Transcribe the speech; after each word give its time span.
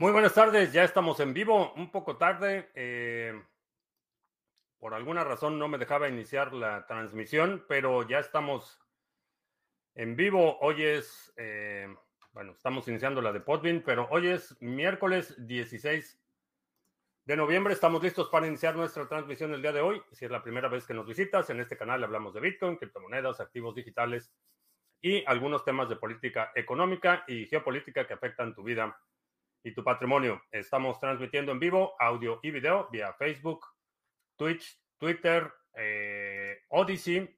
Muy 0.00 0.12
buenas 0.12 0.32
tardes, 0.32 0.72
ya 0.72 0.82
estamos 0.82 1.20
en 1.20 1.34
vivo, 1.34 1.74
un 1.74 1.90
poco 1.90 2.16
tarde. 2.16 2.70
eh, 2.74 3.38
por 4.78 4.94
alguna 4.94 5.24
razón 5.24 5.58
no 5.58 5.68
me 5.68 5.76
dejaba 5.76 6.08
iniciar 6.08 6.54
la 6.54 6.86
transmisión, 6.86 7.66
pero 7.68 8.08
ya 8.08 8.18
estamos 8.18 8.80
en 9.94 10.16
vivo. 10.16 10.58
Hoy 10.60 10.84
es, 10.84 11.34
eh, 11.36 11.86
bueno, 12.32 12.52
estamos 12.52 12.88
iniciando 12.88 13.20
la 13.20 13.30
de 13.30 13.40
Podbean, 13.40 13.82
pero 13.84 14.08
hoy 14.10 14.28
es 14.28 14.56
miércoles 14.62 15.34
16 15.46 16.18
de 17.26 17.36
noviembre. 17.36 17.74
Estamos 17.74 18.02
listos 18.02 18.30
para 18.30 18.46
iniciar 18.46 18.76
nuestra 18.76 19.06
transmisión 19.06 19.52
el 19.52 19.60
día 19.60 19.72
de 19.72 19.82
hoy. 19.82 20.00
Si 20.12 20.24
es 20.24 20.30
la 20.30 20.42
primera 20.42 20.68
vez 20.68 20.86
que 20.86 20.94
nos 20.94 21.06
visitas, 21.06 21.50
en 21.50 21.60
este 21.60 21.76
canal 21.76 22.02
hablamos 22.02 22.32
de 22.32 22.40
Bitcoin, 22.40 22.78
criptomonedas, 22.78 23.38
activos 23.38 23.74
digitales 23.74 24.32
y 25.02 25.22
algunos 25.26 25.62
temas 25.62 25.90
de 25.90 25.96
política 25.96 26.52
económica 26.54 27.22
y 27.28 27.44
geopolítica 27.44 28.06
que 28.06 28.14
afectan 28.14 28.54
tu 28.54 28.62
vida 28.62 28.98
y 29.62 29.72
tu 29.72 29.84
patrimonio. 29.84 30.42
Estamos 30.50 30.98
transmitiendo 31.00 31.52
en 31.52 31.60
vivo 31.60 31.94
audio 31.98 32.40
y 32.42 32.50
video 32.50 32.88
vía 32.90 33.12
Facebook, 33.14 33.66
Twitch, 34.36 34.78
Twitter, 34.98 35.52
eh, 35.74 36.64
Odyssey 36.68 37.36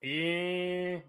y 0.00 1.02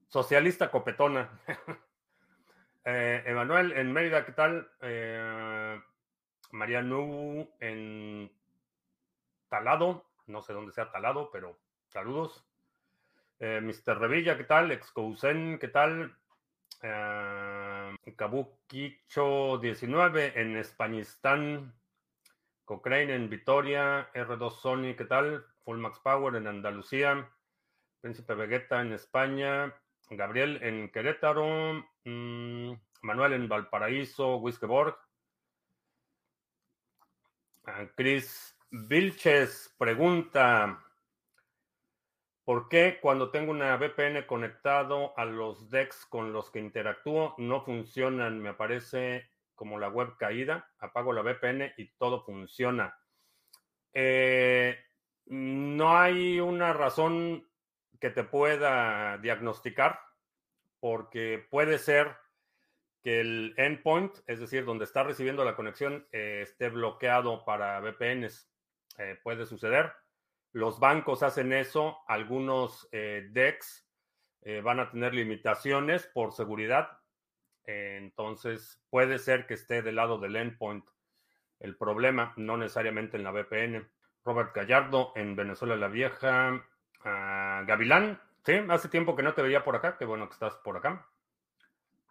socialista 0.08 0.70
copetona. 0.72 1.30
Eh, 2.86 3.24
Emanuel 3.26 3.74
en 3.74 3.92
Mérida, 3.92 4.26
¿qué 4.26 4.32
tal? 4.32 4.72
Eh, 4.82 5.80
María 6.52 6.80
en 6.80 8.32
Talado, 9.50 10.10
no 10.28 10.42
sé 10.42 10.54
dónde 10.54 10.72
sea 10.72 10.90
Talado, 10.90 11.30
pero 11.30 11.60
saludos. 11.90 12.46
Eh, 13.40 13.62
Mr. 13.62 13.98
Revilla, 13.98 14.38
¿qué 14.38 14.44
tal? 14.44 14.72
Excousen, 14.72 15.60
¿qué 15.60 15.70
tal? 15.70 16.16
Eh, 16.82 17.96
Kabukicho 18.16 19.58
19 19.58 20.40
en 20.40 20.58
Españistán. 20.58 21.74
Cochrane 22.66 23.16
en 23.16 23.30
Vitoria. 23.30 24.12
R2 24.14 24.52
Sony, 24.60 24.96
¿qué 24.96 25.06
tal? 25.06 25.46
Full 25.64 25.78
Max 25.78 26.00
Power 26.00 26.36
en 26.36 26.48
Andalucía. 26.48 27.30
Príncipe 28.02 28.36
Vegeta 28.36 28.82
en 28.82 28.94
España. 28.94 29.74
Gabriel 30.10 30.60
en 30.62 30.90
Querétaro. 30.92 31.86
mm, 32.04 32.74
Manuel 33.02 33.34
en 33.34 33.48
Valparaíso. 33.48 34.38
Wiskeborg. 34.38 34.98
Ah, 37.66 37.86
Chris 37.96 38.56
Vilches 38.72 39.74
pregunta. 39.78 40.84
¿Por 42.50 42.68
qué 42.68 42.98
cuando 43.00 43.30
tengo 43.30 43.52
una 43.52 43.78
VPN 43.78 44.26
conectado 44.26 45.14
a 45.16 45.24
los 45.24 45.70
DEX 45.70 46.08
con 46.08 46.34
los 46.34 46.50
que 46.50 46.58
interactúo 46.58 47.36
no 47.38 47.64
funcionan? 47.64 48.40
Me 48.40 48.50
aparece 48.50 49.30
como 49.54 49.78
la 49.78 49.88
web 49.88 50.18
caída. 50.18 50.68
Apago 50.80 51.14
la 51.14 51.22
VPN 51.22 51.74
y 51.78 51.92
todo 52.00 52.26
funciona. 52.26 52.98
Eh, 53.94 54.80
no 55.28 55.96
hay 55.96 56.40
una 56.40 56.74
razón 56.74 57.48
que 58.00 58.10
te 58.10 58.24
pueda 58.24 59.20
diagnosticar 59.20 60.00
porque 60.80 61.46
puede 61.52 61.78
ser 61.78 62.18
que 63.04 63.20
el 63.20 63.54
endpoint, 63.58 64.12
es 64.26 64.40
decir, 64.40 64.66
donde 64.66 64.86
está 64.86 65.04
recibiendo 65.04 65.46
la 65.46 65.56
conexión, 65.56 66.08
eh, 66.12 66.40
esté 66.42 66.70
bloqueado 66.70 67.46
para 67.46 67.80
VPNs. 67.80 68.52
Eh, 68.98 69.20
puede 69.22 69.46
suceder. 69.46 69.94
Los 70.52 70.80
bancos 70.80 71.24
hacen 71.24 71.54
eso, 71.54 72.00
algunos 72.08 72.88
eh, 72.92 73.28
DEX 73.32 73.88
eh, 74.42 74.62
van 74.62 74.80
a 74.80 74.90
tener 74.90 75.14
limitaciones 75.14 76.06
por 76.08 76.34
seguridad, 76.34 76.98
Eh, 77.66 77.98
entonces 77.98 78.82
puede 78.90 79.20
ser 79.20 79.46
que 79.46 79.54
esté 79.54 79.84
del 79.84 79.96
lado 79.96 80.18
del 80.18 80.36
endpoint 80.36 80.86
el 81.60 81.76
problema, 81.78 82.34
no 82.36 82.58
necesariamente 82.58 83.18
en 83.18 83.24
la 83.24 83.32
VPN. 83.32 83.88
Robert 84.26 84.56
Gallardo 84.56 85.12
en 85.16 85.36
Venezuela 85.36 85.76
la 85.76 85.88
Vieja. 85.88 86.66
Ah, 87.04 87.64
Gavilán, 87.68 88.20
sí, 88.44 88.54
hace 88.70 88.90
tiempo 88.90 89.16
que 89.16 89.24
no 89.24 89.34
te 89.34 89.42
veía 89.44 89.64
por 89.64 89.76
acá, 89.76 89.98
qué 89.98 90.06
bueno 90.06 90.28
que 90.28 90.34
estás 90.34 90.56
por 90.58 90.78
acá. 90.78 91.08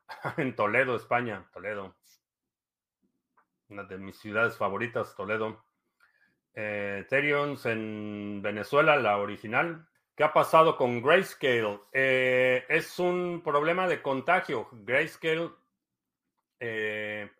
en 0.37 0.55
Toledo, 0.55 0.95
España, 0.97 1.49
Toledo. 1.53 1.97
Una 3.69 3.85
de 3.85 3.99
mis 3.99 4.17
ciudades 4.19 4.57
favoritas, 4.57 5.15
Toledo. 5.17 5.65
Eh, 6.55 7.03
Ethereum 7.03 7.57
en 7.65 8.43
Venezuela, 8.43 8.97
la 8.97 9.19
original. 9.19 9.89
¿Qué 10.19 10.25
ha 10.25 10.33
pasado 10.33 10.77
con 10.77 11.01
Grayscale? 11.01 11.79
Eh, 11.93 12.65
es 12.69 12.99
un 12.99 13.41
problema 13.45 13.87
de 13.87 14.03
contagio. 14.03 14.69
Grayscale 14.73 15.51
eh, 16.59 17.31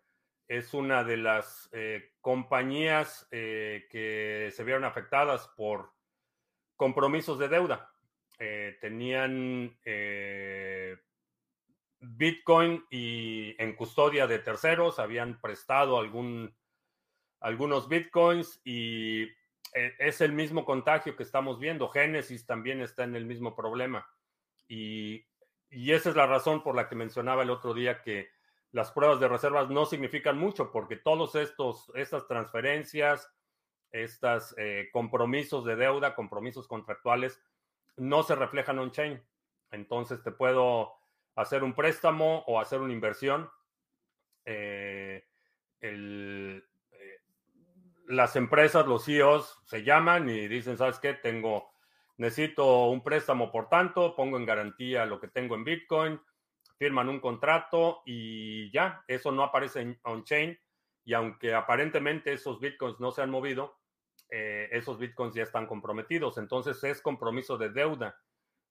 es 0.47 0.73
una 0.73 1.03
de 1.03 1.17
las 1.17 1.67
eh, 1.73 2.13
compañías 2.21 3.27
que 3.29 4.49
se 4.55 4.63
vieron 4.63 4.85
afectadas 4.85 5.49
por 5.57 5.91
compromisos 6.77 7.37
de 7.37 7.49
deuda. 7.49 7.91
Tenían 8.79 9.77
Bitcoin 11.99 12.85
y 12.89 13.61
en 13.61 13.75
custodia 13.75 14.25
de 14.25 14.39
terceros, 14.39 14.99
habían 14.99 15.41
prestado 15.41 15.99
algún, 15.99 16.55
algunos 17.39 17.87
Bitcoins 17.87 18.61
y 18.63 19.23
eh, 19.73 19.95
es 19.99 20.21
el 20.21 20.33
mismo 20.33 20.65
contagio 20.65 21.15
que 21.15 21.23
estamos 21.23 21.59
viendo. 21.59 21.89
Genesis 21.89 22.45
también 22.45 22.81
está 22.81 23.03
en 23.03 23.15
el 23.15 23.25
mismo 23.25 23.55
problema. 23.55 24.07
Y, 24.67 25.25
y 25.69 25.91
esa 25.91 26.09
es 26.09 26.15
la 26.15 26.27
razón 26.27 26.63
por 26.63 26.75
la 26.75 26.89
que 26.89 26.95
mencionaba 26.95 27.43
el 27.43 27.49
otro 27.49 27.73
día 27.73 28.01
que 28.01 28.29
las 28.71 28.91
pruebas 28.91 29.19
de 29.19 29.27
reservas 29.27 29.69
no 29.69 29.85
significan 29.85 30.37
mucho 30.37 30.71
porque 30.71 30.95
todos 30.95 31.35
estos, 31.35 31.91
estas 31.95 32.27
transferencias, 32.27 33.31
estos 33.91 34.53
eh, 34.57 34.89
compromisos 34.91 35.65
de 35.65 35.75
deuda, 35.75 36.15
compromisos 36.15 36.67
contractuales, 36.67 37.41
no 37.97 38.23
se 38.23 38.35
reflejan 38.35 38.79
on-chain. 38.79 39.21
Entonces 39.71 40.23
te 40.23 40.31
puedo 40.31 40.93
hacer 41.35 41.63
un 41.63 41.73
préstamo 41.73 42.43
o 42.47 42.59
hacer 42.59 42.81
una 42.81 42.93
inversión. 42.93 43.49
Eh, 44.45 45.25
eh, 45.81 46.63
las 48.09 48.35
empresas, 48.35 48.87
los 48.87 49.05
CEOs 49.05 49.59
se 49.65 49.83
llaman 49.83 50.29
y 50.29 50.47
dicen, 50.47 50.77
¿sabes 50.79 50.97
qué? 50.97 51.13
Tengo, 51.13 51.69
necesito 52.17 52.87
un 52.87 53.03
préstamo 53.03 53.51
por 53.51 53.69
tanto, 53.69 54.15
pongo 54.15 54.37
en 54.37 54.47
garantía 54.47 55.05
lo 55.05 55.19
que 55.19 55.27
tengo 55.27 55.53
en 55.53 55.63
Bitcoin, 55.63 56.19
firman 56.79 57.07
un 57.07 57.19
contrato 57.19 58.01
y 58.07 58.71
ya, 58.71 59.03
eso 59.07 59.31
no 59.31 59.43
aparece 59.43 59.81
en 59.81 59.99
on-chain. 60.03 60.57
Y 61.05 61.13
aunque 61.13 61.53
aparentemente 61.53 62.33
esos 62.33 62.59
Bitcoins 62.59 62.99
no 62.99 63.11
se 63.11 63.21
han 63.21 63.29
movido, 63.29 63.77
eh, 64.31 64.67
esos 64.71 64.97
Bitcoins 64.97 65.35
ya 65.35 65.43
están 65.43 65.67
comprometidos. 65.67 66.39
Entonces 66.39 66.83
es 66.83 67.01
compromiso 67.01 67.59
de 67.59 67.69
deuda 67.69 68.19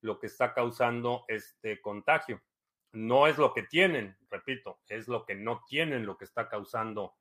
lo 0.01 0.19
que 0.19 0.27
está 0.27 0.53
causando 0.53 1.25
este 1.29 1.81
contagio. 1.81 2.43
No 2.91 3.29
es 3.29 3.39
lo 3.39 3.55
que 3.55 3.63
tienen, 3.63 4.17
repito, 4.31 4.81
es 4.89 5.07
lo 5.07 5.25
que 5.25 5.37
no 5.37 5.63
tienen 5.69 6.07
lo 6.07 6.17
que 6.17 6.25
está 6.25 6.49
causando 6.49 7.15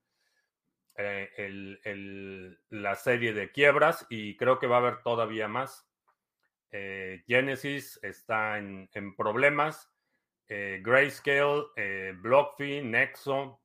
eh, 0.98 2.58
la 2.70 2.96
serie 2.96 3.34
de 3.34 3.52
quiebras 3.52 4.06
y 4.10 4.36
creo 4.38 4.60
que 4.60 4.68
va 4.68 4.78
a 4.78 4.80
haber 4.80 5.04
todavía 5.04 5.48
más. 5.48 5.88
Eh, 6.72 7.24
Genesis 7.28 8.00
está 8.04 8.58
en 8.58 9.16
problemas 9.16 9.92
eh, 10.50 10.82
Grayscale, 10.82 11.66
eh, 11.76 12.14
BlockFi, 12.16 12.82
Nexo, 12.82 13.60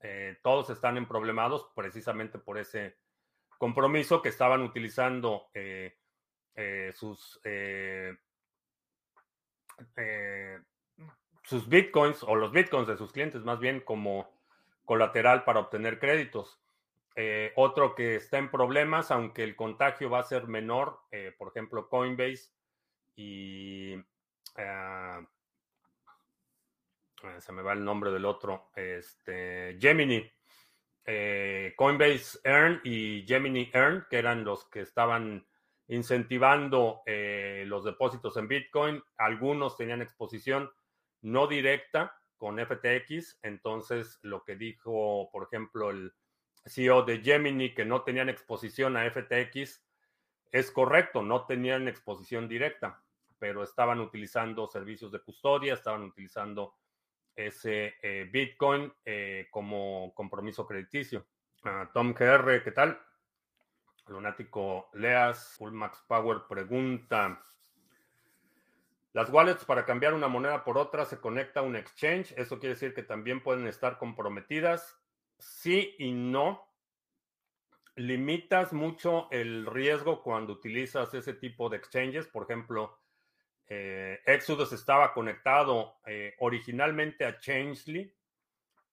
eh, 0.00 0.36
todos 0.42 0.70
están 0.70 0.96
en 0.96 1.06
problemados 1.06 1.70
precisamente 1.74 2.38
por 2.38 2.58
ese 2.58 2.96
compromiso 3.58 4.20
que 4.20 4.28
estaban 4.28 4.62
utilizando 4.62 5.48
sus, 6.94 7.40
sus 11.44 11.68
bitcoins 11.68 12.22
o 12.24 12.34
los 12.34 12.52
bitcoins 12.52 12.88
de 12.88 12.96
sus 12.96 13.12
clientes 13.12 13.42
más 13.44 13.60
bien 13.60 13.80
como 13.80 14.28
colateral 14.84 15.44
para 15.44 15.60
obtener 15.60 15.98
créditos. 15.98 16.60
otro 17.56 17.94
que 17.94 18.16
está 18.16 18.38
en 18.38 18.50
problemas, 18.50 19.10
aunque 19.10 19.44
el 19.44 19.56
contagio 19.56 20.10
va 20.10 20.20
a 20.20 20.24
ser 20.24 20.46
menor, 20.48 21.00
por 21.38 21.48
ejemplo, 21.48 21.88
Coinbase 21.88 22.50
y 23.16 23.94
ah, 24.56 25.20
eh, 27.24 27.40
se 27.40 27.52
me 27.52 27.62
va 27.62 27.72
el 27.72 27.84
nombre 27.84 28.10
del 28.10 28.24
otro, 28.24 28.70
este, 28.74 29.78
Gemini, 29.80 30.30
eh, 31.06 31.72
Coinbase 31.76 32.38
Earn 32.44 32.80
y 32.84 33.24
Gemini 33.26 33.70
Earn, 33.72 34.06
que 34.10 34.18
eran 34.18 34.44
los 34.44 34.68
que 34.68 34.80
estaban 34.80 35.46
incentivando 35.88 37.02
eh, 37.06 37.64
los 37.66 37.84
depósitos 37.84 38.36
en 38.36 38.48
Bitcoin. 38.48 39.02
Algunos 39.16 39.76
tenían 39.76 40.02
exposición 40.02 40.70
no 41.22 41.46
directa 41.46 42.14
con 42.44 42.58
FTX, 42.58 43.38
entonces 43.42 44.18
lo 44.20 44.44
que 44.44 44.54
dijo, 44.54 45.30
por 45.32 45.44
ejemplo, 45.44 45.88
el 45.88 46.12
CEO 46.66 47.02
de 47.02 47.22
Gemini, 47.22 47.72
que 47.72 47.86
no 47.86 48.02
tenían 48.02 48.28
exposición 48.28 48.98
a 48.98 49.10
FTX, 49.10 49.82
es 50.52 50.70
correcto, 50.70 51.22
no 51.22 51.46
tenían 51.46 51.88
exposición 51.88 52.46
directa, 52.46 53.02
pero 53.38 53.62
estaban 53.62 53.98
utilizando 53.98 54.66
servicios 54.66 55.10
de 55.10 55.20
custodia, 55.20 55.72
estaban 55.72 56.02
utilizando 56.02 56.74
ese 57.34 57.94
eh, 58.02 58.28
Bitcoin 58.30 58.92
eh, 59.06 59.48
como 59.50 60.12
compromiso 60.14 60.66
crediticio. 60.66 61.26
Ah, 61.64 61.88
Tom 61.94 62.12
GR, 62.12 62.62
¿qué 62.62 62.72
tal? 62.72 63.00
Lunático 64.08 64.90
Leas, 64.92 65.54
Full 65.56 65.72
Max 65.72 66.04
Power 66.06 66.42
pregunta. 66.46 67.42
Las 69.14 69.30
wallets 69.30 69.64
para 69.64 69.86
cambiar 69.86 70.12
una 70.12 70.26
moneda 70.26 70.64
por 70.64 70.76
otra 70.76 71.04
se 71.04 71.20
conecta 71.20 71.60
a 71.60 71.62
un 71.62 71.76
exchange. 71.76 72.34
Eso 72.36 72.58
quiere 72.58 72.74
decir 72.74 72.94
que 72.94 73.04
también 73.04 73.40
pueden 73.40 73.68
estar 73.68 73.96
comprometidas. 73.96 75.00
Sí 75.38 75.94
y 76.00 76.10
no. 76.10 76.68
Limitas 77.94 78.72
mucho 78.72 79.28
el 79.30 79.66
riesgo 79.66 80.20
cuando 80.20 80.52
utilizas 80.52 81.14
ese 81.14 81.32
tipo 81.32 81.68
de 81.68 81.76
exchanges. 81.76 82.26
Por 82.26 82.42
ejemplo, 82.42 82.98
eh, 83.68 84.18
Exodus 84.26 84.72
estaba 84.72 85.14
conectado 85.14 86.00
eh, 86.06 86.34
originalmente 86.40 87.24
a 87.24 87.38
Changely, 87.38 88.12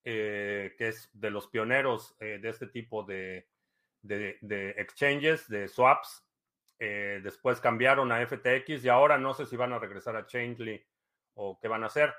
eh, 0.03 0.75
que 0.77 0.89
es 0.89 1.09
de 1.13 1.31
los 1.31 1.47
pioneros 1.47 2.15
de 2.19 2.47
este 2.47 2.67
tipo 2.67 3.01
de, 3.03 3.47
exchanges, 4.03 5.49
de 5.49 5.67
swaps. 5.67 6.23
Después 6.85 7.59
cambiaron 7.59 8.11
a 8.11 8.25
FTX 8.25 8.83
y 8.83 8.89
ahora 8.89 9.17
no 9.17 9.33
sé 9.33 9.45
si 9.45 9.55
van 9.55 9.73
a 9.73 9.79
regresar 9.79 10.15
a 10.15 10.25
Changely 10.25 10.83
o 11.35 11.59
qué 11.59 11.67
van 11.67 11.83
a 11.83 11.87
hacer, 11.87 12.13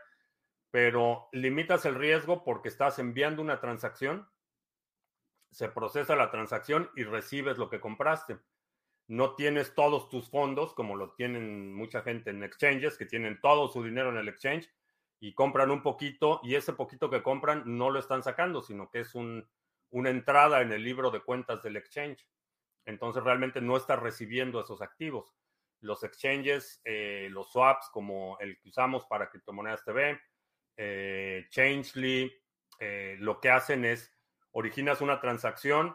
pero 0.70 1.29
limitas 1.32 1.85
el 1.85 1.94
riesgo 1.94 2.44
porque 2.44 2.69
estás 2.69 2.99
enviando 2.99 3.43
una 3.43 3.61
transacción, 3.61 4.29
se 5.50 5.69
procesa 5.69 6.17
la 6.17 6.31
transacción 6.31 6.91
y 6.97 7.05
recibes 7.05 7.59
lo 7.59 7.69
que 7.69 7.81
compraste 7.81 8.38
no 9.09 9.35
tienes 9.35 9.75
todos 9.75 10.09
tus 10.09 10.31
fondos, 10.31 10.75
como 10.75 10.97
lo 10.97 11.12
tienen 11.12 11.75
mucha 11.75 12.03
gente 12.03 12.31
en 12.31 12.43
exchanges, 12.43 12.97
que 12.97 13.06
tienen 13.06 13.41
todo 13.41 13.69
su 13.69 13.82
dinero 13.82 14.11
en 14.11 14.17
el 14.17 14.29
exchange 14.29 14.70
y 15.20 15.35
compran 15.35 15.70
un 15.70 15.82
poquito 15.82 16.41
y 16.43 16.55
ese 16.55 16.73
poquito 16.73 17.11
que 17.11 17.23
compran 17.23 17.62
no 17.67 17.91
lo 17.91 17.99
están 17.99 18.23
sacando, 18.23 18.62
sino 18.62 18.91
que 18.91 19.00
es 19.00 19.15
una 19.15 20.11
entrada 20.11 20.62
en 20.62 20.73
el 20.73 20.82
libro 20.82 21.11
de 21.11 21.20
cuentas 21.20 21.62
del 21.62 21.76
exchange. 21.76 22.26
Entonces 22.84 23.23
realmente 23.23 23.61
no 23.61 23.76
estás 23.76 23.99
recibiendo 23.99 24.61
esos 24.61 24.82
activos. 24.82 25.34
Los 25.81 26.05
exchanges, 26.05 26.81
eh, 26.84 27.29
los 27.31 27.52
swaps 27.52 27.88
como 27.93 28.38
el 28.40 28.58
que 28.61 28.69
usamos 28.69 29.05
para 29.06 29.29
criptomonedas 29.31 29.84
TV, 29.84 30.20
eh, 30.76 31.46
Changely, 31.50 32.32
eh, 32.79 33.17
lo 33.19 33.40
que 33.40 33.50
hacen 33.50 33.84
es 33.84 34.12
originas 34.52 35.00
una 35.00 35.20
transacción 35.20 35.94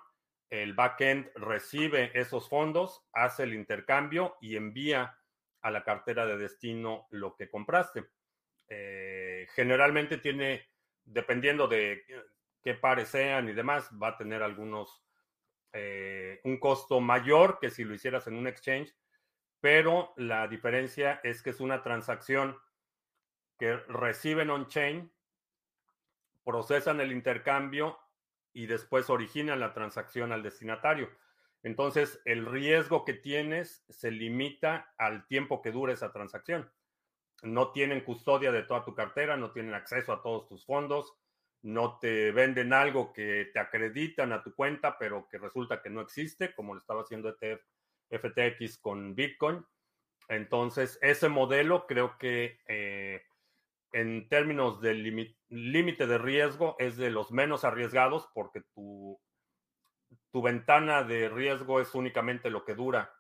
el 0.49 0.73
backend 0.73 1.29
recibe 1.35 2.11
esos 2.13 2.47
fondos, 2.47 3.05
hace 3.11 3.43
el 3.43 3.53
intercambio 3.53 4.37
y 4.39 4.55
envía 4.55 5.19
a 5.61 5.71
la 5.71 5.83
cartera 5.83 6.25
de 6.25 6.37
destino 6.37 7.07
lo 7.11 7.35
que 7.35 7.49
compraste. 7.49 8.05
Eh, 8.69 9.47
generalmente 9.53 10.17
tiene, 10.17 10.69
dependiendo 11.03 11.67
de 11.67 12.03
qué 12.63 12.75
pares 12.75 13.09
sean 13.09 13.49
y 13.49 13.53
demás, 13.53 13.89
va 14.01 14.09
a 14.09 14.17
tener 14.17 14.41
algunos, 14.41 15.03
eh, 15.79 16.41
un 16.43 16.59
costo 16.59 16.99
mayor 16.99 17.59
que 17.59 17.69
si 17.69 17.83
lo 17.83 17.93
hicieras 17.93 18.25
en 18.25 18.35
un 18.35 18.47
exchange, 18.47 18.95
pero 19.61 20.13
la 20.17 20.47
diferencia 20.47 21.19
es 21.23 21.43
que 21.43 21.51
es 21.51 21.59
una 21.59 21.83
transacción 21.83 22.57
que 23.59 23.75
reciben 23.75 24.49
on-chain, 24.49 25.11
procesan 26.43 26.99
el 26.99 27.11
intercambio 27.11 27.99
y 28.53 28.65
después 28.65 29.09
originan 29.09 29.59
la 29.59 29.73
transacción 29.73 30.31
al 30.31 30.41
destinatario. 30.41 31.09
Entonces, 31.61 32.21
el 32.25 32.45
riesgo 32.45 33.05
que 33.05 33.13
tienes 33.13 33.83
se 33.89 34.09
limita 34.09 34.93
al 34.97 35.27
tiempo 35.27 35.61
que 35.61 35.71
dure 35.71 35.93
esa 35.93 36.11
transacción. 36.11 36.71
No 37.43 37.71
tienen 37.71 38.03
custodia 38.03 38.51
de 38.51 38.63
toda 38.63 38.83
tu 38.83 38.95
cartera, 38.95 39.37
no 39.37 39.51
tienen 39.51 39.75
acceso 39.75 40.11
a 40.11 40.21
todos 40.23 40.47
tus 40.47 40.65
fondos, 40.65 41.13
no 41.61 41.99
te 41.99 42.31
venden 42.31 42.73
algo 42.73 43.13
que 43.13 43.49
te 43.53 43.59
acreditan 43.59 44.31
a 44.31 44.43
tu 44.43 44.53
cuenta, 44.53 44.97
pero 44.97 45.27
que 45.29 45.37
resulta 45.37 45.81
que 45.81 45.89
no 45.89 46.01
existe, 46.01 46.53
como 46.53 46.73
lo 46.73 46.79
estaba 46.79 47.01
haciendo 47.01 47.29
ETF, 47.29 47.61
FTX 48.09 48.77
con 48.77 49.15
Bitcoin. 49.15 49.65
Entonces, 50.29 50.99
ese 51.01 51.29
modelo 51.29 51.87
creo 51.87 52.17
que 52.17 52.59
eh, 52.67 53.23
en 53.91 54.27
términos 54.29 54.81
de 54.81 54.93
límite 55.49 56.07
de 56.07 56.17
riesgo 56.17 56.75
es 56.79 56.97
de 56.97 57.09
los 57.09 57.31
menos 57.31 57.63
arriesgados 57.63 58.29
porque 58.33 58.61
tu, 58.73 59.19
tu 60.31 60.41
ventana 60.41 61.03
de 61.03 61.29
riesgo 61.29 61.79
es 61.79 61.95
únicamente 61.95 62.49
lo 62.49 62.65
que 62.65 62.75
dura 62.75 63.13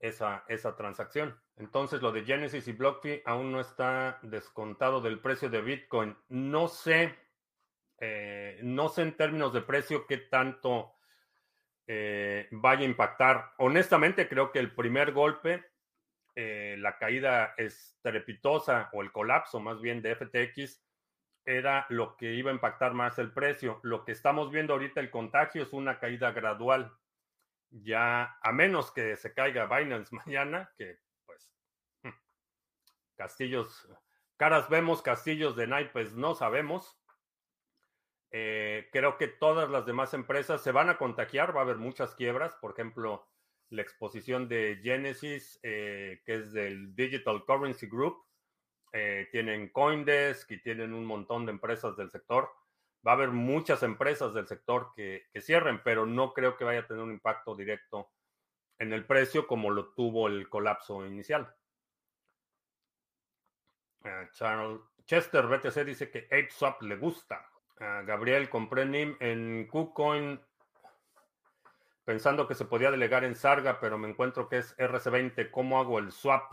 esa, 0.00 0.44
esa 0.48 0.76
transacción. 0.76 1.38
Entonces 1.56 2.02
lo 2.02 2.10
de 2.10 2.24
Genesis 2.24 2.66
y 2.68 2.72
BlockFi 2.72 3.22
aún 3.24 3.52
no 3.52 3.60
está 3.60 4.18
descontado 4.22 5.00
del 5.00 5.20
precio 5.20 5.48
de 5.48 5.60
Bitcoin. 5.60 6.16
No 6.28 6.68
sé, 6.68 7.14
eh, 8.00 8.58
no 8.62 8.88
sé 8.88 9.02
en 9.02 9.16
términos 9.16 9.52
de 9.52 9.62
precio 9.62 10.06
qué 10.06 10.18
tanto 10.18 10.94
eh, 11.86 12.48
vaya 12.50 12.82
a 12.82 12.86
impactar. 12.88 13.52
Honestamente 13.58 14.28
creo 14.28 14.50
que 14.50 14.58
el 14.58 14.74
primer 14.74 15.12
golpe 15.12 15.70
eh, 16.36 16.76
la 16.78 16.96
caída 16.96 17.54
estrepitosa 17.56 18.88
o 18.92 19.02
el 19.02 19.10
colapso 19.10 19.58
más 19.58 19.80
bien 19.80 20.00
de 20.00 20.14
FTX 20.14 20.82
era 21.44 21.86
lo 21.88 22.16
que 22.16 22.34
iba 22.34 22.50
a 22.50 22.54
impactar 22.54 22.94
más 22.94 23.18
el 23.18 23.32
precio. 23.32 23.80
Lo 23.82 24.04
que 24.04 24.12
estamos 24.12 24.50
viendo 24.50 24.74
ahorita, 24.74 25.00
el 25.00 25.10
contagio, 25.10 25.62
es 25.62 25.72
una 25.72 25.98
caída 25.98 26.30
gradual. 26.30 26.92
Ya, 27.70 28.38
a 28.42 28.52
menos 28.52 28.92
que 28.92 29.16
se 29.16 29.34
caiga 29.34 29.66
Binance 29.66 30.14
mañana, 30.24 30.72
que 30.78 30.98
pues, 31.26 31.50
hmm, 32.02 32.10
castillos, 33.16 33.88
caras 34.36 34.68
vemos, 34.68 35.02
castillos 35.02 35.56
de 35.56 35.66
naipes 35.66 36.14
no 36.14 36.34
sabemos. 36.34 36.99
Eh, 38.32 38.88
creo 38.92 39.18
que 39.18 39.26
todas 39.26 39.68
las 39.70 39.86
demás 39.86 40.14
empresas 40.14 40.62
se 40.62 40.70
van 40.72 40.88
a 40.88 40.98
contagiar, 40.98 41.54
va 41.54 41.60
a 41.60 41.64
haber 41.64 41.78
muchas 41.78 42.14
quiebras. 42.14 42.54
Por 42.56 42.72
ejemplo, 42.72 43.26
la 43.70 43.82
exposición 43.82 44.48
de 44.48 44.80
Genesis, 44.82 45.58
eh, 45.62 46.22
que 46.24 46.34
es 46.36 46.52
del 46.52 46.94
Digital 46.94 47.44
Currency 47.44 47.86
Group. 47.86 48.24
Eh, 48.92 49.28
tienen 49.30 49.68
Coindesk 49.68 50.50
y 50.50 50.62
tienen 50.62 50.92
un 50.92 51.04
montón 51.04 51.46
de 51.46 51.52
empresas 51.52 51.96
del 51.96 52.10
sector. 52.10 52.50
Va 53.06 53.12
a 53.12 53.14
haber 53.14 53.30
muchas 53.30 53.82
empresas 53.82 54.34
del 54.34 54.46
sector 54.46 54.92
que, 54.94 55.28
cierren, 55.40 55.82
pero 55.82 56.06
no 56.06 56.32
creo 56.32 56.56
que 56.56 56.64
vaya 56.64 56.80
a 56.80 56.86
tener 56.86 57.02
un 57.02 57.12
impacto 57.12 57.54
directo 57.54 58.10
en 58.78 58.92
el 58.92 59.06
precio 59.06 59.46
como 59.46 59.70
lo 59.70 59.94
tuvo 59.94 60.28
el 60.28 60.48
colapso 60.48 61.06
inicial. 61.06 61.54
Charles 64.32 64.80
Chester 65.04 65.46
BTC 65.46 65.84
dice 65.84 66.10
que 66.10 66.26
ApeSwap 66.26 66.82
le 66.82 66.96
gusta. 66.96 67.46
Gabriel, 67.80 68.50
compré 68.50 68.84
NIM 68.84 69.16
en 69.20 69.66
KuCoin 69.66 70.38
pensando 72.04 72.46
que 72.46 72.54
se 72.54 72.66
podía 72.66 72.90
delegar 72.90 73.24
en 73.24 73.34
Sarga, 73.34 73.80
pero 73.80 73.96
me 73.96 74.08
encuentro 74.08 74.48
que 74.48 74.58
es 74.58 74.76
RC20. 74.76 75.50
¿Cómo 75.50 75.80
hago 75.80 75.98
el 75.98 76.12
swap? 76.12 76.52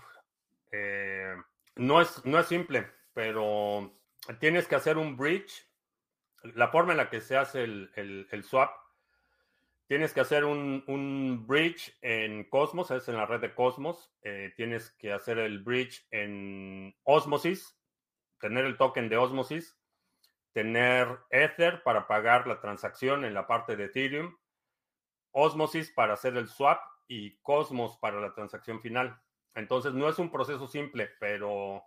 Eh, 0.72 1.36
no, 1.76 2.02
es, 2.02 2.24
no 2.26 2.40
es 2.40 2.48
simple, 2.48 2.90
pero 3.14 4.00
tienes 4.40 4.68
que 4.68 4.76
hacer 4.76 4.98
un 4.98 5.18
bridge. 5.18 5.68
La 6.54 6.70
forma 6.70 6.92
en 6.94 6.98
la 6.98 7.10
que 7.10 7.22
se 7.22 7.36
hace 7.36 7.64
el, 7.64 8.44
swap, 8.44 8.72
tienes 9.88 10.14
que 10.14 10.22
hacer 10.22 10.46
un, 10.46 11.46
bridge 11.46 11.98
en 12.02 12.46
Cosmos, 12.46 12.92
es 12.92 13.08
en 13.10 13.18
la 13.18 13.26
red 13.26 13.42
de 13.42 13.54
Cosmos. 13.54 14.14
Eh, 14.22 14.54
tienes 14.56 14.92
que 14.92 15.12
hacer 15.12 15.40
el 15.40 15.64
bridge 15.64 16.08
en 16.12 16.96
Osmosis, 17.04 17.78
tener 18.40 18.64
el 18.66 18.78
token 18.78 19.10
de 19.10 19.18
Osmosis, 19.18 19.77
tener 20.58 21.20
Ether 21.30 21.84
para 21.84 22.08
pagar 22.08 22.48
la 22.48 22.60
transacción 22.60 23.26
en 23.26 23.36
la 23.36 23.46
parte 23.46 23.76
de 23.76 23.86
Ethereum 23.86 24.36
Osmosis 25.32 25.92
para 25.92 26.14
hacer 26.14 26.36
el 26.36 26.48
swap 26.48 26.82
y 27.08 27.38
Cosmos 27.44 27.96
para 27.98 28.20
la 28.20 28.34
transacción 28.34 28.82
final. 28.82 29.22
Entonces 29.54 29.94
no 29.94 30.10
es 30.10 30.18
un 30.18 30.32
proceso 30.32 30.66
simple, 30.66 31.12
pero 31.20 31.84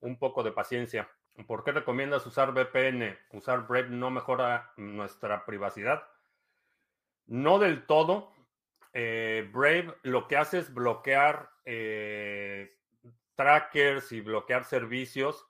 un 0.00 0.18
poco 0.18 0.42
de 0.42 0.50
paciencia. 0.50 1.08
¿Por 1.46 1.62
qué 1.62 1.70
recomiendas 1.70 2.26
usar 2.26 2.50
VPN? 2.50 3.16
¿Usar 3.30 3.68
Brave 3.68 3.90
no 3.90 4.10
mejora 4.10 4.72
nuestra 4.76 5.46
privacidad? 5.46 6.02
No 7.26 7.60
del 7.60 7.86
todo. 7.86 8.32
Eh, 8.92 9.48
Brave 9.52 9.94
lo 10.02 10.26
que 10.26 10.36
hace 10.36 10.58
es 10.58 10.74
bloquear 10.74 11.48
eh, 11.64 12.76
trackers 13.36 14.10
y 14.10 14.20
bloquear 14.20 14.64
servicios, 14.64 15.46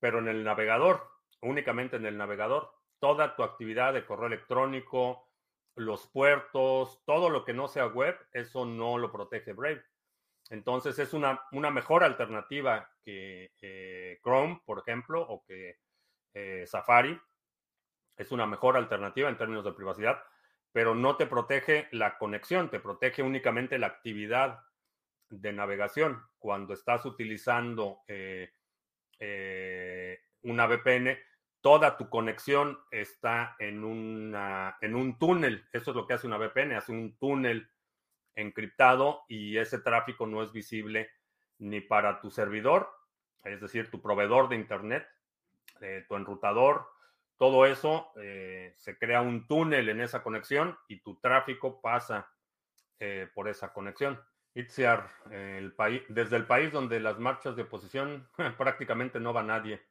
pero 0.00 0.18
en 0.18 0.28
el 0.28 0.44
navegador, 0.44 1.13
únicamente 1.44 1.96
en 1.96 2.06
el 2.06 2.16
navegador. 2.16 2.72
Toda 2.98 3.36
tu 3.36 3.42
actividad 3.42 3.92
de 3.92 4.04
correo 4.04 4.26
electrónico, 4.26 5.28
los 5.76 6.06
puertos, 6.08 7.02
todo 7.04 7.30
lo 7.30 7.44
que 7.44 7.52
no 7.52 7.68
sea 7.68 7.86
web, 7.86 8.16
eso 8.32 8.64
no 8.64 8.98
lo 8.98 9.10
protege 9.10 9.52
Brave. 9.52 9.84
Entonces 10.50 10.98
es 10.98 11.12
una, 11.14 11.40
una 11.52 11.70
mejor 11.70 12.04
alternativa 12.04 12.90
que 13.02 13.52
eh, 13.60 14.20
Chrome, 14.22 14.60
por 14.64 14.78
ejemplo, 14.80 15.22
o 15.22 15.44
que 15.44 15.78
eh, 16.34 16.64
Safari. 16.66 17.18
Es 18.16 18.30
una 18.30 18.46
mejor 18.46 18.76
alternativa 18.76 19.28
en 19.28 19.38
términos 19.38 19.64
de 19.64 19.72
privacidad, 19.72 20.22
pero 20.70 20.94
no 20.94 21.16
te 21.16 21.26
protege 21.26 21.88
la 21.90 22.16
conexión, 22.18 22.70
te 22.70 22.78
protege 22.78 23.22
únicamente 23.22 23.78
la 23.78 23.88
actividad 23.88 24.60
de 25.30 25.52
navegación. 25.52 26.22
Cuando 26.38 26.74
estás 26.74 27.04
utilizando 27.06 28.02
eh, 28.06 28.52
una 30.42 30.66
VPN, 30.66 31.18
toda 31.64 31.96
tu 31.96 32.10
conexión 32.10 32.78
está 32.90 33.56
en, 33.58 34.34
en 34.82 34.94
un 34.94 35.18
túnel. 35.18 35.64
Eso 35.72 35.92
es 35.92 35.96
lo 35.96 36.06
que 36.06 36.12
hace 36.12 36.26
una 36.26 36.36
VPN, 36.36 36.74
hace 36.74 36.92
un 36.92 37.16
túnel 37.16 37.70
encriptado 38.34 39.22
y 39.28 39.56
ese 39.56 39.78
tráfico 39.78 40.26
no 40.26 40.42
es 40.42 40.52
visible 40.52 41.08
ni 41.58 41.80
para 41.80 42.20
tu 42.20 42.30
servidor, 42.30 42.90
es 43.44 43.62
decir, 43.62 43.90
tu 43.90 44.02
proveedor 44.02 44.50
de 44.50 44.56
Internet, 44.56 45.08
eh, 45.80 46.04
tu 46.06 46.16
enrutador, 46.16 46.86
todo 47.38 47.64
eso, 47.64 48.12
eh, 48.20 48.74
se 48.76 48.98
crea 48.98 49.22
un 49.22 49.46
túnel 49.46 49.88
en 49.88 50.02
esa 50.02 50.22
conexión 50.22 50.76
y 50.86 51.00
tu 51.00 51.18
tráfico 51.18 51.80
pasa 51.80 52.30
eh, 53.00 53.26
por 53.34 53.48
esa 53.48 53.72
conexión. 53.72 54.20
Itziar, 54.52 55.08
desde 55.30 56.36
el 56.36 56.46
país 56.46 56.72
donde 56.72 57.00
las 57.00 57.18
marchas 57.18 57.56
de 57.56 57.62
oposición 57.62 58.28
prácticamente 58.58 59.18
no 59.18 59.32
va 59.32 59.42
nadie. 59.42 59.82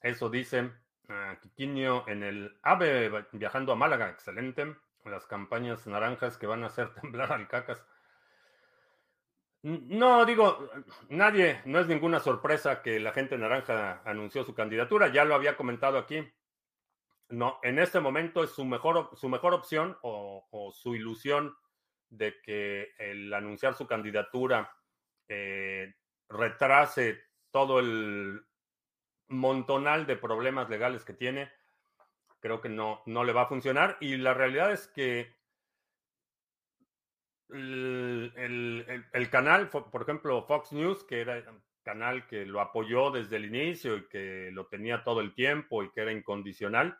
Eso 0.00 0.30
dice 0.30 0.62
uh, 1.08 2.02
en 2.06 2.22
el 2.22 2.58
AVE 2.62 3.26
viajando 3.32 3.72
a 3.72 3.76
Málaga. 3.76 4.10
Excelente. 4.10 4.76
Las 5.04 5.26
campañas 5.26 5.86
naranjas 5.86 6.36
que 6.36 6.46
van 6.46 6.64
a 6.64 6.66
hacer 6.66 6.92
temblar 7.00 7.32
al 7.32 7.48
cacas. 7.48 7.84
No, 9.62 10.24
digo, 10.24 10.70
nadie, 11.08 11.60
no 11.64 11.80
es 11.80 11.88
ninguna 11.88 12.20
sorpresa 12.20 12.80
que 12.80 13.00
la 13.00 13.12
gente 13.12 13.36
naranja 13.36 14.02
anunció 14.04 14.44
su 14.44 14.54
candidatura. 14.54 15.08
Ya 15.08 15.24
lo 15.24 15.34
había 15.34 15.56
comentado 15.56 15.98
aquí. 15.98 16.26
No, 17.30 17.58
en 17.62 17.78
este 17.78 18.00
momento 18.00 18.44
es 18.44 18.50
su 18.50 18.64
mejor, 18.64 19.10
su 19.16 19.28
mejor 19.28 19.54
opción 19.54 19.98
o, 20.02 20.72
su 20.72 20.94
ilusión 20.94 21.54
de 22.08 22.40
que 22.40 22.92
el 22.98 23.34
anunciar 23.34 23.74
su 23.74 23.86
candidatura 23.86 24.72
eh, 25.28 25.92
retrase 26.28 27.20
todo 27.50 27.80
el 27.80 28.40
montonal 29.28 30.06
de 30.06 30.16
problemas 30.16 30.68
legales 30.68 31.04
que 31.04 31.12
tiene, 31.12 31.50
creo 32.40 32.60
que 32.60 32.68
no, 32.68 33.02
no 33.06 33.24
le 33.24 33.32
va 33.32 33.42
a 33.42 33.48
funcionar. 33.48 33.96
Y 34.00 34.16
la 34.16 34.34
realidad 34.34 34.72
es 34.72 34.88
que 34.88 35.36
el, 37.50 39.28
canal, 39.30 39.68
por 39.68 40.02
ejemplo, 40.02 40.42
Fox 40.42 40.72
News, 40.72 41.04
que 41.04 41.20
era 41.20 41.38
un 41.50 41.62
canal 41.82 42.26
que 42.26 42.44
lo 42.44 42.60
apoyó 42.60 43.10
desde 43.10 43.36
el 43.36 43.46
inicio 43.46 43.96
y 43.96 44.08
que 44.08 44.50
lo 44.52 44.66
tenía 44.66 45.02
todo 45.02 45.20
el 45.20 45.34
tiempo 45.34 45.82
y 45.82 45.90
que 45.90 46.02
era 46.02 46.12
incondicional, 46.12 46.98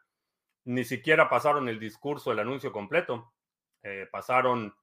ni 0.65 0.85
siquiera 0.85 1.29
pasaron 1.29 1.69
el 1.69 1.79
discurso, 1.79 2.33
el 2.33 2.39
anuncio 2.39 2.73
completo. 2.73 3.33
Eh, 3.83 4.09
pasaron 4.11 4.75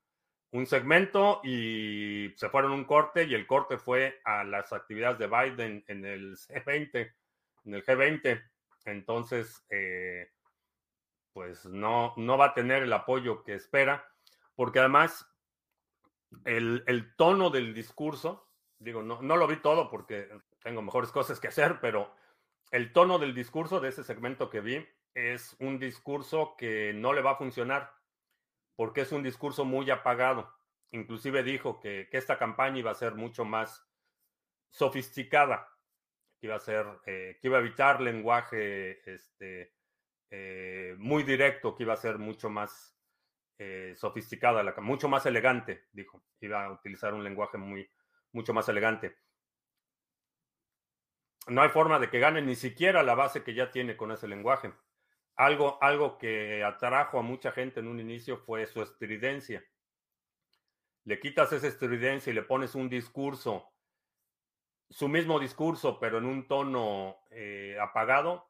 un 0.52 0.66
segmento 0.66 1.42
y 1.44 2.34
se 2.38 2.50
fueron 2.50 2.72
un 2.72 2.86
corte 2.86 3.26
y 3.26 3.34
el 3.34 3.46
corte 3.46 3.78
fue 3.78 4.22
a 4.24 4.44
las 4.44 4.72
actividades 4.72 5.20
de 5.20 5.28
Biden 5.28 5.84
en 5.88 6.06
el 6.06 6.38
C20 6.38 7.14
en 7.66 7.74
el 7.74 7.86
G20. 7.86 8.44
Entonces, 8.86 9.66
eh, 9.70 10.32
pues 11.34 11.66
no, 11.66 12.14
no 12.18 12.38
va 12.38 12.48
a 12.48 12.54
tener 12.54 12.84
el 12.84 12.94
apoyo 12.94 13.44
que 13.44 13.56
espera, 13.56 14.08
porque 14.56 14.80
además 14.80 15.30
el, 16.46 17.14
tono 17.18 17.50
del 17.50 17.74
discurso, 17.74 18.50
digo, 18.80 19.02
no, 19.02 19.22
no 19.22 19.36
lo 19.36 19.48
vi 19.48 19.58
todo 19.58 19.90
porque 19.90 20.30
tengo 20.62 20.82
mejores 20.82 21.12
cosas 21.12 21.40
que 21.40 21.48
hacer, 21.48 21.80
pero 21.82 22.14
el 22.72 22.94
tono 22.94 23.20
del 23.20 23.34
discurso 23.34 23.80
de 23.80 23.90
ese 23.90 24.04
segmento 24.04 24.50
que 24.50 24.62
vi 24.62 24.88
es 25.14 25.56
un 25.60 25.80
discurso 25.80 26.56
que 26.58 26.94
no 26.94 27.14
le 27.14 27.22
va 27.22 27.32
a 27.32 27.38
funcionar 27.38 27.92
porque 28.76 29.02
es 29.02 29.12
un 29.12 29.24
discurso 29.24 29.66
muy 29.66 29.90
apagado. 29.90 30.54
Inclusive 30.92 31.44
dijo 31.44 31.80
que, 31.80 32.08
que 32.10 32.18
esta 32.18 32.38
campaña 32.38 32.80
iba 32.80 32.92
a 32.92 32.96
ser 32.96 33.16
mucho 33.16 33.46
más 33.46 33.86
sofisticada 34.70 35.75
que 36.46 36.50
iba 36.50 36.56
a 36.56 36.60
ser, 36.60 36.86
eh, 37.08 37.38
que 37.42 37.48
iba 37.48 37.58
a 37.58 37.60
evitar 37.60 38.00
lenguaje 38.00 39.02
este, 39.12 39.74
eh, 40.30 40.96
muy 41.00 41.24
directo, 41.24 41.76
que 41.76 41.84
iba 41.84 41.94
a 41.94 41.98
ser 41.98 42.20
mucho 42.20 42.50
más 42.52 42.96
eh, 43.58 43.94
sofisticada, 43.96 44.64
mucho 44.82 45.10
más 45.10 45.26
elegante, 45.26 45.88
dijo. 45.92 46.24
Iba 46.40 46.66
a 46.66 46.72
utilizar 46.72 47.16
un 47.16 47.24
lenguaje 47.24 47.58
muy, 47.58 47.90
mucho 48.32 48.54
más 48.54 48.70
elegante. 48.70 49.18
No 51.48 51.64
hay 51.64 51.70
forma 51.70 51.98
de 51.98 52.10
que 52.12 52.20
gane 52.20 52.44
ni 52.44 52.56
siquiera 52.56 53.02
la 53.02 53.16
base 53.16 53.44
que 53.44 53.56
ya 53.56 53.72
tiene 53.72 53.98
con 53.98 54.12
ese 54.12 54.28
lenguaje. 54.28 54.72
Algo, 55.36 55.82
algo 55.82 56.20
que 56.20 56.64
atrajo 56.64 57.18
a 57.18 57.24
mucha 57.24 57.52
gente 57.52 57.80
en 57.80 57.88
un 57.88 58.00
inicio 58.00 58.38
fue 58.38 58.68
su 58.68 58.84
estridencia. 58.84 59.66
Le 61.06 61.20
quitas 61.20 61.52
esa 61.54 61.68
estridencia 61.68 62.30
y 62.30 62.36
le 62.36 62.44
pones 62.44 62.76
un 62.76 62.88
discurso 62.88 63.75
su 64.90 65.08
mismo 65.08 65.40
discurso, 65.40 66.00
pero 66.00 66.18
en 66.18 66.26
un 66.26 66.48
tono 66.48 67.18
eh, 67.32 67.78
apagado, 67.82 68.50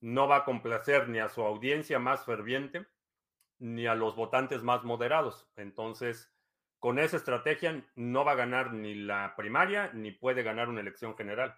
no 0.00 0.28
va 0.28 0.36
a 0.36 0.44
complacer 0.44 1.08
ni 1.08 1.18
a 1.18 1.28
su 1.28 1.42
audiencia 1.42 1.98
más 1.98 2.24
ferviente, 2.24 2.86
ni 3.58 3.86
a 3.86 3.94
los 3.94 4.14
votantes 4.14 4.62
más 4.62 4.84
moderados. 4.84 5.48
Entonces, 5.56 6.32
con 6.78 6.98
esa 6.98 7.16
estrategia 7.16 7.84
no 7.94 8.24
va 8.24 8.32
a 8.32 8.36
ganar 8.36 8.72
ni 8.72 8.94
la 8.94 9.34
primaria, 9.36 9.90
ni 9.94 10.10
puede 10.10 10.42
ganar 10.42 10.68
una 10.68 10.80
elección 10.80 11.16
general. 11.16 11.56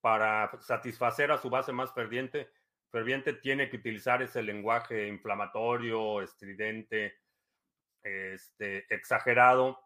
Para 0.00 0.50
satisfacer 0.60 1.32
a 1.32 1.38
su 1.38 1.50
base 1.50 1.72
más 1.72 1.92
ferviente, 1.92 2.48
ferviente 2.90 3.32
tiene 3.32 3.68
que 3.68 3.76
utilizar 3.76 4.22
ese 4.22 4.42
lenguaje 4.42 5.08
inflamatorio, 5.08 6.22
estridente, 6.22 7.18
este, 8.02 8.86
exagerado, 8.94 9.80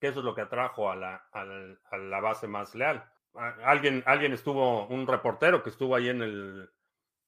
que 0.00 0.08
eso 0.08 0.20
es 0.20 0.24
lo 0.24 0.34
que 0.34 0.42
atrajo 0.42 0.90
a 0.90 0.96
la, 0.96 1.28
a 1.32 1.96
la, 1.96 2.20
base 2.20 2.46
más 2.46 2.74
leal. 2.74 3.04
Alguien, 3.64 4.02
alguien 4.06 4.32
estuvo, 4.32 4.86
un 4.86 5.06
reportero 5.06 5.62
que 5.62 5.70
estuvo 5.70 5.94
ahí 5.94 6.08
en 6.08 6.22
el, 6.22 6.70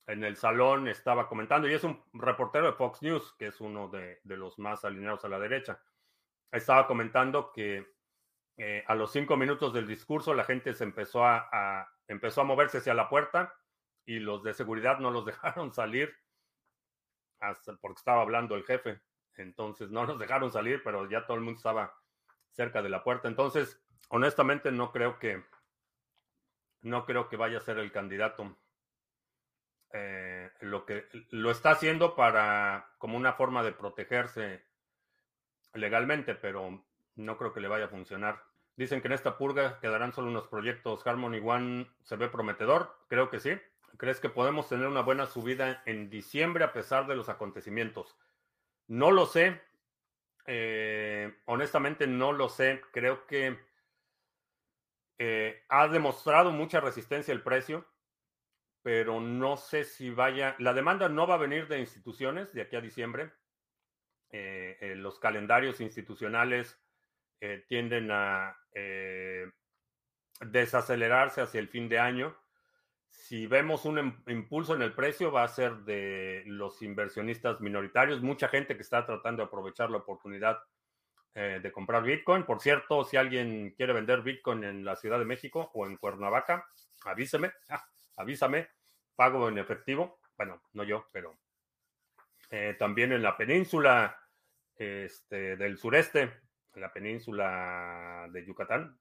en 0.06 0.24
el 0.24 0.36
salón 0.36 0.88
estaba 0.88 1.28
comentando, 1.28 1.68
y 1.68 1.74
es 1.74 1.84
un 1.84 2.02
reportero 2.14 2.66
de 2.66 2.72
Fox 2.72 3.02
News, 3.02 3.34
que 3.38 3.48
es 3.48 3.60
uno 3.60 3.88
de, 3.88 4.20
los 4.24 4.58
más 4.58 4.84
alineados 4.84 5.24
a 5.24 5.28
la 5.28 5.38
derecha. 5.38 5.80
Estaba 6.50 6.86
comentando 6.86 7.52
que 7.52 7.86
eh, 8.56 8.84
a 8.86 8.94
los 8.94 9.12
cinco 9.12 9.36
minutos 9.36 9.72
del 9.72 9.86
discurso 9.86 10.34
la 10.34 10.44
gente 10.44 10.72
se 10.74 10.84
empezó 10.84 11.24
a, 11.24 11.88
empezó 12.06 12.40
a 12.40 12.44
moverse 12.44 12.78
hacia 12.78 12.94
la 12.94 13.08
puerta 13.08 13.54
y 14.06 14.18
los 14.18 14.42
de 14.42 14.54
seguridad 14.54 14.98
no 14.98 15.10
los 15.10 15.26
dejaron 15.26 15.72
salir 15.72 16.14
porque 17.80 17.98
estaba 17.98 18.22
hablando 18.22 18.56
el 18.56 18.64
jefe. 18.64 19.00
Entonces 19.36 19.90
no 19.90 20.04
los 20.04 20.18
dejaron 20.18 20.50
salir, 20.50 20.82
pero 20.82 21.08
ya 21.08 21.26
todo 21.26 21.36
el 21.36 21.42
mundo 21.42 21.58
estaba 21.58 21.94
cerca 22.52 22.82
de 22.82 22.88
la 22.88 23.04
puerta. 23.04 23.28
Entonces, 23.28 23.80
honestamente, 24.08 24.72
no 24.72 24.92
creo 24.92 25.18
que 25.18 25.44
no 26.82 27.04
creo 27.04 27.28
que 27.28 27.36
vaya 27.36 27.58
a 27.58 27.62
ser 27.62 27.78
el 27.78 27.92
candidato. 27.92 28.56
Eh, 29.92 30.50
lo 30.60 30.84
que 30.84 31.06
lo 31.30 31.50
está 31.50 31.70
haciendo 31.70 32.14
para 32.14 32.94
como 32.98 33.16
una 33.16 33.32
forma 33.32 33.62
de 33.62 33.72
protegerse 33.72 34.62
legalmente, 35.74 36.34
pero 36.34 36.84
no 37.16 37.36
creo 37.38 37.52
que 37.52 37.60
le 37.60 37.68
vaya 37.68 37.86
a 37.86 37.88
funcionar. 37.88 38.42
Dicen 38.76 39.00
que 39.00 39.08
en 39.08 39.14
esta 39.14 39.36
purga 39.38 39.80
quedarán 39.80 40.12
solo 40.12 40.28
unos 40.28 40.46
proyectos. 40.46 41.04
Harmony 41.06 41.40
One 41.42 41.90
se 42.04 42.16
ve 42.16 42.28
prometedor. 42.28 42.96
Creo 43.08 43.28
que 43.28 43.40
sí. 43.40 43.58
¿Crees 43.96 44.20
que 44.20 44.28
podemos 44.28 44.68
tener 44.68 44.86
una 44.86 45.00
buena 45.00 45.26
subida 45.26 45.82
en 45.84 46.10
diciembre 46.10 46.62
a 46.62 46.72
pesar 46.72 47.08
de 47.08 47.16
los 47.16 47.28
acontecimientos? 47.28 48.16
No 48.86 49.10
lo 49.10 49.26
sé. 49.26 49.60
Eh, 50.50 51.30
honestamente 51.44 52.06
no 52.06 52.32
lo 52.32 52.48
sé. 52.48 52.80
Creo 52.90 53.26
que 53.26 53.58
eh, 55.18 55.62
ha 55.68 55.88
demostrado 55.88 56.50
mucha 56.52 56.80
resistencia 56.80 57.32
el 57.32 57.42
precio, 57.42 57.86
pero 58.82 59.20
no 59.20 59.58
sé 59.58 59.84
si 59.84 60.08
vaya. 60.08 60.56
La 60.58 60.72
demanda 60.72 61.10
no 61.10 61.26
va 61.26 61.34
a 61.34 61.38
venir 61.38 61.68
de 61.68 61.80
instituciones 61.80 62.54
de 62.54 62.62
aquí 62.62 62.76
a 62.76 62.80
diciembre. 62.80 63.30
Eh, 64.30 64.94
los 64.96 65.18
calendarios 65.18 65.80
institucionales 65.80 66.80
tienden 67.68 68.10
a 68.10 68.58
desacelerarse 70.40 71.40
hacia 71.40 71.60
el 71.60 71.68
fin 71.68 71.88
de 71.88 72.00
año 72.00 72.36
si 73.10 73.46
vemos 73.46 73.84
un 73.84 73.98
em, 73.98 74.22
impulso 74.28 74.74
en 74.74 74.82
el 74.82 74.94
precio, 74.94 75.30
va 75.30 75.44
a 75.44 75.48
ser 75.48 75.76
de 75.78 76.42
los 76.46 76.80
inversionistas 76.82 77.60
minoritarios, 77.60 78.22
mucha 78.22 78.48
gente 78.48 78.76
que 78.76 78.82
está 78.82 79.04
tratando 79.04 79.42
de 79.42 79.46
aprovechar 79.46 79.90
la 79.90 79.98
oportunidad 79.98 80.58
eh, 81.34 81.60
de 81.62 81.72
comprar 81.72 82.02
Bitcoin. 82.02 82.44
Por 82.44 82.60
cierto, 82.60 83.04
si 83.04 83.16
alguien 83.16 83.74
quiere 83.76 83.92
vender 83.92 84.22
Bitcoin 84.22 84.64
en 84.64 84.84
la 84.84 84.96
Ciudad 84.96 85.18
de 85.18 85.24
México 85.24 85.70
o 85.74 85.86
en 85.86 85.96
Cuernavaca, 85.96 86.66
avíseme, 87.04 87.52
avísame, 88.16 88.68
pago 89.14 89.48
en 89.48 89.58
efectivo. 89.58 90.20
Bueno, 90.36 90.62
no 90.72 90.84
yo, 90.84 91.06
pero 91.12 91.38
eh, 92.50 92.76
también 92.78 93.12
en 93.12 93.22
la 93.22 93.36
península 93.36 94.18
este, 94.76 95.56
del 95.56 95.76
sureste, 95.76 96.22
en 96.74 96.80
la 96.80 96.92
península 96.92 98.28
de 98.30 98.46
Yucatán, 98.46 98.98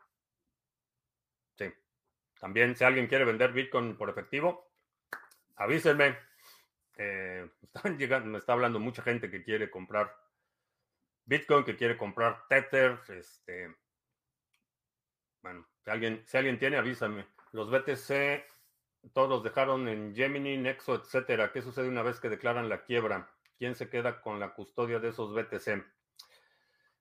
también, 2.40 2.76
si 2.76 2.84
alguien 2.84 3.08
quiere 3.08 3.26
vender 3.26 3.52
Bitcoin 3.52 3.96
por 3.98 4.10
efectivo, 4.10 4.72
avísenme. 5.56 6.18
Eh, 6.98 7.50
están 7.62 7.98
llegando, 7.98 8.30
me 8.30 8.38
está 8.38 8.54
hablando 8.54 8.80
mucha 8.80 9.02
gente 9.02 9.30
que 9.30 9.44
quiere 9.44 9.70
comprar 9.70 10.16
Bitcoin, 11.26 11.64
que 11.64 11.76
quiere 11.76 11.98
comprar 11.98 12.48
Tether. 12.48 13.00
Este, 13.10 13.76
bueno, 15.42 15.68
si 15.84 15.90
alguien, 15.90 16.24
si 16.26 16.38
alguien 16.38 16.60
tiene, 16.60 16.78
avísame. 16.78 17.28
Los 17.52 17.70
BTC, 17.70 18.46
todos 19.14 19.30
los 19.30 19.44
dejaron 19.44 19.88
en 19.88 20.16
Gemini, 20.16 20.58
Nexo, 20.58 20.96
etcétera. 20.96 21.52
¿Qué 21.52 21.62
sucede 21.62 21.88
una 21.88 22.04
vez 22.04 22.20
que 22.20 22.30
declaran 22.30 22.70
la 22.70 22.84
quiebra? 22.84 23.30
¿Quién 23.58 23.76
se 23.76 23.90
queda 23.90 24.22
con 24.22 24.40
la 24.40 24.54
custodia 24.54 25.00
de 25.00 25.10
esos 25.10 25.34
BTC? 25.34 25.84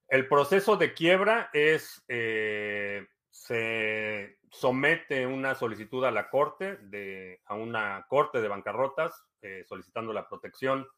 El 0.08 0.28
proceso 0.28 0.76
de 0.76 0.94
quiebra 0.94 1.50
es 1.52 2.04
eh, 2.08 3.06
se 3.36 4.38
somete 4.50 5.26
una 5.26 5.54
solicitud 5.54 6.04
a 6.04 6.10
la 6.10 6.30
corte, 6.30 6.78
de, 6.78 7.42
a 7.44 7.54
una 7.54 8.06
corte 8.08 8.40
de 8.40 8.48
bancarrotas, 8.48 9.24
eh, 9.42 9.62
solicitando 9.68 10.12
la 10.12 10.26
protección 10.26 10.88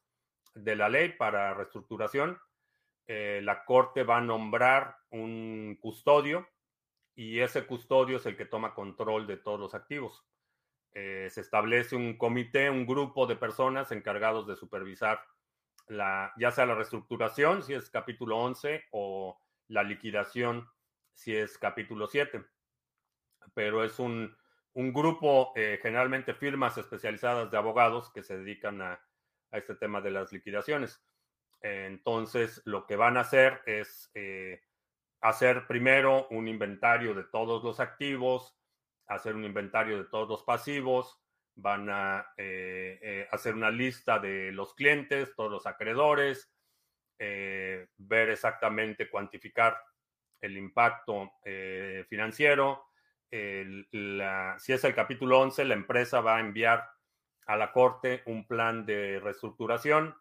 de 0.54 0.76
la 0.76 0.88
ley 0.88 1.12
para 1.12 1.52
reestructuración. 1.54 2.38
Eh, 3.06 3.40
la 3.42 3.64
corte 3.64 4.04
va 4.04 4.18
a 4.18 4.22
nombrar 4.22 4.96
un 5.10 5.76
custodio 5.80 6.48
y 7.14 7.40
ese 7.40 7.66
custodio 7.66 8.18
es 8.18 8.26
el 8.26 8.36
que 8.36 8.46
toma 8.46 8.74
control 8.74 9.26
de 9.26 9.38
todos 9.38 9.58
los 9.58 9.74
activos. 9.74 10.24
Eh, 10.92 11.28
se 11.30 11.40
establece 11.40 11.96
un 11.96 12.16
comité, 12.16 12.70
un 12.70 12.86
grupo 12.86 13.26
de 13.26 13.36
personas 13.36 13.90
encargados 13.90 14.46
de 14.46 14.56
supervisar 14.56 15.20
la, 15.88 16.32
ya 16.38 16.52
sea 16.52 16.66
la 16.66 16.76
reestructuración, 16.76 17.62
si 17.62 17.74
es 17.74 17.90
capítulo 17.90 18.38
11, 18.38 18.84
o 18.92 19.38
la 19.66 19.82
liquidación 19.82 20.68
si 21.18 21.34
es 21.36 21.58
capítulo 21.58 22.06
7. 22.06 22.44
Pero 23.52 23.82
es 23.82 23.98
un, 23.98 24.36
grupo, 24.74 25.52
eh, 25.56 25.80
generalmente 25.82 26.32
firmas 26.32 26.78
especializadas 26.78 27.50
de 27.50 27.58
abogados 27.58 28.12
que 28.12 28.22
se 28.22 28.38
dedican 28.38 28.80
a, 28.80 29.00
este 29.50 29.74
tema 29.74 30.00
de 30.00 30.10
las 30.10 30.30
liquidaciones. 30.32 31.02
Entonces, 31.60 32.62
lo 32.66 32.86
que 32.86 32.94
van 32.96 33.16
a 33.16 33.22
hacer 33.22 33.62
es 33.66 34.10
eh, 34.14 34.62
hacer 35.20 35.66
primero 35.66 36.28
un 36.28 36.46
inventario 36.46 37.14
de 37.14 37.24
todos 37.24 37.64
los 37.64 37.80
activos, 37.80 38.56
hacer 39.06 39.34
un 39.34 39.44
inventario 39.44 39.96
de 39.96 40.04
todos 40.04 40.28
los 40.28 40.44
pasivos, 40.44 41.18
van 41.56 41.88
a 41.90 42.26
eh, 42.36 43.26
hacer 43.32 43.54
una 43.54 43.70
lista 43.70 44.20
de 44.20 44.52
los 44.52 44.74
clientes, 44.74 45.34
todos 45.34 45.50
los 45.50 45.66
acreedores, 45.66 46.52
ver 47.18 48.30
exactamente, 48.30 49.10
cuantificar 49.10 49.76
el 50.40 50.56
impacto 50.56 51.32
eh, 51.44 52.04
financiero. 52.08 52.86
si 53.30 54.72
es 54.72 54.84
el 54.84 54.94
capítulo 54.94 55.40
11, 55.40 55.64
la 55.64 55.74
empresa 55.74 56.20
va 56.20 56.36
a 56.36 56.40
enviar 56.40 56.88
a 57.46 57.56
la 57.56 57.72
corte 57.72 58.22
un 58.26 58.46
plan 58.46 58.84
de 58.86 59.20
reestructuración. 59.20 60.14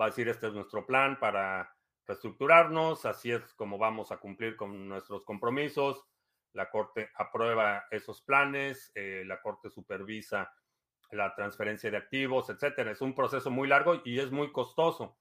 Va 0.00 0.06
a 0.06 0.08
decir, 0.08 0.28
este 0.28 0.48
es 0.48 0.52
nuestro 0.52 0.86
plan 0.86 1.18
para 1.18 1.76
reestructurarnos, 2.06 3.06
así 3.06 3.32
es 3.32 3.54
como 3.54 3.78
vamos 3.78 4.12
a 4.12 4.18
cumplir 4.18 4.56
con 4.56 4.88
nuestros 4.88 5.24
compromisos. 5.24 6.04
La 6.52 6.70
corte 6.70 7.10
aprueba 7.14 7.84
esos 7.90 8.22
planes, 8.22 8.90
eh, 8.94 9.22
la 9.26 9.40
corte 9.40 9.70
supervisa 9.70 10.52
la 11.12 11.34
transferencia 11.34 11.90
de 11.90 11.96
activos, 11.96 12.50
etcétera. 12.50 12.90
Es 12.90 13.00
un 13.00 13.14
proceso 13.14 13.50
muy 13.50 13.68
largo 13.68 14.00
y 14.04 14.18
es 14.18 14.30
muy 14.30 14.52
costoso. 14.52 15.18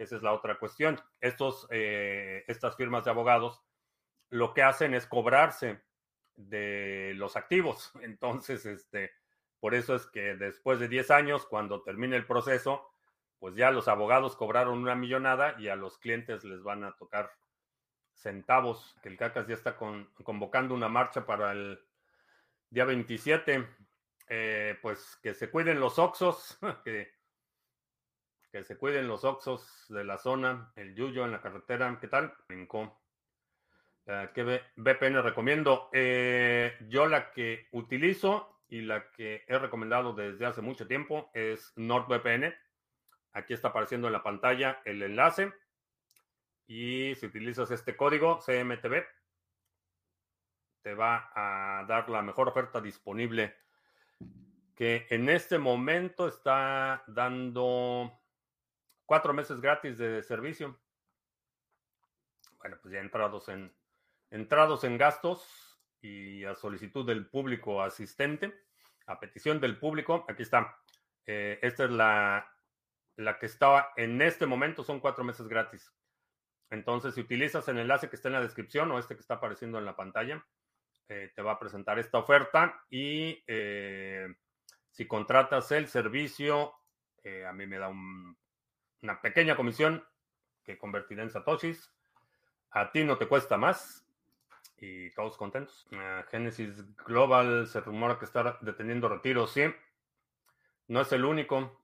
Esa 0.00 0.16
es 0.16 0.22
la 0.22 0.32
otra 0.32 0.58
cuestión. 0.58 0.98
Estos, 1.20 1.66
eh, 1.70 2.42
estas 2.48 2.74
firmas 2.74 3.04
de 3.04 3.10
abogados 3.10 3.62
lo 4.30 4.54
que 4.54 4.62
hacen 4.62 4.94
es 4.94 5.06
cobrarse 5.06 5.82
de 6.36 7.12
los 7.16 7.36
activos. 7.36 7.92
Entonces, 8.02 8.64
este, 8.64 9.12
por 9.58 9.74
eso 9.74 9.94
es 9.94 10.06
que 10.06 10.36
después 10.36 10.80
de 10.80 10.88
10 10.88 11.10
años, 11.10 11.44
cuando 11.44 11.82
termine 11.82 12.16
el 12.16 12.24
proceso, 12.24 12.90
pues 13.38 13.54
ya 13.56 13.70
los 13.70 13.88
abogados 13.88 14.36
cobraron 14.36 14.78
una 14.78 14.94
millonada 14.94 15.54
y 15.58 15.68
a 15.68 15.76
los 15.76 15.98
clientes 15.98 16.44
les 16.44 16.62
van 16.62 16.82
a 16.82 16.96
tocar 16.96 17.30
centavos. 18.14 18.96
Que 19.02 19.10
el 19.10 19.18
CACAS 19.18 19.48
ya 19.48 19.54
está 19.54 19.76
convocando 19.76 20.74
una 20.74 20.88
marcha 20.88 21.26
para 21.26 21.52
el 21.52 21.78
día 22.70 22.86
27. 22.86 23.68
Eh, 24.28 24.78
pues 24.80 25.18
que 25.22 25.34
se 25.34 25.50
cuiden 25.50 25.78
los 25.78 25.98
oxos, 25.98 26.58
que 26.84 27.19
que 28.50 28.64
se 28.64 28.76
cuiden 28.76 29.08
los 29.08 29.24
oxos 29.24 29.86
de 29.88 30.04
la 30.04 30.18
zona, 30.18 30.72
el 30.76 30.94
yuyo 30.94 31.24
en 31.24 31.32
la 31.32 31.40
carretera. 31.40 31.96
¿Qué 32.00 32.08
tal? 32.08 32.34
Brincó. 32.48 33.00
¿Qué 34.34 34.62
VPN 34.76 35.22
recomiendo? 35.22 35.88
Eh, 35.92 36.76
yo 36.88 37.06
la 37.06 37.30
que 37.30 37.68
utilizo 37.70 38.60
y 38.68 38.80
la 38.80 39.08
que 39.12 39.44
he 39.46 39.58
recomendado 39.58 40.14
desde 40.14 40.46
hace 40.46 40.62
mucho 40.62 40.86
tiempo 40.86 41.30
es 41.32 41.72
NordVPN. 41.76 42.52
Aquí 43.32 43.54
está 43.54 43.68
apareciendo 43.68 44.08
en 44.08 44.14
la 44.14 44.22
pantalla 44.22 44.82
el 44.84 45.02
enlace. 45.02 45.52
Y 46.66 47.14
si 47.16 47.26
utilizas 47.26 47.70
este 47.70 47.96
código 47.96 48.38
CMTV, 48.38 49.04
te 50.82 50.94
va 50.94 51.30
a 51.34 51.84
dar 51.86 52.08
la 52.08 52.22
mejor 52.22 52.48
oferta 52.48 52.80
disponible 52.80 53.54
que 54.74 55.06
en 55.10 55.28
este 55.28 55.58
momento 55.58 56.26
está 56.26 57.04
dando 57.06 58.19
Cuatro 59.10 59.34
meses 59.34 59.60
gratis 59.60 59.98
de 59.98 60.22
servicio. 60.22 60.78
Bueno, 62.58 62.78
pues 62.80 62.94
ya 62.94 63.00
entrados 63.00 63.48
en, 63.48 63.74
entrados 64.30 64.84
en 64.84 64.98
gastos 64.98 65.82
y 66.00 66.44
a 66.44 66.54
solicitud 66.54 67.04
del 67.04 67.26
público 67.26 67.82
asistente, 67.82 68.54
a 69.06 69.18
petición 69.18 69.60
del 69.60 69.80
público, 69.80 70.24
aquí 70.28 70.44
está. 70.44 70.78
Eh, 71.26 71.58
esta 71.60 71.86
es 71.86 71.90
la, 71.90 72.56
la 73.16 73.36
que 73.40 73.46
estaba 73.46 73.92
en 73.96 74.22
este 74.22 74.46
momento, 74.46 74.84
son 74.84 75.00
cuatro 75.00 75.24
meses 75.24 75.48
gratis. 75.48 75.92
Entonces, 76.70 77.12
si 77.16 77.22
utilizas 77.22 77.66
el 77.66 77.78
enlace 77.78 78.08
que 78.08 78.14
está 78.14 78.28
en 78.28 78.34
la 78.34 78.42
descripción 78.42 78.92
o 78.92 78.98
este 79.00 79.16
que 79.16 79.22
está 79.22 79.34
apareciendo 79.34 79.80
en 79.80 79.86
la 79.86 79.96
pantalla, 79.96 80.46
eh, 81.08 81.32
te 81.34 81.42
va 81.42 81.54
a 81.54 81.58
presentar 81.58 81.98
esta 81.98 82.18
oferta 82.18 82.84
y 82.88 83.42
eh, 83.48 84.28
Si 84.92 85.08
contratas 85.08 85.72
el 85.72 85.88
servicio, 85.88 86.74
a 87.48 87.52
mí 87.52 87.66
me 87.66 87.78
da 87.78 87.90
una 89.02 89.20
pequeña 89.20 89.56
comisión 89.56 90.04
que 90.64 90.78
convertiré 90.78 91.22
en 91.22 91.30
satoshis. 91.30 91.92
A 92.70 92.92
ti 92.92 93.04
no 93.04 93.16
te 93.18 93.26
cuesta 93.26 93.56
más 93.56 94.06
y 94.78 95.10
todos 95.10 95.36
contentos. 95.36 95.86
Genesis 96.30 96.84
Global 97.04 97.66
se 97.66 97.80
rumora 97.80 98.18
que 98.18 98.24
está 98.24 98.58
deteniendo 98.60 99.08
retiros, 99.08 99.52
sí. 99.52 99.64
No 100.88 101.00
es 101.00 101.12
el 101.12 101.24
único. 101.24 101.80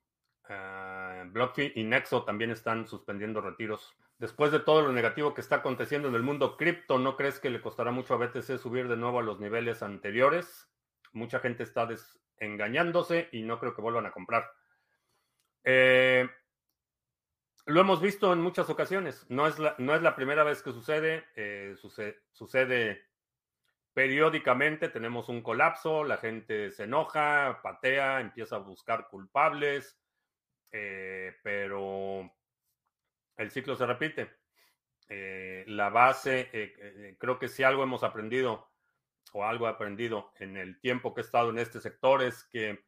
Uh, 0.48 1.28
BlockFi 1.32 1.72
y 1.74 1.82
Nexo 1.82 2.22
también 2.22 2.50
están 2.50 2.86
suspendiendo 2.86 3.40
retiros. 3.40 3.96
Después 4.18 4.52
de 4.52 4.60
todo 4.60 4.82
lo 4.82 4.92
negativo 4.92 5.34
que 5.34 5.40
está 5.40 5.56
aconteciendo 5.56 6.08
en 6.08 6.14
el 6.14 6.22
mundo 6.22 6.56
cripto, 6.56 6.98
¿no 6.98 7.16
crees 7.16 7.38
que 7.40 7.50
le 7.50 7.60
costará 7.60 7.90
mucho 7.90 8.14
a 8.14 8.16
BTC 8.16 8.58
subir 8.58 8.88
de 8.88 8.96
nuevo 8.96 9.18
a 9.18 9.22
los 9.22 9.40
niveles 9.40 9.82
anteriores? 9.82 10.70
Mucha 11.12 11.40
gente 11.40 11.64
está 11.64 11.88
engañándose 12.38 13.28
y 13.32 13.42
no 13.42 13.58
creo 13.58 13.74
que 13.74 13.82
vuelvan 13.82 14.06
a 14.06 14.12
comprar. 14.12 14.50
Eh, 15.64 16.30
lo 17.66 17.80
hemos 17.80 18.00
visto 18.00 18.32
en 18.32 18.40
muchas 18.40 18.70
ocasiones. 18.70 19.26
No 19.28 19.46
es 19.46 19.58
la, 19.58 19.74
no 19.78 19.94
es 19.94 20.00
la 20.00 20.14
primera 20.14 20.44
vez 20.44 20.62
que 20.62 20.72
sucede. 20.72 21.24
Eh, 21.34 21.74
sucede. 21.76 22.22
Sucede 22.30 23.04
periódicamente. 23.92 24.88
Tenemos 24.88 25.28
un 25.28 25.42
colapso, 25.42 26.04
la 26.04 26.16
gente 26.16 26.70
se 26.70 26.84
enoja, 26.84 27.60
patea, 27.62 28.20
empieza 28.20 28.56
a 28.56 28.60
buscar 28.60 29.08
culpables, 29.08 29.98
eh, 30.70 31.34
pero 31.42 32.30
el 33.36 33.50
ciclo 33.50 33.74
se 33.74 33.86
repite. 33.86 34.30
Eh, 35.08 35.64
la 35.66 35.88
base, 35.90 37.16
creo 37.18 37.38
que 37.38 37.48
si 37.48 37.62
algo 37.62 37.82
hemos 37.82 38.02
aprendido 38.02 38.70
o 39.32 39.44
algo 39.44 39.66
he 39.66 39.70
aprendido 39.70 40.32
en 40.38 40.56
el 40.56 40.78
tiempo 40.80 41.14
que 41.14 41.20
he 41.20 41.24
estado 41.24 41.50
en 41.50 41.58
este 41.58 41.80
sector 41.80 42.22
es 42.22 42.44
que 42.44 42.84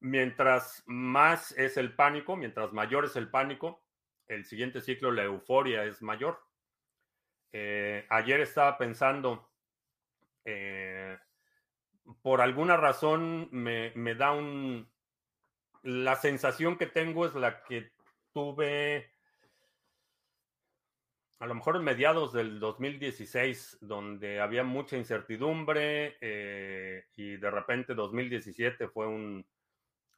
mientras 0.00 0.82
más 0.86 1.52
es 1.52 1.76
el 1.76 1.94
pánico, 1.94 2.36
mientras 2.36 2.72
mayor 2.72 3.04
es 3.04 3.16
el 3.16 3.30
pánico, 3.30 3.82
el 4.28 4.44
siguiente 4.44 4.80
ciclo, 4.80 5.10
la 5.10 5.24
euforia 5.24 5.84
es 5.84 6.02
mayor. 6.02 6.40
Eh, 7.52 8.06
ayer 8.10 8.40
estaba 8.40 8.76
pensando, 8.76 9.50
eh, 10.44 11.16
por 12.22 12.40
alguna 12.40 12.76
razón 12.76 13.48
me, 13.52 13.92
me, 13.94 14.14
da 14.14 14.32
un... 14.32 14.90
La 15.82 16.16
sensación 16.16 16.76
que 16.76 16.86
tengo 16.86 17.26
es 17.26 17.34
la 17.34 17.62
que 17.62 17.92
tuve 18.32 19.10
a 21.38 21.46
lo 21.46 21.54
mejor 21.54 21.76
en 21.76 21.84
mediados 21.84 22.32
del 22.32 22.58
2016, 22.58 23.78
donde 23.82 24.40
había 24.40 24.64
mucha 24.64 24.96
incertidumbre 24.96 26.16
eh, 26.20 27.04
y 27.14 27.36
de 27.36 27.50
repente 27.50 27.94
2017 27.94 28.88
fue 28.88 29.06
un 29.06 29.46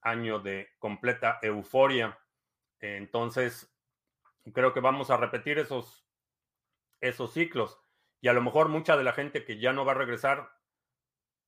año 0.02 0.38
de 0.38 0.68
completa 0.78 1.38
euforia. 1.42 2.18
Entonces, 2.80 3.74
creo 4.52 4.72
que 4.72 4.80
vamos 4.80 5.10
a 5.10 5.16
repetir 5.16 5.58
esos, 5.58 6.06
esos 7.00 7.32
ciclos. 7.32 7.78
Y 8.20 8.28
a 8.28 8.32
lo 8.32 8.42
mejor 8.42 8.68
mucha 8.68 8.96
de 8.96 9.04
la 9.04 9.12
gente 9.12 9.44
que 9.44 9.58
ya 9.58 9.72
no 9.72 9.84
va 9.84 9.92
a 9.92 9.96
regresar 9.96 10.50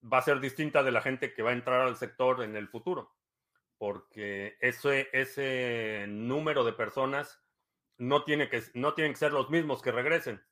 va 0.01 0.17
a 0.17 0.23
ser 0.23 0.39
distinta 0.39 0.83
de 0.83 0.91
la 0.91 1.01
gente 1.01 1.33
que 1.33 1.43
va 1.43 1.51
a 1.51 1.53
entrar 1.53 1.81
al 1.81 1.97
sector 1.97 2.43
en 2.43 2.55
el 2.55 2.67
futuro. 2.67 3.15
Porque 3.77 4.57
ese, 4.61 5.09
ese 5.11 6.05
número 6.07 6.63
de 6.63 6.73
personas 6.73 7.43
no, 7.97 8.23
tiene 8.23 8.49
que, 8.49 8.63
no 8.73 8.93
tienen 8.93 9.13
que 9.13 9.19
ser 9.19 9.33
los 9.33 9.49
mismos 9.49 9.81
que 9.81 9.91
regresen. 9.91 10.43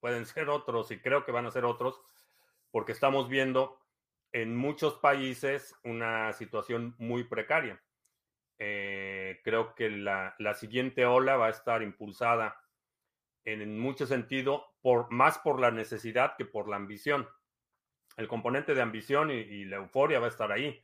Pueden 0.00 0.26
ser 0.26 0.48
otros 0.48 0.90
y 0.90 0.98
creo 0.98 1.24
que 1.24 1.32
van 1.32 1.46
a 1.46 1.50
ser 1.50 1.64
otros 1.64 2.00
porque 2.70 2.92
estamos 2.92 3.28
viendo 3.28 3.81
en 4.32 4.56
muchos 4.56 4.94
países 4.94 5.74
una 5.84 6.32
situación 6.32 6.94
muy 6.98 7.24
precaria. 7.24 7.82
Eh, 8.58 9.40
creo 9.44 9.74
que 9.74 9.90
la, 9.90 10.34
siguiente 10.54 11.04
ola 11.04 11.36
va 11.36 11.46
a 11.46 11.50
estar 11.50 11.82
impulsada 11.82 12.56
en, 13.44 13.78
mucho 13.78 14.06
sentido 14.06 14.66
por, 14.80 15.10
más 15.10 15.38
por 15.38 15.60
la 15.60 15.70
necesidad 15.70 16.36
que 16.36 16.44
por 16.44 16.68
la 16.68 16.76
ambición. 16.76 17.28
El 18.16 18.28
componente 18.28 18.74
de 18.74 18.82
ambición 18.82 19.30
y, 19.30 19.64
la 19.64 19.76
euforia 19.76 20.20
va 20.20 20.26
a 20.26 20.30
estar 20.30 20.52
ahí, 20.52 20.82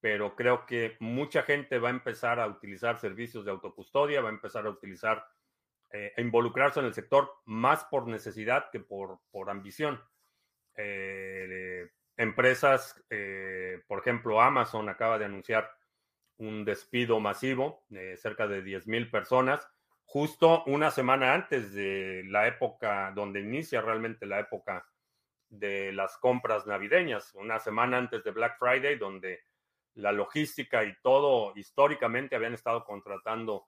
pero 0.00 0.34
creo 0.34 0.66
que 0.66 0.96
mucha 1.00 1.42
gente 1.42 1.78
va 1.78 1.88
a 1.88 1.92
empezar 1.92 2.40
a 2.40 2.46
utilizar 2.46 2.98
servicios 2.98 3.44
de 3.44 3.50
autocustodia, 3.50 4.20
va 4.20 4.30
a 4.30 4.32
empezar 4.32 4.66
a 4.66 4.70
utilizar, 4.70 5.24
eh, 5.92 6.12
a 6.16 6.20
involucrarse 6.20 6.80
en 6.80 6.86
el 6.86 6.94
sector 6.94 7.30
más 7.44 7.84
por 7.84 8.08
necesidad 8.08 8.70
que 8.70 8.80
por, 8.80 9.20
por 9.30 9.50
ambición. 9.50 10.00
Eh, 10.76 11.90
empresas, 12.20 13.02
eh, 13.08 13.82
por 13.88 14.00
ejemplo, 14.00 14.42
Amazon 14.42 14.90
acaba 14.90 15.18
de 15.18 15.24
anunciar 15.24 15.72
un 16.36 16.66
despido 16.66 17.18
masivo 17.18 17.86
de 17.88 18.14
cerca 18.18 18.46
de 18.46 18.62
10 18.62 18.86
mil 18.88 19.10
personas, 19.10 19.66
justo 20.04 20.62
una 20.66 20.90
semana 20.90 21.32
antes 21.32 21.72
de 21.72 22.22
la 22.26 22.46
época 22.46 23.10
donde 23.14 23.40
inicia 23.40 23.80
realmente 23.80 24.26
la 24.26 24.38
época 24.40 24.86
de 25.48 25.92
las 25.92 26.18
compras 26.18 26.66
navideñas, 26.66 27.34
una 27.36 27.58
semana 27.58 27.96
antes 27.96 28.22
de 28.22 28.32
Black 28.32 28.58
Friday, 28.58 28.98
donde 28.98 29.40
la 29.94 30.12
logística 30.12 30.84
y 30.84 30.94
todo 31.02 31.54
históricamente 31.56 32.36
habían 32.36 32.52
estado 32.52 32.84
contratando 32.84 33.66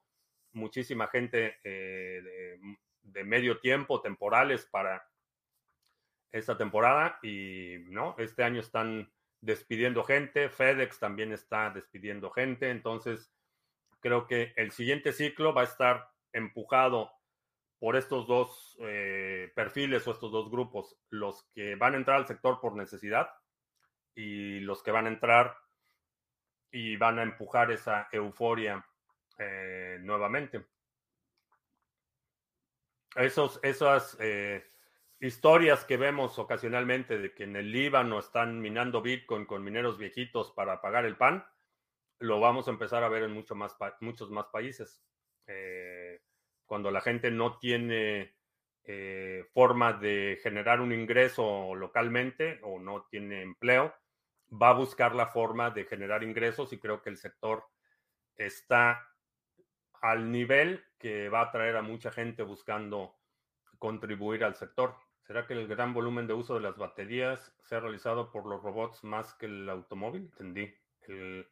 muchísima 0.51 1.07
gente 1.07 1.57
eh, 1.63 2.55
de 3.01 3.23
medio 3.23 3.59
tiempo, 3.59 3.99
temporales, 3.99 4.67
para 4.67 5.03
esta 6.33 6.57
temporada 6.57 7.19
y 7.21 7.77
no, 7.85 8.15
este 8.17 8.43
año 8.43 8.59
están 8.59 9.09
despidiendo 9.39 10.03
gente, 10.03 10.49
FedEx 10.49 10.99
también 10.99 11.31
está 11.31 11.69
despidiendo 11.69 12.31
gente, 12.31 12.69
entonces 12.71 13.31
creo 13.99 14.25
que 14.27 14.53
el 14.57 14.71
siguiente 14.71 15.13
ciclo 15.13 15.53
va 15.53 15.61
a 15.61 15.65
estar 15.65 16.09
empujado 16.33 17.11
por 17.79 17.95
estos 17.95 18.25
dos 18.27 18.77
eh, 18.79 19.51
perfiles 19.55 20.07
o 20.07 20.11
estos 20.11 20.31
dos 20.31 20.49
grupos, 20.49 20.97
los 21.09 21.43
que 21.53 21.75
van 21.75 21.93
a 21.93 21.97
entrar 21.97 22.17
al 22.17 22.27
sector 22.27 22.59
por 22.59 22.75
necesidad 22.75 23.29
y 24.15 24.59
los 24.61 24.81
que 24.81 24.91
van 24.91 25.05
a 25.05 25.09
entrar 25.09 25.55
y 26.71 26.95
van 26.97 27.19
a 27.19 27.23
empujar 27.23 27.71
esa 27.71 28.07
euforia 28.11 28.83
eh, 29.37 29.99
nuevamente. 30.01 30.65
Esos, 33.15 33.59
esas 33.61 34.17
eh, 34.19 34.72
historias 35.23 35.85
que 35.85 35.95
vemos 35.95 36.37
ocasionalmente 36.37 37.17
de 37.17 37.33
que 37.33 37.45
en 37.45 37.55
el 37.55 37.71
Líbano 37.71 38.19
están 38.19 38.59
minando 38.59 39.01
Bitcoin 39.01 39.45
con 39.45 39.63
mineros 39.63 39.97
viejitos 39.97 40.51
para 40.51 40.81
pagar 40.81 41.05
el 41.05 41.15
pan, 41.15 41.45
lo 42.19 42.41
vamos 42.41 42.67
a 42.67 42.71
empezar 42.71 43.03
a 43.03 43.09
ver 43.09 43.23
en 43.23 43.31
muchos 43.31 43.57
más 43.57 44.45
países. 44.51 45.01
Eh, 45.47 46.21
cuando 46.65 46.91
la 46.91 46.99
gente 46.99 47.31
no 47.31 47.57
tiene 47.57 48.35
eh, 48.83 49.45
forma 49.53 49.93
de 49.93 50.39
generar 50.43 50.81
un 50.81 50.91
ingreso 50.91 51.73
localmente 51.73 52.59
o 52.63 52.79
no 52.79 53.05
tiene 53.09 53.43
empleo, 53.43 53.93
va 54.51 54.71
a 54.71 54.73
buscar 54.73 55.15
la 55.15 55.27
forma 55.27 55.71
de 55.71 55.85
generar 55.85 56.23
ingresos 56.23 56.73
y 56.73 56.79
creo 56.79 57.01
que 57.01 57.09
el 57.09 57.17
sector 57.17 57.65
está 58.35 59.07
al 60.01 60.29
nivel 60.31 60.83
que 60.97 61.29
va 61.29 61.39
a 61.39 61.45
atraer 61.45 61.77
a 61.77 61.81
mucha 61.81 62.11
gente 62.11 62.43
buscando 62.43 63.15
contribuir 63.79 64.43
al 64.43 64.55
sector. 64.55 64.95
¿Será 65.25 65.47
que 65.47 65.53
el 65.53 65.67
gran 65.67 65.93
volumen 65.93 66.27
de 66.27 66.33
uso 66.33 66.55
de 66.55 66.59
las 66.59 66.77
baterías 66.77 67.53
se 67.61 67.75
ha 67.75 67.79
realizado 67.79 68.29
por 68.29 68.45
los 68.45 68.61
robots 68.61 69.03
más 69.05 69.33
que 69.35 69.45
el 69.45 69.69
automóvil? 69.69 70.23
Entendí. 70.23 70.73
El, 71.07 71.47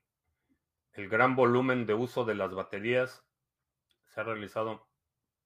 gran 0.93 1.35
volumen 1.35 1.85
de 1.85 1.93
uso 1.93 2.25
de 2.25 2.35
las 2.35 2.53
baterías 2.53 3.25
se 4.07 4.19
ha 4.19 4.23
realizado 4.23 4.87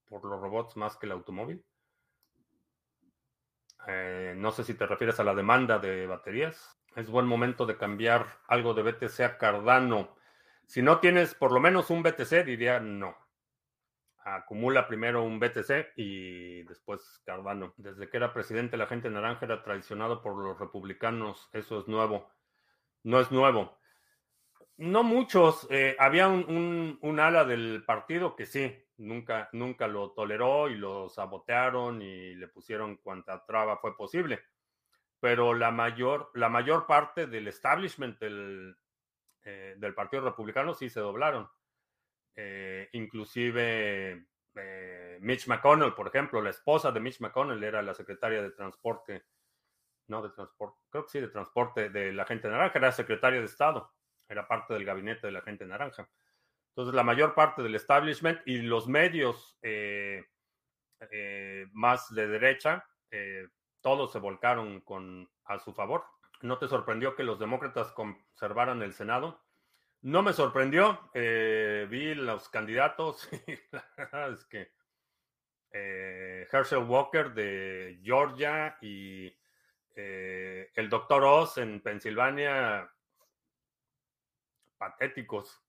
por 0.06 0.26
los 0.26 0.42
robots 0.42 0.76
más 0.76 0.98
que 0.98 1.06
el 1.06 1.12
automóvil. 1.12 1.64
Eh, 3.88 4.34
no 4.36 4.52
sé 4.52 4.64
si 4.64 4.74
te 4.74 4.88
refieres 4.88 5.20
a 5.20 5.24
la 5.24 5.36
demanda 5.36 5.78
de 5.78 6.08
baterías. 6.08 6.80
Es 6.96 7.12
buen 7.12 7.28
momento 7.28 7.68
de 7.68 7.78
cambiar 7.78 8.40
algo 8.48 8.74
de 8.74 8.82
BTC 8.82 9.20
a 9.22 9.38
Cardano. 9.38 10.16
Si 10.66 10.82
no 10.82 11.00
tienes 11.00 11.36
por 11.36 11.52
lo 11.52 11.60
menos 11.60 11.92
un 11.92 12.02
BTC, 12.02 12.44
diría 12.44 12.80
no 12.80 13.25
acumula 14.26 14.88
primero 14.88 15.24
un 15.24 15.40
BTC 15.40 15.94
y 15.96 16.64
después 16.64 17.22
Cardano. 17.26 17.74
Desde 17.78 18.10
que 18.10 18.18
era 18.18 18.34
presidente, 18.34 18.76
la 18.76 18.88
gente 18.88 19.10
naranja 19.10 19.46
era 19.46 19.64
traicionado 19.64 20.22
por 20.22 20.36
los 20.36 20.60
republicanos. 20.60 21.48
Eso 21.54 21.80
es 21.80 21.88
nuevo. 21.88 22.30
No 23.04 23.20
es 23.20 23.32
nuevo. 23.32 23.78
No 24.78 25.04
muchos. 25.04 25.68
Eh, 25.70 25.96
había 26.00 26.28
un, 26.28 26.98
un, 27.02 27.20
ala 27.20 27.46
del 27.46 27.84
partido 27.86 28.36
que 28.36 28.48
sí, 28.48 28.76
nunca, 28.98 29.48
nunca 29.54 29.88
lo 29.88 30.12
toleró 30.12 30.70
y 30.70 30.76
lo 30.76 31.08
sabotearon 31.08 32.02
y 32.02 32.34
le 32.34 32.48
pusieron 32.48 32.98
cuanta 32.98 33.46
traba 33.46 33.78
fue 33.78 33.96
posible. 33.96 34.42
Pero 35.20 35.54
la 35.54 35.70
mayor, 35.70 36.32
la 36.34 36.50
mayor 36.50 36.88
parte 36.88 37.28
del 37.28 37.48
establishment 37.48 38.20
del, 38.20 38.76
eh, 39.44 39.76
del 39.78 39.94
Partido 39.94 40.24
Republicano 40.24 40.74
sí 40.74 40.90
se 40.90 41.00
doblaron. 41.00 41.48
Eh, 42.36 42.90
inclusive 42.94 44.26
eh, 44.56 45.18
Mitch 45.22 45.48
McConnell, 45.48 45.94
por 45.94 46.08
ejemplo, 46.08 46.42
la 46.42 46.50
esposa 46.50 46.92
de 46.92 47.00
Mitch 47.00 47.22
McConnell 47.22 47.64
era 47.64 47.82
la 47.82 47.94
secretaria 47.94 48.42
de 48.42 48.52
Transporte 48.52 49.26
no 50.08 50.22
de 50.22 50.30
transporte, 50.30 50.80
creo 50.90 51.04
que 51.06 51.10
sí, 51.10 51.20
de 51.20 51.30
transporte 51.30 51.90
de 51.90 52.14
la 52.14 52.26
gente 52.26 52.48
naranja, 52.48 52.78
era 52.78 52.92
secretaria 52.92 53.40
de 53.40 53.46
Estado, 53.46 53.92
era 54.28 54.48
parte 54.48 54.74
del 54.74 54.86
gabinete 54.86 55.28
de 55.28 55.34
la 55.34 55.42
gente 55.42 55.66
naranja. 55.66 56.10
Entonces, 56.70 56.94
la 56.94 57.04
mayor 57.04 57.34
parte 57.34 57.64
del 57.64 57.76
establishment 57.76 58.42
y 58.46 58.58
los 58.58 58.88
medios 58.88 59.58
eh, 59.62 60.26
eh, 61.12 61.68
más 61.72 62.14
de 62.14 62.28
derecha, 62.28 62.86
todos 63.80 64.12
se 64.12 64.20
volcaron 64.20 64.82
con, 64.82 65.30
a 65.46 65.58
su 65.58 65.74
favor. 65.74 66.04
¿No 66.42 66.58
te 66.58 66.68
sorprendió 66.68 67.16
que 67.16 67.24
los 67.24 67.40
demócratas 67.40 67.94
conservaran 67.94 68.82
el 68.82 68.92
Senado? 68.94 69.45
No 70.06 70.22
me 70.22 70.34
sorprendió. 70.34 71.10
vi 71.16 72.14
los 72.14 72.48
candidatos 72.50 73.28
y 73.48 73.54
es 73.54 74.46
que 74.46 74.72
Herschel 75.72 76.84
Walker 76.84 77.34
de 77.34 78.00
Georgia 78.04 78.78
y 78.82 79.36
el 79.96 80.90
doctor 80.92 81.24
Oz 81.24 81.58
en 81.58 81.82
Pensilvania, 81.82 82.88
patéticos. 84.78 85.60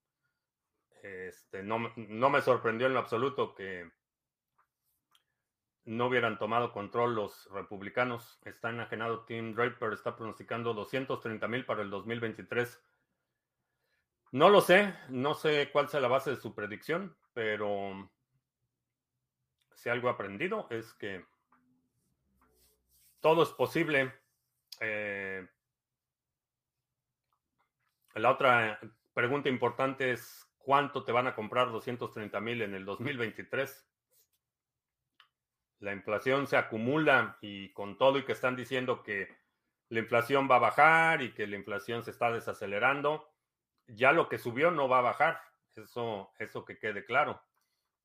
Este, 1.02 1.62
no, 1.62 1.90
no, 1.96 2.28
me 2.28 2.42
sorprendió 2.42 2.88
en 2.88 2.92
lo 2.92 3.00
absoluto 3.00 3.54
que 3.54 3.90
no 5.86 6.08
hubieran 6.08 6.36
tomado 6.36 6.72
control 6.72 7.14
los 7.14 7.48
republicanos. 7.52 8.38
Está 8.44 8.68
enajenado 8.68 9.24
Tim 9.24 9.54
Draper, 9.54 9.94
está 9.94 10.14
pronosticando 10.14 10.74
230 10.74 11.48
mil 11.48 11.64
para 11.64 11.80
el 11.80 11.88
2023. 11.88 12.85
No 14.36 14.50
lo 14.50 14.60
sé, 14.60 14.94
no 15.08 15.32
sé 15.32 15.70
cuál 15.72 15.88
sea 15.88 15.98
la 15.98 16.08
base 16.08 16.28
de 16.28 16.36
su 16.36 16.54
predicción, 16.54 17.16
pero 17.32 18.10
si 19.74 19.88
algo 19.88 20.08
he 20.08 20.10
aprendido 20.10 20.66
es 20.68 20.92
que 20.92 21.24
todo 23.20 23.44
es 23.44 23.48
posible. 23.48 24.12
Eh, 24.80 25.48
la 28.14 28.30
otra 28.30 28.78
pregunta 29.14 29.48
importante 29.48 30.10
es 30.10 30.46
¿Cuánto 30.66 31.04
te 31.04 31.12
van 31.12 31.28
a 31.28 31.34
comprar 31.36 31.70
230 31.70 32.40
mil 32.40 32.60
en 32.60 32.74
el 32.74 32.84
2023? 32.84 33.88
La 35.78 35.92
inflación 35.92 36.46
se 36.46 36.56
acumula 36.56 37.38
y 37.40 37.72
con 37.72 37.96
todo 37.96 38.18
y 38.18 38.24
que 38.24 38.32
están 38.32 38.56
diciendo 38.56 39.02
que 39.02 39.28
la 39.88 40.00
inflación 40.00 40.46
va 40.50 40.56
a 40.56 40.58
bajar 40.58 41.22
y 41.22 41.32
que 41.32 41.46
la 41.46 41.54
inflación 41.54 42.02
se 42.02 42.10
está 42.10 42.32
desacelerando, 42.32 43.32
ya 43.88 44.12
lo 44.12 44.28
que 44.28 44.38
subió 44.38 44.70
no 44.70 44.88
va 44.88 44.98
a 44.98 45.02
bajar. 45.02 45.40
Eso, 45.74 46.32
eso 46.38 46.64
que 46.64 46.78
quede 46.78 47.04
claro. 47.04 47.42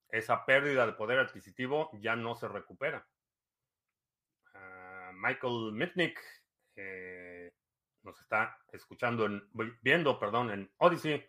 Esa 0.09 0.45
pérdida 0.45 0.85
de 0.85 0.93
poder 0.93 1.19
adquisitivo 1.19 1.89
ya 1.93 2.15
no 2.15 2.35
se 2.35 2.47
recupera. 2.47 3.07
Ah, 4.53 5.11
Michael 5.13 5.71
Mitnick 5.71 6.19
eh, 6.75 7.53
nos 8.03 8.19
está 8.19 8.57
escuchando, 8.73 9.25
en, 9.25 9.47
viendo, 9.81 10.19
perdón, 10.19 10.51
en 10.51 10.71
Odyssey 10.77 11.25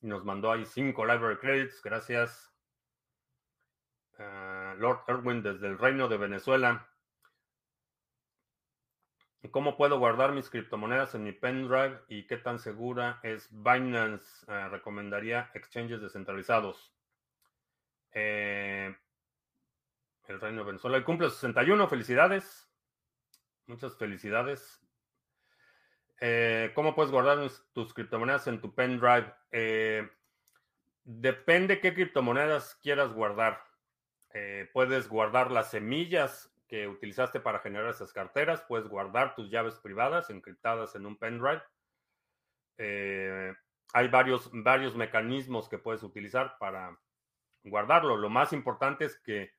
nos 0.00 0.24
mandó 0.24 0.52
ahí 0.52 0.66
cinco 0.66 1.06
library 1.06 1.38
credits. 1.38 1.82
Gracias. 1.82 2.52
Ah, 4.18 4.74
Lord 4.78 5.04
Erwin 5.08 5.42
desde 5.42 5.66
el 5.66 5.78
Reino 5.78 6.08
de 6.08 6.16
Venezuela. 6.18 6.88
¿Cómo 9.50 9.76
puedo 9.76 9.98
guardar 9.98 10.32
mis 10.32 10.48
criptomonedas 10.48 11.14
en 11.14 11.24
mi 11.24 11.32
pendrive 11.32 12.00
y 12.08 12.26
qué 12.26 12.36
tan 12.36 12.58
segura 12.58 13.20
es 13.22 13.48
Binance? 13.50 14.44
Ah, 14.48 14.68
recomendaría 14.68 15.50
exchanges 15.54 16.00
descentralizados. 16.00 16.92
Eh, 18.12 18.96
el 20.28 20.40
Reino 20.40 20.62
de 20.62 20.66
Venezuela. 20.66 20.96
El 20.96 21.04
cumple 21.04 21.28
61. 21.28 21.88
Felicidades. 21.88 22.68
Muchas 23.66 23.96
felicidades. 23.96 24.80
Eh, 26.20 26.72
¿Cómo 26.74 26.94
puedes 26.94 27.12
guardar 27.12 27.38
tus 27.72 27.92
criptomonedas 27.92 28.46
en 28.46 28.60
tu 28.60 28.74
pendrive? 28.74 29.34
Eh, 29.52 30.08
depende 31.04 31.80
qué 31.80 31.92
criptomonedas 31.94 32.74
quieras 32.82 33.12
guardar. 33.12 33.64
Puedes 34.74 35.08
guardar 35.08 35.50
las 35.50 35.70
semillas 35.70 36.54
que 36.68 36.88
utilizaste 36.88 37.40
para 37.40 37.60
generar 37.60 37.90
esas 37.90 38.12
carteras. 38.12 38.62
Puedes 38.62 38.88
guardar 38.88 39.34
tus 39.34 39.50
llaves 39.50 39.76
privadas 39.76 40.30
encriptadas 40.30 40.94
en 40.94 41.06
un 41.06 41.16
pendrive. 41.16 41.62
hay 43.92 44.08
varios, 44.08 44.50
varios 44.52 44.96
mecanismos 44.96 45.68
que 45.68 45.78
puedes 45.78 46.02
utilizar 46.02 46.56
para 46.58 46.98
guardarlo. 47.62 48.16
Lo 48.16 48.30
más 48.30 48.52
importante 48.52 49.04
es 49.04 49.18
que 49.20 49.52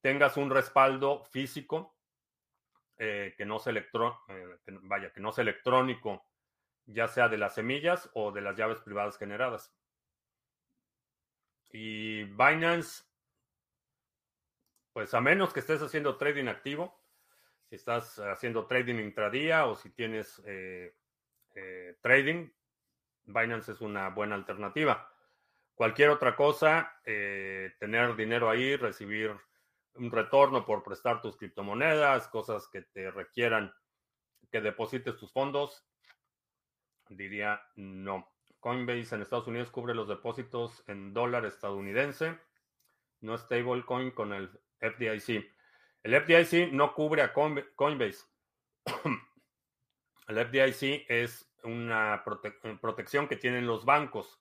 tengas 0.00 0.36
un 0.36 0.50
respaldo 0.50 1.24
físico 1.24 1.96
eh, 2.98 3.34
que 3.36 3.44
no 3.44 3.58
sea 3.58 3.70
electro, 3.70 4.20
eh, 4.28 4.58
vaya, 4.82 5.12
que 5.12 5.20
no 5.20 5.32
sea 5.32 5.42
electrónico, 5.42 6.26
ya 6.86 7.08
sea 7.08 7.28
de 7.28 7.38
las 7.38 7.54
semillas 7.54 8.10
o 8.14 8.32
de 8.32 8.42
las 8.42 8.56
llaves 8.56 8.80
privadas 8.80 9.18
generadas. 9.18 9.74
Y 11.70 12.24
Binance, 12.24 13.04
pues 14.92 15.14
a 15.14 15.20
menos 15.20 15.52
que 15.52 15.60
estés 15.60 15.82
haciendo 15.82 16.16
trading 16.16 16.46
activo, 16.46 17.00
si 17.68 17.76
estás 17.76 18.18
haciendo 18.18 18.66
trading 18.66 18.96
intradía 18.96 19.66
o 19.66 19.76
si 19.76 19.90
tienes 19.90 20.42
eh, 20.44 20.94
trading, 22.00 22.50
Binance 23.24 23.72
es 23.72 23.80
una 23.80 24.10
buena 24.10 24.34
alternativa. 24.34 25.08
Cualquier 25.74 26.10
otra 26.10 26.36
cosa, 26.36 27.00
tener 27.04 28.14
dinero 28.14 28.50
ahí, 28.50 28.76
recibir 28.76 29.34
un 29.94 30.10
retorno 30.10 30.64
por 30.64 30.82
prestar 30.82 31.20
tus 31.20 31.36
criptomonedas, 31.36 32.28
cosas 32.28 32.68
que 32.68 32.82
te 32.82 33.10
requieran 33.10 33.72
que 34.50 34.60
deposites 34.60 35.16
tus 35.16 35.32
fondos, 35.32 35.84
diría 37.08 37.62
no. 37.74 38.30
Coinbase 38.60 39.14
en 39.14 39.22
Estados 39.22 39.48
Unidos 39.48 39.70
cubre 39.70 39.94
los 39.94 40.08
depósitos 40.08 40.84
en 40.86 41.12
dólar 41.12 41.46
estadounidense, 41.46 42.38
no 43.20 43.36
stablecoin 43.36 44.12
con 44.12 44.32
el 44.32 44.50
FDIC. 44.82 45.50
El 46.02 46.20
FDIC 46.20 46.72
no 46.72 46.94
cubre 46.94 47.22
a 47.22 47.32
Coinbase. 47.32 48.26
el 50.28 50.46
FDIC 50.46 51.06
es 51.08 51.50
una 51.62 52.24
protección 52.80 53.28
que 53.28 53.36
tienen 53.36 53.66
los 53.66 53.84
bancos. 53.84 54.40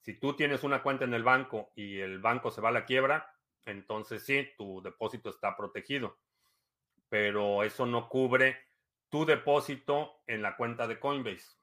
Si 0.00 0.14
tú 0.14 0.34
tienes 0.34 0.62
una 0.62 0.82
cuenta 0.82 1.04
en 1.04 1.14
el 1.14 1.24
banco 1.24 1.72
y 1.74 1.98
el 1.98 2.20
banco 2.20 2.50
se 2.50 2.60
va 2.60 2.68
a 2.68 2.72
la 2.72 2.84
quiebra, 2.84 3.34
entonces 3.64 4.24
sí, 4.24 4.48
tu 4.56 4.80
depósito 4.82 5.28
está 5.30 5.56
protegido, 5.56 6.18
pero 7.08 7.62
eso 7.64 7.84
no 7.84 8.08
cubre 8.08 8.56
tu 9.08 9.24
depósito 9.24 10.22
en 10.26 10.42
la 10.42 10.56
cuenta 10.56 10.86
de 10.86 10.98
Coinbase. 10.98 11.56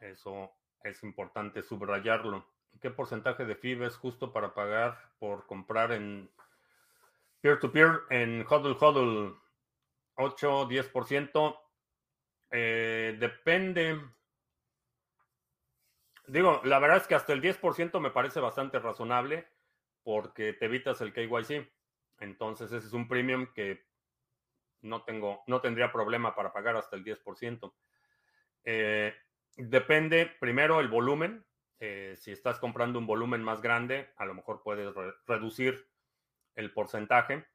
Eso 0.00 0.52
es 0.82 1.02
importante 1.02 1.62
subrayarlo. 1.62 2.46
¿Qué 2.80 2.90
porcentaje 2.90 3.44
de 3.46 3.54
FIB 3.54 3.84
es 3.84 3.96
justo 3.96 4.32
para 4.32 4.52
pagar 4.54 5.12
por 5.18 5.46
comprar 5.46 5.92
en 5.92 6.30
peer-to-peer 7.46 8.02
en 8.10 8.44
HODL 8.48 8.76
HODL? 8.80 9.36
8, 10.16 10.68
10%. 10.68 11.58
Eh, 12.50 13.16
depende. 13.20 14.00
Digo, 16.26 16.60
la 16.64 16.80
verdad 16.80 16.96
es 16.96 17.06
que 17.06 17.14
hasta 17.14 17.32
el 17.32 17.40
10% 17.40 18.00
me 18.00 18.10
parece 18.10 18.40
bastante 18.40 18.80
razonable 18.80 19.46
porque 20.02 20.54
te 20.54 20.64
evitas 20.64 21.00
el 21.00 21.12
KYC. 21.12 21.70
Entonces 22.18 22.72
ese 22.72 22.86
es 22.86 22.92
un 22.92 23.06
premium 23.06 23.52
que 23.54 23.86
no 24.80 25.04
tengo, 25.04 25.44
no 25.46 25.60
tendría 25.60 25.92
problema 25.92 26.34
para 26.34 26.52
pagar 26.52 26.76
hasta 26.76 26.96
el 26.96 27.04
10%. 27.04 27.72
Eh, 28.64 29.14
depende 29.56 30.26
primero 30.40 30.80
el 30.80 30.88
volumen. 30.88 31.46
Eh, 31.78 32.14
si 32.16 32.32
estás 32.32 32.58
comprando 32.58 32.98
un 32.98 33.06
volumen 33.06 33.42
más 33.42 33.60
grande, 33.60 34.12
a 34.16 34.24
lo 34.24 34.34
mejor 34.34 34.62
puedes 34.62 34.92
reducir 35.26 35.86
el 36.56 36.72
porcentaje. 36.72 37.46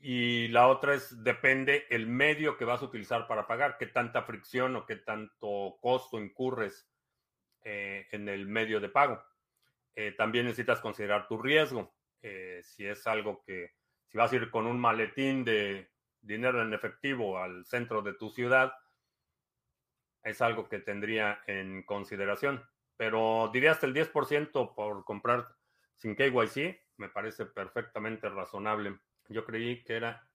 Y 0.00 0.48
la 0.48 0.68
otra 0.68 0.94
es, 0.94 1.22
depende 1.22 1.86
el 1.90 2.06
medio 2.06 2.56
que 2.56 2.64
vas 2.64 2.80
a 2.80 2.86
utilizar 2.86 3.26
para 3.26 3.46
pagar, 3.46 3.76
qué 3.78 3.86
tanta 3.86 4.22
fricción 4.22 4.74
o 4.76 4.86
qué 4.86 4.96
tanto 4.96 5.78
costo 5.80 6.18
incurres 6.18 6.90
eh, 7.62 8.08
en 8.10 8.28
el 8.28 8.46
medio 8.46 8.80
de 8.80 8.88
pago. 8.88 9.22
Eh, 9.94 10.12
también 10.12 10.46
necesitas 10.46 10.80
considerar 10.80 11.28
tu 11.28 11.36
riesgo. 11.36 11.94
Eh, 12.22 12.60
si 12.62 12.86
es 12.86 13.06
algo 13.06 13.42
que, 13.44 13.74
si 14.08 14.16
vas 14.16 14.32
a 14.32 14.36
ir 14.36 14.50
con 14.50 14.66
un 14.66 14.78
maletín 14.78 15.44
de 15.44 15.90
dinero 16.22 16.62
en 16.62 16.72
efectivo 16.72 17.38
al 17.38 17.66
centro 17.66 18.00
de 18.00 18.14
tu 18.14 18.30
ciudad, 18.30 18.72
es 20.22 20.40
algo 20.40 20.68
que 20.68 20.78
tendría 20.78 21.42
en 21.46 21.82
consideración. 21.82 22.64
Pero 22.96 23.50
diría 23.52 23.72
hasta 23.72 23.86
el 23.86 23.94
10% 23.94 24.74
por 24.74 25.04
comprar 25.04 25.48
sin 25.94 26.14
KYC, 26.14 26.80
me 27.00 27.08
parece 27.08 27.46
perfectamente 27.46 28.28
razonable. 28.28 29.00
Yo 29.28 29.44
creí 29.44 29.82
que 29.82 29.96
era 29.96 30.28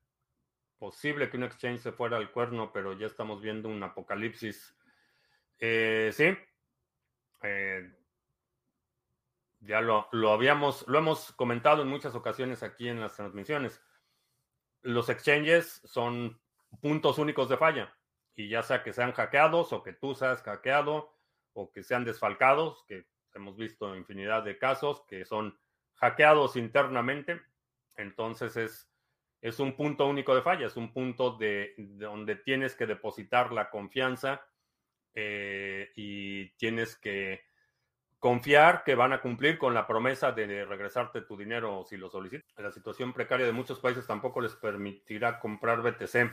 posible 0.78 1.30
que 1.30 1.38
un 1.38 1.44
exchange 1.44 1.80
se 1.80 1.92
fuera 1.92 2.18
al 2.18 2.32
cuerno, 2.32 2.74
pero 2.74 2.94
ya 2.94 3.06
estamos 3.06 3.42
viendo 3.42 3.70
un 3.70 3.82
apocalipsis. 3.84 4.76
Eh, 5.60 6.10
sí, 6.12 6.36
ya 9.60 9.82
lo, 9.82 10.08
habíamos, 10.32 10.88
lo 10.88 10.98
hemos 10.98 11.32
comentado 11.34 11.84
en 11.84 11.88
muchas 11.88 12.16
ocasiones 12.16 12.64
aquí 12.64 12.90
en 12.90 13.00
las 13.00 13.16
transmisiones. 13.16 13.82
Los 14.82 15.10
exchanges 15.10 15.82
son 15.86 16.42
puntos 16.82 17.20
únicos 17.20 17.48
de 17.48 17.58
falla. 17.58 17.96
Y 18.36 18.50
ya 18.50 18.64
sea 18.64 18.84
que 18.84 18.92
sean 18.92 19.14
hackeados 19.14 19.72
o 19.72 19.82
que 19.82 19.94
tú 19.94 20.14
seas 20.14 20.42
hackeado 20.42 21.16
o 21.54 21.72
que 21.72 21.84
sean 21.84 22.04
desfalcados, 22.04 22.84
que 22.86 23.08
hemos 23.34 23.56
visto 23.56 23.96
infinidad 23.96 24.44
de 24.44 24.58
casos 24.58 25.04
que 25.08 25.26
son 25.26 25.58
hackeados 25.96 26.56
internamente. 26.56 27.42
Entonces 27.96 28.58
es, 28.58 28.90
es 29.42 29.60
un 29.60 29.76
punto 29.76 30.08
único 30.08 30.36
de 30.36 30.42
falla, 30.42 30.68
es 30.68 30.78
un 30.78 30.92
punto 30.92 31.38
de, 31.38 31.74
donde 31.78 32.36
tienes 32.36 32.76
que 32.76 32.86
depositar 32.86 33.52
la 33.52 33.70
confianza 33.70 34.46
eh, 35.14 35.92
y 35.96 36.50
tienes 36.58 36.96
que 36.96 37.44
confiar 38.20 38.84
que 38.84 38.96
van 38.96 39.14
a 39.14 39.22
cumplir 39.22 39.58
con 39.58 39.74
la 39.74 39.86
promesa 39.86 40.32
de 40.32 40.66
regresarte 40.66 41.22
tu 41.22 41.38
dinero 41.38 41.84
si 41.88 41.96
lo 41.96 42.10
solicitas. 42.10 42.52
La 42.58 42.72
situación 42.72 43.14
precaria 43.14 43.46
de 43.46 43.52
muchos 43.52 43.80
países 43.80 44.08
tampoco 44.08 44.42
les 44.42 44.56
permitirá 44.56 45.40
comprar 45.40 45.82
BTC. 45.82 46.32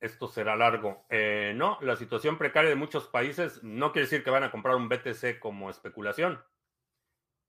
Esto 0.00 0.28
será 0.28 0.56
largo. 0.56 1.06
Eh, 1.08 1.52
no, 1.54 1.78
la 1.80 1.96
situación 1.96 2.36
precaria 2.36 2.70
de 2.70 2.76
muchos 2.76 3.06
países 3.06 3.62
no 3.62 3.92
quiere 3.92 4.06
decir 4.06 4.24
que 4.24 4.30
van 4.30 4.42
a 4.42 4.50
comprar 4.50 4.74
un 4.74 4.88
BTC 4.88 5.38
como 5.38 5.70
especulación. 5.70 6.42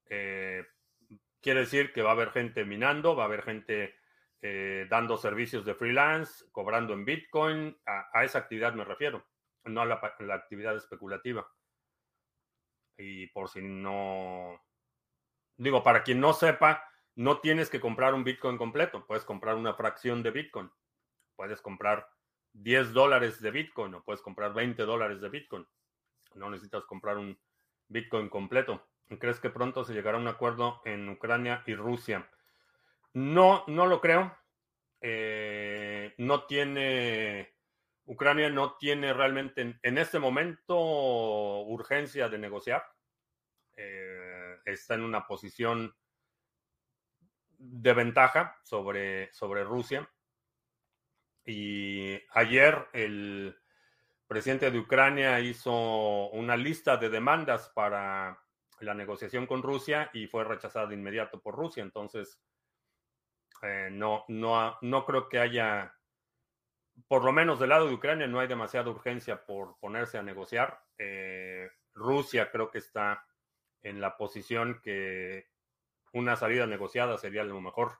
Eh, 0.08 0.64
quiere 1.40 1.60
decir 1.60 1.92
que 1.92 2.02
va 2.02 2.10
a 2.10 2.12
haber 2.12 2.30
gente 2.30 2.64
minando, 2.64 3.14
va 3.16 3.24
a 3.24 3.26
haber 3.26 3.42
gente 3.42 3.94
eh, 4.40 4.86
dando 4.88 5.16
servicios 5.16 5.64
de 5.64 5.74
freelance, 5.74 6.44
cobrando 6.52 6.92
en 6.92 7.04
Bitcoin. 7.04 7.76
A, 7.86 8.24
esa 8.24 8.38
actividad 8.38 8.74
me 8.74 8.84
refiero, 8.84 9.26
no 9.64 9.82
a 9.82 9.86
la, 9.86 10.00
actividad 10.34 10.76
especulativa. 10.76 11.46
Y 12.96 13.26
por 13.28 13.48
si 13.48 13.62
no... 13.62 14.60
Digo, 15.56 15.82
para 15.82 16.02
quien 16.02 16.20
no 16.20 16.32
sepa, 16.32 16.84
no 17.16 17.40
tienes 17.40 17.68
que 17.68 17.80
comprar 17.80 18.14
un 18.14 18.22
Bitcoin 18.22 18.56
completo, 18.56 19.04
puedes 19.06 19.24
comprar 19.24 19.56
una 19.56 19.74
fracción 19.74 20.22
de 20.22 20.30
Bitcoin. 20.30 20.70
Puedes 21.34 21.60
comprar 21.60 22.08
10 22.52 22.92
dólares 22.92 23.40
de 23.40 23.50
Bitcoin 23.50 23.94
o 23.94 24.04
puedes 24.04 24.22
comprar 24.22 24.54
20 24.54 24.82
dólares 24.82 25.20
de 25.20 25.28
Bitcoin. 25.28 25.66
No 26.34 26.50
necesitas 26.50 26.84
comprar 26.84 27.18
un 27.18 27.38
Bitcoin 27.88 28.28
completo. 28.28 28.88
¿Crees 29.16 29.40
que 29.40 29.48
pronto 29.48 29.84
se 29.84 29.94
llegará 29.94 30.18
a 30.18 30.20
un 30.20 30.28
acuerdo 30.28 30.82
en 30.84 31.08
Ucrania 31.08 31.62
y 31.66 31.74
Rusia? 31.74 32.28
No, 33.14 33.64
no 33.66 33.86
lo 33.86 34.00
creo. 34.00 34.36
Eh, 35.00 36.14
no 36.18 36.44
tiene, 36.44 37.54
Ucrania 38.04 38.50
no 38.50 38.76
tiene 38.76 39.12
realmente 39.14 39.78
en, 39.82 39.98
este 39.98 40.18
momento 40.18 40.76
urgencia 41.62 42.28
de 42.28 42.38
negociar. 42.38 42.84
Eh, 43.76 44.58
está 44.66 44.94
en 44.94 45.02
una 45.02 45.26
posición 45.26 45.94
de 47.56 47.92
ventaja 47.94 48.58
sobre, 48.62 49.32
sobre 49.32 49.64
Rusia. 49.64 50.08
Y 51.46 52.20
ayer 52.34 52.88
el 52.92 53.58
presidente 54.26 54.70
de 54.70 54.78
Ucrania 54.78 55.40
hizo 55.40 56.28
una 56.28 56.58
lista 56.58 56.98
de 56.98 57.08
demandas 57.08 57.70
para 57.70 58.38
la 58.80 58.94
negociación 58.94 59.46
con 59.46 59.62
Rusia 59.62 60.10
y 60.12 60.26
fue 60.26 60.44
rechazada 60.44 60.86
de 60.86 60.94
inmediato 60.94 61.40
por 61.40 61.54
Rusia. 61.54 61.82
Entonces, 61.82 62.40
eh, 63.62 63.88
no, 63.90 64.24
no, 64.28 64.78
no 64.80 65.04
creo 65.04 65.28
que 65.28 65.38
haya, 65.38 65.94
por 67.06 67.24
lo 67.24 67.32
menos 67.32 67.58
del 67.58 67.70
lado 67.70 67.88
de 67.88 67.94
Ucrania, 67.94 68.26
no 68.26 68.40
hay 68.40 68.48
demasiada 68.48 68.90
urgencia 68.90 69.44
por 69.44 69.78
ponerse 69.78 70.18
a 70.18 70.22
negociar. 70.22 70.80
Eh, 70.96 71.68
Rusia 71.94 72.50
creo 72.50 72.70
que 72.70 72.78
está 72.78 73.26
en 73.82 74.00
la 74.00 74.16
posición 74.16 74.80
que 74.82 75.48
una 76.12 76.36
salida 76.36 76.66
negociada 76.66 77.18
sería 77.18 77.44
lo 77.44 77.60
mejor 77.60 77.98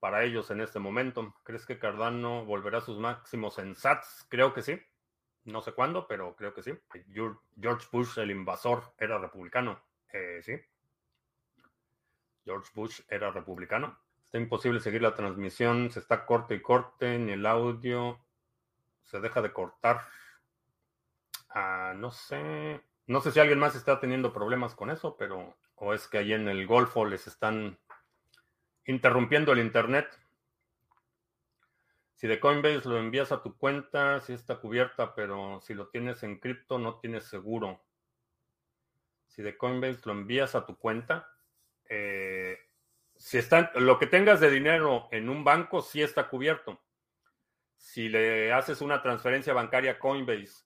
para 0.00 0.24
ellos 0.24 0.50
en 0.50 0.60
este 0.60 0.78
momento. 0.78 1.34
¿Crees 1.44 1.64
que 1.64 1.78
Cardano 1.78 2.44
volverá 2.44 2.78
a 2.78 2.82
sus 2.82 2.98
máximos 2.98 3.58
en 3.58 3.74
SATS? 3.74 4.26
Creo 4.28 4.52
que 4.52 4.62
sí. 4.62 4.80
No 5.44 5.60
sé 5.60 5.72
cuándo, 5.72 6.06
pero 6.06 6.36
creo 6.36 6.54
que 6.54 6.62
sí. 6.62 6.72
George 7.60 7.86
Bush, 7.90 8.18
el 8.18 8.30
invasor, 8.30 8.94
era 8.98 9.18
republicano. 9.18 9.82
Eh, 10.12 10.40
sí. 10.42 10.54
George 12.44 12.70
Bush 12.74 13.00
era 13.08 13.30
republicano. 13.30 13.98
Está 14.24 14.38
imposible 14.38 14.80
seguir 14.80 15.02
la 15.02 15.14
transmisión. 15.14 15.90
Se 15.90 15.98
está 15.98 16.24
corte 16.26 16.54
y 16.54 16.62
corte. 16.62 17.18
Ni 17.18 17.32
el 17.32 17.46
audio 17.46 18.20
se 19.04 19.20
deja 19.20 19.42
de 19.42 19.52
cortar. 19.52 20.00
Ah, 21.50 21.92
no 21.96 22.10
sé. 22.10 22.80
No 23.06 23.20
sé 23.20 23.32
si 23.32 23.40
alguien 23.40 23.58
más 23.58 23.74
está 23.74 24.00
teniendo 24.00 24.32
problemas 24.32 24.74
con 24.74 24.90
eso, 24.90 25.16
pero. 25.16 25.56
O 25.74 25.92
es 25.92 26.06
que 26.06 26.18
ahí 26.18 26.32
en 26.32 26.48
el 26.48 26.66
Golfo 26.66 27.04
les 27.04 27.26
están 27.26 27.78
interrumpiendo 28.86 29.52
el 29.52 29.58
internet. 29.58 30.06
Si 32.22 32.28
de 32.28 32.38
Coinbase 32.38 32.88
lo 32.88 33.00
envías 33.00 33.32
a 33.32 33.42
tu 33.42 33.58
cuenta, 33.58 34.20
sí 34.20 34.32
está 34.32 34.60
cubierta, 34.60 35.12
pero 35.12 35.60
si 35.60 35.74
lo 35.74 35.88
tienes 35.88 36.22
en 36.22 36.38
cripto 36.38 36.78
no 36.78 37.00
tienes 37.00 37.24
seguro. 37.24 37.82
Si 39.26 39.42
de 39.42 39.56
Coinbase 39.56 40.02
lo 40.04 40.12
envías 40.12 40.54
a 40.54 40.64
tu 40.64 40.78
cuenta, 40.78 41.28
eh, 41.88 42.56
si 43.16 43.38
está, 43.38 43.72
lo 43.74 43.98
que 43.98 44.06
tengas 44.06 44.38
de 44.38 44.52
dinero 44.52 45.08
en 45.10 45.28
un 45.28 45.42
banco 45.42 45.82
sí 45.82 46.00
está 46.00 46.28
cubierto. 46.28 46.80
Si 47.76 48.08
le 48.08 48.52
haces 48.52 48.82
una 48.82 49.02
transferencia 49.02 49.52
bancaria 49.52 49.90
a 49.90 49.98
Coinbase 49.98 50.64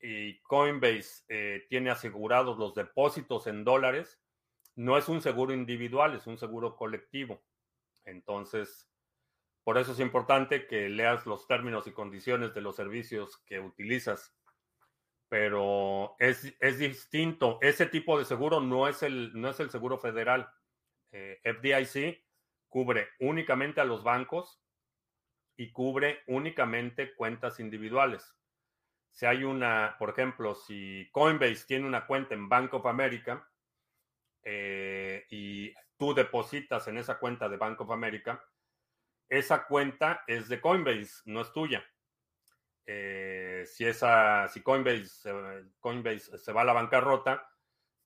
y 0.00 0.40
Coinbase 0.40 1.24
eh, 1.28 1.66
tiene 1.68 1.90
asegurados 1.90 2.56
los 2.56 2.74
depósitos 2.74 3.46
en 3.46 3.62
dólares, 3.62 4.22
no 4.76 4.96
es 4.96 5.10
un 5.10 5.20
seguro 5.20 5.52
individual, 5.52 6.14
es 6.14 6.26
un 6.26 6.38
seguro 6.38 6.76
colectivo. 6.76 7.42
Entonces, 8.06 8.88
por 9.64 9.78
eso 9.78 9.92
es 9.92 10.00
importante 10.00 10.66
que 10.66 10.88
leas 10.88 11.24
los 11.26 11.46
términos 11.46 11.86
y 11.86 11.92
condiciones 11.92 12.52
de 12.54 12.60
los 12.60 12.76
servicios 12.76 13.38
que 13.46 13.60
utilizas. 13.60 14.34
Pero 15.28 16.16
es, 16.18 16.78
distinto. 16.78 17.58
Ese 17.62 17.86
tipo 17.86 18.18
de 18.18 18.24
seguro 18.24 18.60
no 18.60 18.88
es 18.88 19.02
el, 19.02 19.32
no 19.40 19.48
es 19.48 19.60
el 19.60 19.70
seguro 19.70 19.98
federal. 19.98 20.50
Eh, 21.12 21.40
FDIC 21.44 22.24
cubre 22.68 23.08
únicamente 23.20 23.80
a 23.80 23.84
los 23.84 24.02
bancos 24.02 24.62
y 25.56 25.70
cubre 25.70 26.22
únicamente 26.26 27.14
cuentas 27.14 27.60
individuales. 27.60 28.34
Si 29.10 29.26
hay 29.26 29.44
una, 29.44 29.96
por 29.98 30.10
ejemplo, 30.10 30.54
si 30.54 31.08
Coinbase 31.12 31.66
tiene 31.66 31.86
una 31.86 32.06
cuenta 32.06 32.34
en 32.34 32.48
Bank 32.48 32.74
of 32.74 32.86
America 32.86 33.48
eh, 34.42 35.24
y 35.30 35.72
tú 35.98 36.14
depositas 36.14 36.88
en 36.88 36.98
esa 36.98 37.18
cuenta 37.18 37.48
de 37.48 37.58
Bank 37.58 37.80
of 37.80 37.90
America, 37.90 38.42
esa 39.32 39.64
cuenta 39.64 40.24
es 40.26 40.50
de 40.50 40.60
Coinbase, 40.60 41.22
no 41.24 41.40
es 41.40 41.50
tuya. 41.54 41.82
Eh, 42.84 43.64
si, 43.66 43.86
esa, 43.86 44.46
si 44.48 44.60
Coinbase, 44.60 45.32
Coinbase 45.80 46.36
se 46.36 46.52
va 46.52 46.60
a 46.60 46.64
la 46.64 46.74
bancarrota, 46.74 47.50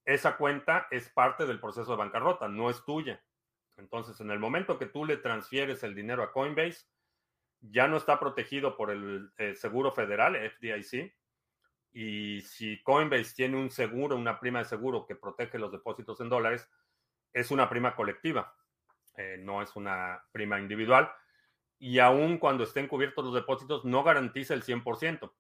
esa 0.05 0.37
cuenta 0.37 0.87
es 0.89 1.09
parte 1.09 1.45
del 1.45 1.59
proceso 1.59 1.91
de 1.91 1.97
bancarrota, 1.97 2.47
no 2.47 2.71
es 2.71 2.85
tuya. 2.85 3.21
Entonces, 3.77 4.21
en 4.21 4.31
el 4.31 4.39
momento 4.39 4.79
que 4.79 4.87
tú 4.87 5.05
le 5.05 5.17
transfieres 5.17 5.83
el 5.83 5.97
dinero 5.97 6.23
a 6.23 6.31
Coinbase, 6.31 6.87
ya 7.61 7.89
no 7.89 7.97
está 7.97 8.21
protegido 8.21 8.77
por 8.77 8.93
el, 8.93 9.33
seguro 9.57 9.91
federal, 9.91 10.37
FDIC. 10.37 11.13
Y 11.93 12.41
si 12.43 12.81
Coinbase 12.85 13.35
tiene 13.35 13.57
un 13.57 13.71
seguro, 13.73 14.15
una 14.15 14.39
prima 14.39 14.61
de 14.61 14.67
seguro 14.67 15.05
que 15.05 15.17
protege 15.17 15.59
los 15.59 15.73
depósitos 15.73 16.21
en 16.21 16.29
dólares, 16.29 16.71
es 17.33 17.51
una 17.51 17.69
prima 17.69 17.97
colectiva. 17.97 18.57
Eh, 19.17 19.39
no 19.41 19.63
es 19.63 19.75
una 19.77 20.23
prima 20.33 20.59
individual, 20.59 21.11
y 21.79 21.99
aún 21.99 22.39
cuando 22.39 22.65
estén 22.65 22.89
cubiertos 22.89 23.25
los 23.25 23.35
depósitos, 23.35 23.85
no 23.85 24.03
garantiza 24.03 24.55
el 24.55 24.63
100%, 24.63 25.33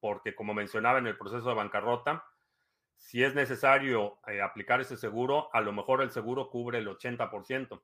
porque 0.00 0.34
como 0.34 0.54
mencionaba 0.54 0.98
en 0.98 1.06
el 1.06 1.16
proceso 1.16 1.48
de 1.48 1.54
bancarrota, 1.54 2.24
si 2.96 3.22
es 3.22 3.34
necesario 3.34 4.18
eh, 4.26 4.42
aplicar 4.42 4.80
ese 4.80 4.96
seguro, 4.96 5.48
a 5.52 5.60
lo 5.60 5.72
mejor 5.72 6.02
el 6.02 6.10
seguro 6.10 6.50
cubre 6.50 6.78
el 6.78 6.88
80%, 6.88 7.80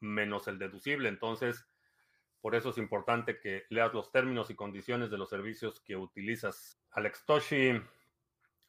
menos 0.00 0.48
el 0.48 0.58
deducible. 0.58 1.08
Entonces, 1.08 1.66
por 2.40 2.54
eso 2.54 2.70
es 2.70 2.78
importante 2.78 3.38
que 3.38 3.64
leas 3.70 3.94
los 3.94 4.10
términos 4.10 4.50
y 4.50 4.56
condiciones 4.56 5.10
de 5.10 5.18
los 5.18 5.28
servicios 5.28 5.80
que 5.80 5.96
utilizas. 5.96 6.80
Alex 6.90 7.24
Toshi 7.24 7.80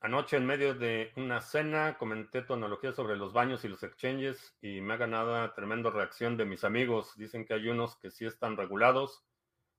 Anoche 0.04 0.36
en 0.36 0.48
medio 0.48 0.74
de 0.74 1.14
una 1.16 1.42
cena 1.42 1.96
comenté 2.00 2.42
tu 2.42 2.56
analogía 2.56 2.92
sobre 2.92 3.16
los 3.16 3.34
baños 3.34 3.64
y 3.64 3.68
los 3.68 3.84
exchanges 3.84 4.58
y 4.60 4.82
me 4.82 4.96
ha 4.96 4.98
ganado 4.98 5.52
tremenda 5.54 5.92
reacción 5.92 6.38
de 6.38 6.46
mis 6.46 6.64
amigos. 6.64 7.16
Dicen 7.18 7.46
que 7.46 7.54
hay 7.54 7.70
unos 7.70 7.98
que 7.98 8.10
sí 8.10 8.26
están 8.26 8.58
regulados 8.58 9.24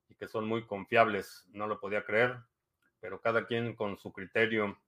y 0.08 0.14
que 0.14 0.28
son 0.28 0.46
muy 0.46 0.64
confiables. 0.64 1.44
No 1.48 1.66
lo 1.66 1.80
podía 1.80 2.04
creer, 2.04 2.38
pero 3.00 3.20
cada 3.20 3.46
quien 3.48 3.74
con 3.74 3.98
su 3.98 4.12
criterio. 4.12 4.80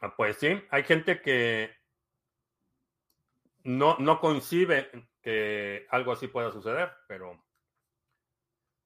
Ah, 0.00 0.14
pues 0.16 0.38
sí, 0.38 0.62
hay 0.70 0.84
gente 0.84 1.20
que 1.20 1.76
no, 3.64 3.98
no 3.98 4.18
concibe 4.18 4.90
que 5.20 5.86
algo 5.90 6.12
así 6.12 6.28
pueda 6.28 6.50
suceder, 6.50 6.90
pero 7.06 7.43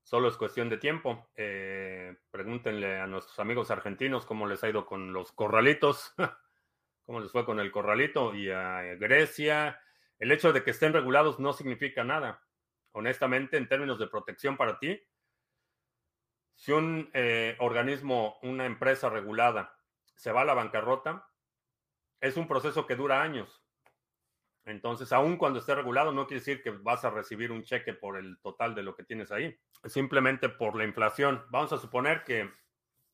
Solo 0.08 0.28
es 0.28 0.38
cuestión 0.38 0.70
de 0.70 0.78
tiempo. 0.78 1.28
Eh, 1.36 2.16
pregúntenle 2.30 2.98
a 2.98 3.06
nuestros 3.06 3.38
amigos 3.40 3.70
argentinos 3.70 4.24
cómo 4.24 4.46
les 4.46 4.64
ha 4.64 4.70
ido 4.70 4.86
con 4.86 5.12
los 5.12 5.32
corralitos, 5.32 6.14
cómo 7.04 7.20
les 7.20 7.30
fue 7.30 7.44
con 7.44 7.60
el 7.60 7.70
corralito 7.70 8.34
y 8.34 8.50
a 8.50 8.80
Grecia, 8.94 9.78
El 10.18 10.32
hecho 10.32 10.54
de 10.54 10.64
que 10.64 10.70
estén 10.70 10.94
regulados 10.94 11.38
no 11.38 11.52
significa 11.52 12.04
nada. 12.04 12.42
Honestamente, 12.92 13.58
en 13.58 13.68
términos 13.68 13.98
de 13.98 14.06
protección 14.06 14.56
para 14.56 14.78
ti, 14.78 14.98
si 16.54 16.72
un 16.72 17.10
eh, 17.12 17.56
organismo, 17.58 18.38
una 18.40 18.64
empresa 18.64 19.10
regulada, 19.10 19.78
se 20.14 20.32
va 20.32 20.40
a 20.40 20.46
la 20.46 20.54
bancarrota, 20.54 21.28
es 22.22 22.38
un 22.38 22.48
proceso 22.48 22.86
que 22.86 22.96
dura 22.96 23.20
años. 23.20 23.62
Entonces, 24.68 25.12
aun 25.12 25.38
cuando 25.38 25.60
esté 25.60 25.74
regulado, 25.74 26.12
no 26.12 26.26
quiere 26.26 26.40
decir 26.40 26.62
que 26.62 26.70
vas 26.70 27.02
a 27.02 27.10
recibir 27.10 27.50
un 27.50 27.62
cheque 27.62 27.94
por 27.94 28.18
el 28.18 28.38
total 28.40 28.74
de 28.74 28.82
lo 28.82 28.94
que 28.94 29.02
tienes 29.02 29.32
ahí, 29.32 29.58
simplemente 29.86 30.50
por 30.50 30.76
la 30.76 30.84
inflación. 30.84 31.42
Vamos 31.48 31.72
a 31.72 31.78
suponer 31.78 32.22
que 32.22 32.52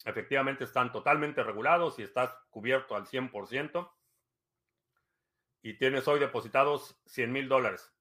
efectivamente 0.04 0.64
están 0.64 0.90
totalmente 0.90 1.44
regulados 1.44 2.00
y 2.00 2.02
estás 2.02 2.36
cubierto 2.50 2.96
al 2.96 3.06
100% 3.06 3.88
y 5.62 5.74
tienes 5.74 6.08
hoy 6.08 6.18
depositados 6.18 7.00
100 7.06 7.30
mil 7.30 7.48
dólares. 7.48 7.94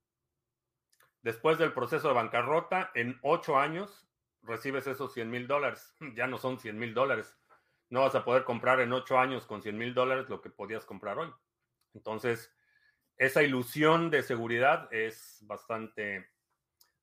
Después 1.21 1.59
del 1.59 1.73
proceso 1.73 2.07
de 2.07 2.15
bancarrota, 2.15 2.89
en 2.95 3.19
ocho 3.21 3.59
años 3.59 4.09
recibes 4.41 4.87
esos 4.87 5.13
100 5.13 5.29
mil 5.29 5.47
dólares. 5.47 5.95
Ya 6.15 6.25
no 6.25 6.39
son 6.39 6.57
100 6.57 6.77
mil 6.79 6.95
dólares. 6.95 7.37
No 7.89 8.01
vas 8.01 8.15
a 8.15 8.25
poder 8.25 8.45
comprar 8.45 8.79
en 8.79 8.93
ocho 8.93 9.19
años 9.19 9.45
con 9.45 9.61
100 9.61 9.77
mil 9.77 9.93
dólares 9.93 10.27
lo 10.27 10.41
que 10.41 10.49
podías 10.49 10.85
comprar 10.85 11.19
hoy. 11.19 11.31
Entonces, 11.93 12.51
esa 13.17 13.43
ilusión 13.43 14.09
de 14.09 14.23
seguridad 14.23 14.87
es 14.91 15.39
bastante 15.41 16.29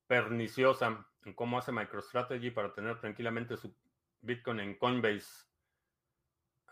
perniciosa 0.07 1.07
en 1.25 1.35
cómo 1.35 1.59
hace 1.59 1.73
MicroStrategy 1.73 2.51
para 2.51 2.75
tener 2.75 3.01
tranquilamente 3.01 3.57
su 3.57 3.75
Bitcoin 4.21 4.61
en 4.61 4.75
Coinbase. 4.77 5.47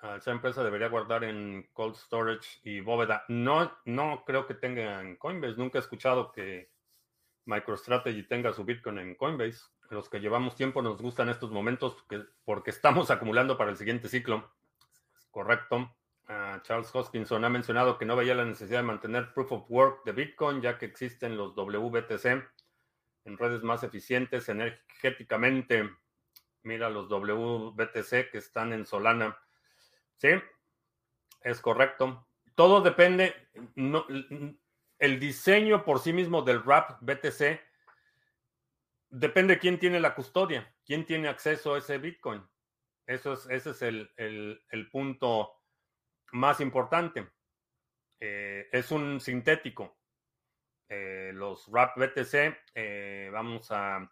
Ah, 0.00 0.16
esa 0.16 0.30
empresa 0.30 0.62
debería 0.62 0.88
guardar 0.88 1.24
en 1.24 1.68
cold 1.72 1.96
storage 1.96 2.60
y 2.62 2.80
bóveda. 2.80 3.24
No, 3.28 3.78
no 3.84 4.24
creo 4.24 4.46
que 4.46 4.54
tenga 4.54 5.00
en 5.00 5.16
Coinbase. 5.16 5.56
Nunca 5.56 5.78
he 5.78 5.80
escuchado 5.80 6.30
que 6.32 6.70
MicroStrategy 7.46 8.24
tenga 8.24 8.52
su 8.52 8.64
Bitcoin 8.64 8.98
en 8.98 9.14
Coinbase. 9.16 9.60
Los 9.90 10.08
que 10.08 10.20
llevamos 10.20 10.54
tiempo 10.54 10.82
nos 10.82 11.00
gustan 11.00 11.28
estos 11.30 11.50
momentos 11.50 11.96
porque 12.44 12.70
estamos 12.70 13.10
acumulando 13.10 13.56
para 13.56 13.70
el 13.70 13.76
siguiente 13.76 14.08
ciclo. 14.08 14.52
Correcto. 15.30 15.94
Charles 16.62 16.94
Hoskinson 16.94 17.44
ha 17.44 17.48
mencionado 17.48 17.96
que 17.96 18.04
no 18.04 18.14
veía 18.14 18.34
la 18.34 18.44
necesidad 18.44 18.80
de 18.80 18.86
mantener 18.86 19.32
proof 19.32 19.52
of 19.52 19.70
work 19.70 20.04
de 20.04 20.12
Bitcoin, 20.12 20.60
ya 20.60 20.76
que 20.76 20.84
existen 20.84 21.38
los 21.38 21.54
WBTC 21.54 22.26
en 23.24 23.38
redes 23.38 23.62
más 23.62 23.82
eficientes 23.82 24.48
energéticamente. 24.50 25.88
Mira 26.62 26.90
los 26.90 27.08
WBTC 27.08 28.30
que 28.30 28.38
están 28.38 28.74
en 28.74 28.84
Solana. 28.84 29.38
Sí, 30.16 30.28
es 31.40 31.60
correcto. 31.62 32.26
Todo 32.54 32.82
depende. 32.82 33.34
el 34.98 35.20
diseño 35.20 35.82
por 35.82 35.98
sí 35.98 36.12
mismo 36.12 36.42
del 36.42 36.62
RAP 36.62 37.00
BTC 37.00 37.58
depende 39.10 39.54
de 39.54 39.60
quién 39.60 39.78
tiene 39.78 39.98
la 39.98 40.14
custodia, 40.14 40.74
quién 40.84 41.06
tiene 41.06 41.28
acceso 41.28 41.74
a 41.74 41.78
ese 41.78 41.96
Bitcoin. 41.96 42.46
Eso 43.06 43.32
es, 43.32 43.46
ese 43.48 43.70
es 43.70 43.80
el, 43.80 44.60
el 44.70 44.90
punto 44.90 45.57
más 46.32 46.60
importante, 46.60 47.28
eh, 48.20 48.68
es 48.72 48.90
un 48.90 49.20
sintético. 49.20 49.98
Eh, 50.88 51.32
los 51.34 51.68
RAP 51.70 51.96
BTC, 51.98 52.56
eh, 52.74 53.28
vamos 53.32 53.70
a, 53.70 54.10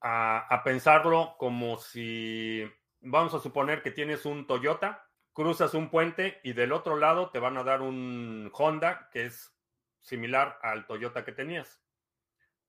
a, 0.00 0.62
pensarlo 0.64 1.34
como 1.38 1.76
si, 1.78 2.64
vamos 3.00 3.34
a 3.34 3.40
suponer 3.40 3.82
que 3.82 3.90
tienes 3.90 4.24
un 4.24 4.46
Toyota, 4.46 5.08
cruzas 5.32 5.74
un 5.74 5.90
puente 5.90 6.40
y 6.44 6.52
del 6.52 6.72
otro 6.72 6.96
lado 6.96 7.30
te 7.30 7.40
van 7.40 7.56
a 7.56 7.64
dar 7.64 7.82
un 7.82 8.50
Honda 8.54 9.08
que 9.10 9.26
es 9.26 9.56
similar 10.00 10.58
al 10.62 10.86
Toyota 10.86 11.24
que 11.24 11.32
tenías. 11.32 11.82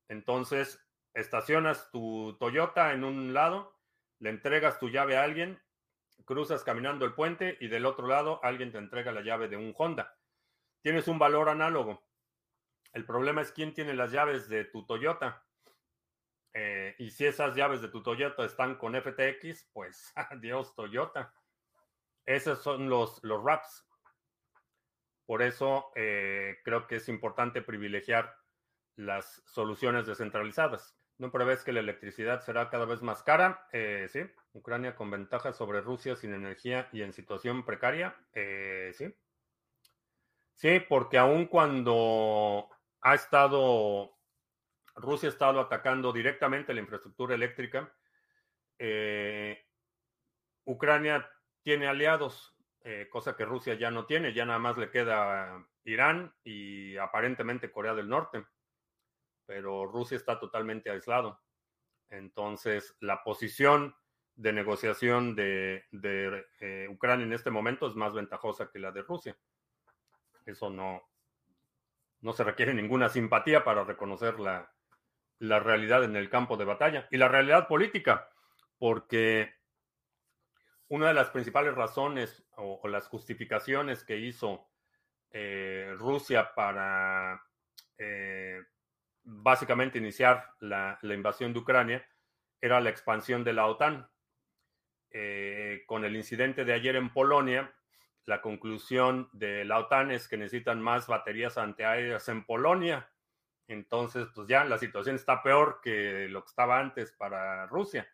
Entonces, 0.07 0.83
estacionas 1.13 1.89
tu 1.91 2.35
Toyota 2.39 2.93
en 2.93 3.03
un 3.03 3.33
lado, 3.33 3.79
le 4.19 4.31
entregas 4.31 4.79
tu 4.79 4.89
llave 4.89 5.17
a 5.17 5.23
alguien 5.23 5.61
cruzas 6.25 6.63
caminando 6.63 7.05
el 7.05 7.13
puente 7.13 7.57
y 7.59 7.67
del 7.67 7.85
otro 7.85 8.07
lado 8.07 8.39
alguien 8.43 8.71
te 8.71 8.77
entrega 8.77 9.11
la 9.11 9.21
llave 9.21 9.47
de 9.47 9.57
un 9.57 9.73
Honda. 9.77 10.17
Tienes 10.81 11.07
un 11.07 11.19
valor 11.19 11.49
análogo. 11.49 12.03
El 12.93 13.05
problema 13.05 13.41
es 13.41 13.51
quién 13.51 13.73
tiene 13.73 13.93
las 13.93 14.11
llaves 14.11 14.49
de 14.49 14.65
tu 14.65 14.85
Toyota. 14.85 15.45
Eh, 16.53 16.95
y 16.99 17.11
si 17.11 17.25
esas 17.25 17.55
llaves 17.55 17.81
de 17.81 17.87
tu 17.87 18.03
Toyota 18.03 18.43
están 18.43 18.75
con 18.75 18.93
FTX, 18.93 19.69
pues 19.73 20.11
adiós 20.15 20.75
Toyota. 20.75 21.33
Esos 22.25 22.61
son 22.61 22.89
los, 22.89 23.23
los 23.23 23.41
wraps. 23.43 23.87
Por 25.25 25.41
eso 25.41 25.91
eh, 25.95 26.57
creo 26.63 26.87
que 26.87 26.97
es 26.97 27.07
importante 27.07 27.61
privilegiar 27.61 28.35
las 28.95 29.41
soluciones 29.45 30.05
descentralizadas. 30.05 30.97
¿No 31.21 31.31
prevés 31.31 31.63
que 31.63 31.71
la 31.71 31.81
electricidad 31.81 32.41
será 32.41 32.71
cada 32.71 32.85
vez 32.85 33.03
más 33.03 33.21
cara? 33.21 33.67
Eh, 33.71 34.07
sí. 34.11 34.21
Ucrania 34.53 34.95
con 34.95 35.11
ventaja 35.11 35.53
sobre 35.53 35.79
Rusia 35.79 36.15
sin 36.15 36.33
energía 36.33 36.89
y 36.91 37.03
en 37.03 37.13
situación 37.13 37.63
precaria. 37.63 38.15
Eh, 38.33 38.91
sí. 38.95 39.13
Sí, 40.55 40.79
porque 40.79 41.19
aun 41.19 41.45
cuando 41.45 42.67
ha 43.01 43.13
estado, 43.13 44.17
Rusia 44.95 45.29
ha 45.29 45.31
estado 45.31 45.59
atacando 45.59 46.11
directamente 46.11 46.73
la 46.73 46.79
infraestructura 46.79 47.35
eléctrica, 47.35 47.93
eh, 48.79 49.63
Ucrania 50.65 51.29
tiene 51.61 51.85
aliados, 51.85 52.57
cosa 53.11 53.35
que 53.35 53.45
Rusia 53.45 53.75
ya 53.75 53.91
no 53.91 54.07
tiene, 54.07 54.33
ya 54.33 54.43
nada 54.43 54.57
más 54.57 54.75
le 54.75 54.89
queda 54.89 55.67
Irán 55.83 56.33
y 56.43 56.97
aparentemente 56.97 57.71
Corea 57.71 57.93
del 57.93 58.09
Norte, 58.09 58.43
pero 59.45 59.85
Rusia 59.85 60.17
está 60.17 60.39
totalmente 60.39 60.89
aislado. 60.89 61.41
Entonces, 62.09 62.95
la 62.99 63.23
posición 63.23 63.95
de 64.35 64.53
negociación 64.53 65.35
de, 65.35 65.85
eh, 66.59 66.87
Ucrania 66.89 67.25
en 67.25 67.33
este 67.33 67.51
momento 67.51 67.87
es 67.87 67.95
más 67.95 68.13
ventajosa 68.13 68.69
que 68.71 68.79
la 68.79 68.91
de 68.91 69.01
Rusia. 69.01 69.37
Eso 70.45 70.69
no, 70.69 71.01
no 72.21 72.33
se 72.33 72.43
requiere 72.43 72.73
ninguna 72.73 73.09
simpatía 73.09 73.63
para 73.63 73.83
reconocer 73.83 74.39
la, 74.39 74.71
la 75.39 75.59
realidad 75.59 76.03
en 76.03 76.15
el 76.15 76.29
campo 76.29 76.55
de 76.55 76.65
batalla 76.65 77.07
y 77.09 77.17
la 77.17 77.27
realidad 77.27 77.67
política, 77.67 78.29
porque 78.77 79.55
una 80.87 81.07
de 81.07 81.13
las 81.13 81.29
principales 81.29 81.73
razones 81.73 82.43
o, 82.57 82.87
las 82.87 83.07
justificaciones 83.07 84.03
que 84.03 84.17
hizo 84.17 84.67
eh, 85.31 85.95
Rusia 85.97 86.53
para 86.53 87.41
eh, 87.97 88.59
básicamente 89.23 89.97
iniciar 89.97 90.53
la, 90.59 90.97
invasión 91.03 91.53
de 91.53 91.59
Ucrania 91.59 92.05
era 92.59 92.79
la 92.79 92.89
expansión 92.89 93.43
de 93.43 93.53
la 93.53 93.67
OTAN. 93.67 94.09
Eh, 95.13 95.83
con 95.87 96.05
el 96.05 96.15
incidente 96.15 96.63
de 96.63 96.73
ayer 96.73 96.95
en 96.95 97.11
Polonia, 97.11 97.73
la 98.25 98.41
conclusión 98.41 99.29
de 99.33 99.65
la 99.65 99.79
OTAN 99.79 100.11
es 100.11 100.27
que 100.27 100.37
necesitan 100.37 100.81
más 100.81 101.07
baterías 101.07 101.57
antiaéreas 101.57 102.29
en 102.29 102.45
Polonia. 102.45 103.09
Entonces, 103.67 104.27
pues 104.33 104.47
ya 104.47 104.63
la 104.63 104.77
situación 104.77 105.15
está 105.15 105.43
peor 105.43 105.79
que 105.81 106.27
lo 106.29 106.43
que 106.43 106.49
estaba 106.49 106.79
antes 106.79 107.11
para 107.11 107.65
Rusia. 107.67 108.07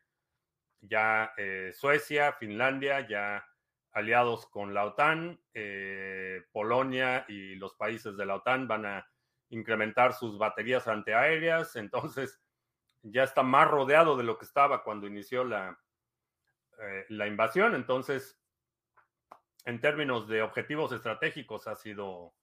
Ya 0.81 1.33
eh, 1.37 1.71
Suecia, 1.73 2.33
Finlandia, 2.33 3.07
ya 3.07 3.45
aliados 3.91 4.45
con 4.47 4.73
la 4.73 4.85
OTAN, 4.85 5.41
eh, 5.53 6.43
Polonia 6.51 7.25
y 7.27 7.55
los 7.55 7.73
países 7.73 8.15
de 8.15 8.25
la 8.25 8.35
OTAN 8.35 8.67
van 8.67 8.85
a 8.85 9.07
incrementar 9.49 10.13
sus 10.13 10.37
baterías 10.37 10.87
antiaéreas. 10.87 11.75
Entonces, 11.75 12.41
ya 13.03 13.23
está 13.23 13.43
más 13.43 13.69
rodeado 13.69 14.17
de 14.17 14.23
lo 14.23 14.37
que 14.37 14.45
estaba 14.45 14.83
cuando 14.83 15.07
inició 15.07 15.43
la, 15.43 15.79
eh, 16.79 17.05
la 17.09 17.27
invasión. 17.27 17.75
Entonces, 17.75 18.39
en 19.65 19.81
términos 19.81 20.27
de 20.27 20.41
objetivos 20.41 20.91
estratégicos, 20.91 21.67
ha 21.67 21.75
sido 21.75 22.33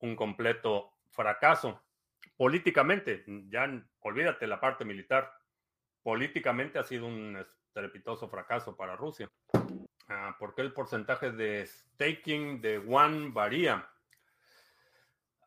un 0.00 0.16
completo 0.16 0.92
fracaso. 1.10 1.80
Políticamente, 2.36 3.24
ya 3.48 3.68
olvídate 4.00 4.46
la 4.46 4.60
parte 4.60 4.84
militar. 4.84 5.32
Políticamente 6.02 6.78
ha 6.78 6.82
sido 6.82 7.06
un 7.06 7.36
estrepitoso 7.36 8.28
fracaso 8.28 8.76
para 8.76 8.96
Rusia. 8.96 9.30
Ah, 10.08 10.34
¿Por 10.38 10.54
qué 10.54 10.62
el 10.62 10.72
porcentaje 10.72 11.30
de 11.30 11.64
staking 11.66 12.60
de 12.60 12.78
One 12.78 13.30
varía? 13.30 13.88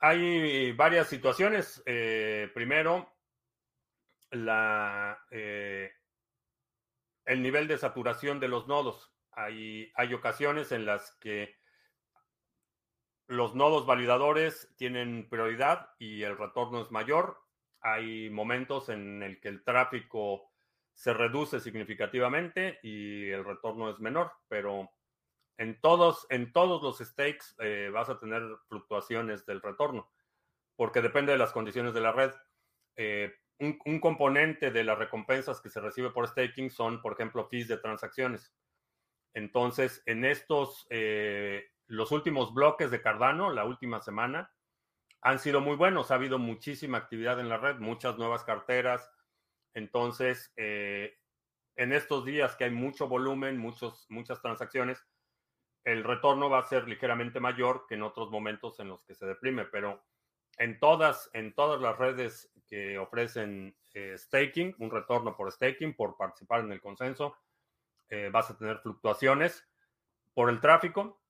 Hay 0.08 0.72
varias 0.74 1.08
situaciones. 1.08 1.82
Eh, 1.88 2.52
primero, 2.54 3.12
eh, 5.32 5.92
el 7.26 7.42
nivel 7.42 7.68
de 7.68 7.80
saturación 7.80 8.40
de 8.40 8.48
los 8.48 8.68
nodos. 8.68 9.12
Hay, 9.32 9.92
hay 9.96 10.14
ocasiones 10.14 10.72
en 10.72 10.86
las 10.86 11.16
que 11.20 11.56
los 13.26 13.56
nodos 13.56 13.88
validadores 13.88 14.72
tienen 14.78 15.28
prioridad 15.28 15.90
y 15.98 16.22
el 16.22 16.38
retorno 16.38 16.84
es 16.84 16.92
mayor. 16.92 17.42
Hay 17.82 18.30
momentos 18.30 18.90
en 18.90 19.24
el 19.24 19.40
que 19.40 19.48
el 19.48 19.64
tráfico 19.64 20.52
se 20.94 21.16
reduce 21.16 21.60
significativamente 21.60 22.78
y 22.84 23.32
el 23.32 23.44
retorno 23.44 23.90
es 23.90 24.00
menor, 24.00 24.34
pero 24.50 24.88
En 25.58 25.80
todos, 25.80 26.28
en 26.30 26.52
todos 26.52 26.82
los 26.84 26.98
stakes 26.98 27.56
eh, 27.60 27.90
vas 27.94 28.10
a 28.10 28.20
tener 28.20 28.44
fluctuaciones 28.68 29.46
del 29.46 29.62
retorno, 29.62 30.12
porque 30.76 31.02
depende 31.02 31.32
de 31.32 31.38
las 31.38 31.52
condiciones 31.52 31.94
de 31.94 32.02
la 32.02 32.12
red. 32.12 32.32
Eh, 32.98 33.34
un, 33.60 34.00
componente 34.00 34.72
de 34.72 34.84
las 34.84 34.98
recompensas 34.98 35.62
que 35.62 35.70
se 35.70 35.80
recibe 35.80 36.10
por 36.10 36.28
staking 36.28 36.70
son, 36.70 37.02
por 37.02 37.14
ejemplo, 37.14 37.48
fees 37.48 37.68
de 37.68 37.78
transacciones. 37.78 38.54
Entonces, 39.34 40.04
en 40.06 40.26
estos, 40.26 40.86
eh, 40.90 41.66
los 41.88 42.12
últimos 42.12 42.54
bloques 42.54 42.92
de 42.92 43.02
Cardano, 43.02 43.52
la 43.52 43.66
última 43.66 44.02
semana, 44.02 44.52
han 45.22 45.40
sido 45.40 45.62
muy 45.62 45.76
buenos. 45.76 46.12
Ha 46.12 46.16
habido 46.16 46.38
muchísima 46.38 46.98
actividad 46.98 47.40
en 47.40 47.50
la 47.50 47.58
red, 47.58 47.78
muchas 47.78 48.18
nuevas 48.18 48.44
carteras. 48.44 49.10
Entonces, 49.74 50.54
eh, 50.58 51.18
en 51.76 51.94
estos 51.94 52.26
días 52.26 52.56
que 52.56 52.66
hay 52.66 52.72
mucho 52.72 53.08
volumen, 53.08 53.58
muchos, 53.58 54.06
muchas 54.10 54.42
transacciones, 54.42 55.06
el 55.86 56.04
retorno 56.04 56.50
va 56.50 56.60
a 56.60 56.68
ser 56.68 56.88
ligeramente 56.88 57.40
mayor 57.40 57.86
que 57.88 57.96
en 57.96 58.04
otros 58.04 58.32
momentos 58.32 58.80
en 58.80 58.90
los 58.90 59.06
que 59.06 59.14
se 59.14 59.26
deprime, 59.26 59.66
pero 59.66 60.04
en 60.58 60.80
todas, 60.80 61.30
en 61.34 61.54
todas 61.54 61.80
las 61.80 61.98
redes 61.98 62.52
que 62.68 62.98
ofrecen 62.98 63.76
eh, 63.94 64.16
staking, 64.18 64.76
un 64.80 64.90
retorno 64.90 65.38
por 65.38 65.52
staking, 65.52 65.94
por 65.94 66.18
participar 66.18 66.62
en 66.62 66.72
el 66.72 66.82
consenso, 66.82 67.38
eh, 68.10 68.30
vas 68.32 68.50
a 68.50 68.58
tener 68.58 68.80
fluctuaciones 68.80 69.68
por 70.34 70.50
el 70.50 70.60
tráfico 70.60 71.22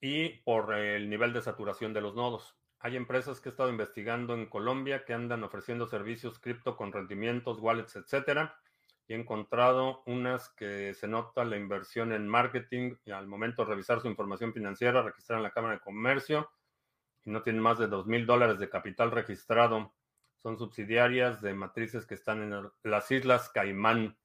y 0.00 0.28
por 0.42 0.74
el 0.74 1.08
nivel 1.08 1.32
de 1.32 1.42
saturación 1.42 1.92
de 1.92 2.00
los 2.00 2.14
nodos. 2.14 2.56
Hay 2.80 2.96
empresas 2.96 3.40
que 3.40 3.48
he 3.48 3.52
estado 3.52 3.70
investigando 3.70 4.34
en 4.34 4.46
Colombia 4.46 5.04
que 5.04 5.14
andan 5.14 5.44
ofreciendo 5.44 5.86
servicios 5.86 6.38
cripto 6.38 6.76
con 6.76 6.92
rendimientos, 6.92 7.58
wallets, 7.58 7.96
etcétera. 7.96 8.60
Y 9.08 9.14
he 9.14 9.16
encontrado 9.16 10.02
unas 10.04 10.50
que 10.50 10.92
se 10.92 11.08
nota 11.08 11.42
la 11.44 11.56
inversión 11.56 12.12
en 12.12 12.28
marketing 12.28 12.94
y 13.06 13.10
al 13.10 13.26
momento 13.26 13.64
de 13.64 13.70
revisar 13.70 14.00
su 14.00 14.06
información 14.06 14.52
financiera, 14.52 15.00
registrar 15.00 15.38
en 15.38 15.44
la 15.44 15.50
Cámara 15.50 15.74
de 15.74 15.80
Comercio 15.80 16.50
y 17.24 17.30
no 17.30 17.42
tienen 17.42 17.62
más 17.62 17.78
de 17.78 17.86
dos 17.86 18.06
mil 18.06 18.26
dólares 18.26 18.58
de 18.58 18.68
capital 18.68 19.10
registrado. 19.10 19.94
Son 20.36 20.58
subsidiarias 20.58 21.40
de 21.40 21.54
matrices 21.54 22.06
que 22.06 22.14
están 22.14 22.42
en 22.42 22.70
las 22.82 23.10
Islas 23.10 23.48
Caimán. 23.48 24.18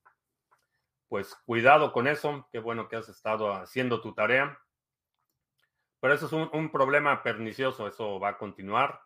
Pues 1.08 1.34
cuidado 1.46 1.94
con 1.94 2.08
eso. 2.08 2.48
Qué 2.52 2.60
bueno 2.60 2.90
que 2.90 2.98
has 2.98 3.08
estado 3.08 3.54
haciendo 3.54 4.02
tu 4.02 4.14
tarea. 4.14 4.60
Pero 6.02 6.14
eso 6.14 6.26
es 6.26 6.34
un, 6.34 6.72
problema 6.72 7.24
pernicioso. 7.24 7.88
Eso 7.88 8.20
va 8.20 8.30
a 8.30 8.38
continuar. 8.38 9.02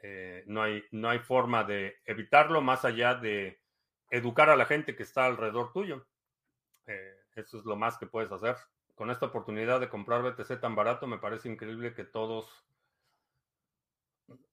Eh, 0.00 0.44
no, 0.46 0.62
hay, 0.62 0.84
no 0.92 1.10
hay 1.10 1.18
forma 1.18 1.64
de 1.64 1.96
evitarlo 2.04 2.62
más 2.62 2.84
allá 2.84 3.14
de 3.16 3.60
educar 4.10 4.50
a 4.50 4.56
la 4.56 4.66
gente 4.66 4.96
que 4.96 5.02
está 5.02 5.26
alrededor 5.26 5.72
tuyo. 5.72 6.06
Eh, 6.86 7.14
eso 7.34 7.58
es 7.58 7.64
lo 7.64 7.76
más 7.76 7.98
que 7.98 8.06
puedes 8.06 8.32
hacer. 8.32 8.56
Con 8.94 9.10
esta 9.10 9.26
oportunidad 9.26 9.80
de 9.80 9.88
comprar 9.88 10.22
BTC 10.22 10.60
tan 10.60 10.74
barato, 10.74 11.06
me 11.06 11.18
parece 11.18 11.48
increíble 11.48 11.94
que 11.94 12.04
todos 12.04 12.64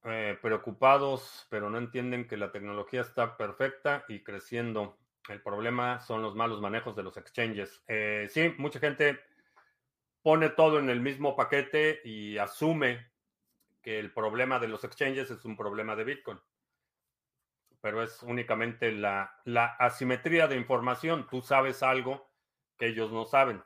eh, 0.04 0.38
preocupados, 0.42 1.48
pero 1.50 1.70
no 1.70 1.78
entienden 1.78 2.28
que 2.28 2.38
la 2.38 2.52
tecnología 2.52 3.02
está 3.02 3.38
perfecta 3.38 4.06
y 4.08 4.24
creciendo. 4.24 4.98
El 5.28 5.42
problema 5.42 6.00
son 6.00 6.22
los 6.22 6.36
malos 6.36 6.62
manejos 6.62 6.96
de 6.96 7.04
los 7.04 7.18
exchanges. 7.18 7.84
Eh, 7.88 8.28
sí, 8.30 8.54
mucha 8.58 8.80
gente 8.80 9.20
pone 10.22 10.50
todo 10.50 10.80
en 10.80 10.90
el 10.90 11.02
mismo 11.02 11.36
paquete 11.36 12.02
y 12.04 12.38
asume 12.38 13.12
que 13.82 14.00
el 14.00 14.12
problema 14.14 14.60
de 14.60 14.68
los 14.68 14.84
exchanges 14.84 15.32
es 15.32 15.44
un 15.46 15.58
problema 15.58 15.96
de 15.96 16.04
Bitcoin. 16.04 16.40
Pero 17.86 18.02
es 18.02 18.24
únicamente 18.24 18.92
la, 18.92 19.40
la 19.44 19.66
asimetría 19.78 20.48
de 20.48 20.56
información. 20.56 21.28
Tú 21.30 21.44
sabes 21.44 21.84
algo 21.84 22.28
que 22.80 22.88
ellos 22.88 23.12
no 23.12 23.26
saben. 23.26 23.64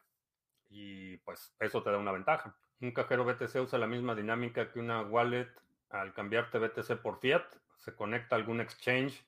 Y 0.68 1.16
pues 1.20 1.56
eso 1.58 1.82
te 1.82 1.90
da 1.90 1.98
una 1.98 2.12
ventaja. 2.12 2.54
Un 2.82 2.92
cajero 2.92 3.24
BTC 3.24 3.56
usa 3.62 3.80
la 3.80 3.88
misma 3.88 4.16
dinámica 4.16 4.74
que 4.74 4.82
una 4.82 5.04
wallet 5.04 5.48
al 5.90 6.14
cambiarte 6.14 6.60
BTC 6.60 7.02
por 7.02 7.22
fiat, 7.22 7.46
se 7.78 7.96
conecta 7.96 8.36
a 8.36 8.40
algún 8.40 8.60
exchange. 8.60 9.26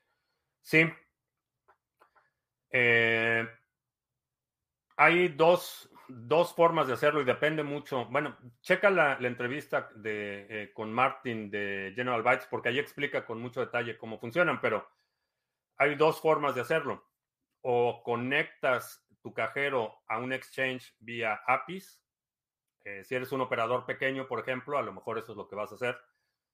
Sí. 0.59 0.91
Eh, 2.71 3.47
hay 4.97 5.29
dos, 5.29 5.89
formas 6.55 6.87
de 6.87 6.93
hacerlo 6.93 7.21
y 7.21 7.25
depende 7.25 7.63
mucho. 7.63 8.05
Bueno, 8.05 8.37
checa 8.61 8.89
la, 8.89 9.17
entrevista 9.19 9.89
de, 9.95 10.47
eh, 10.49 10.73
con 10.73 10.91
Martin 10.91 11.49
de 11.49 11.93
General 11.95 12.23
Bytes 12.23 12.47
porque 12.49 12.69
ahí 12.69 12.79
explica 12.79 13.25
con 13.25 13.39
mucho 13.41 13.59
detalle 13.59 13.97
cómo 13.97 14.19
funcionan, 14.19 14.61
pero 14.61 14.87
hay 15.77 15.95
dos 15.95 16.19
formas 16.19 16.55
de 16.55 16.61
hacerlo. 16.61 17.07
O 17.61 18.01
conectas 18.03 19.05
tu 19.21 19.33
cajero 19.33 20.01
a 20.07 20.17
un 20.17 20.33
exchange 20.33 20.95
vía 20.99 21.41
APIs. 21.45 22.01
Eh, 22.83 23.03
si 23.03 23.15
eres 23.15 23.31
un 23.31 23.41
operador 23.41 23.85
pequeño, 23.85 24.27
por 24.27 24.39
ejemplo, 24.39 24.77
a 24.77 24.81
lo 24.81 24.93
mejor 24.93 25.19
eso 25.19 25.33
es 25.33 25.37
lo 25.37 25.47
que 25.47 25.55
vas 25.55 25.71
a 25.71 25.75
hacer 25.75 25.99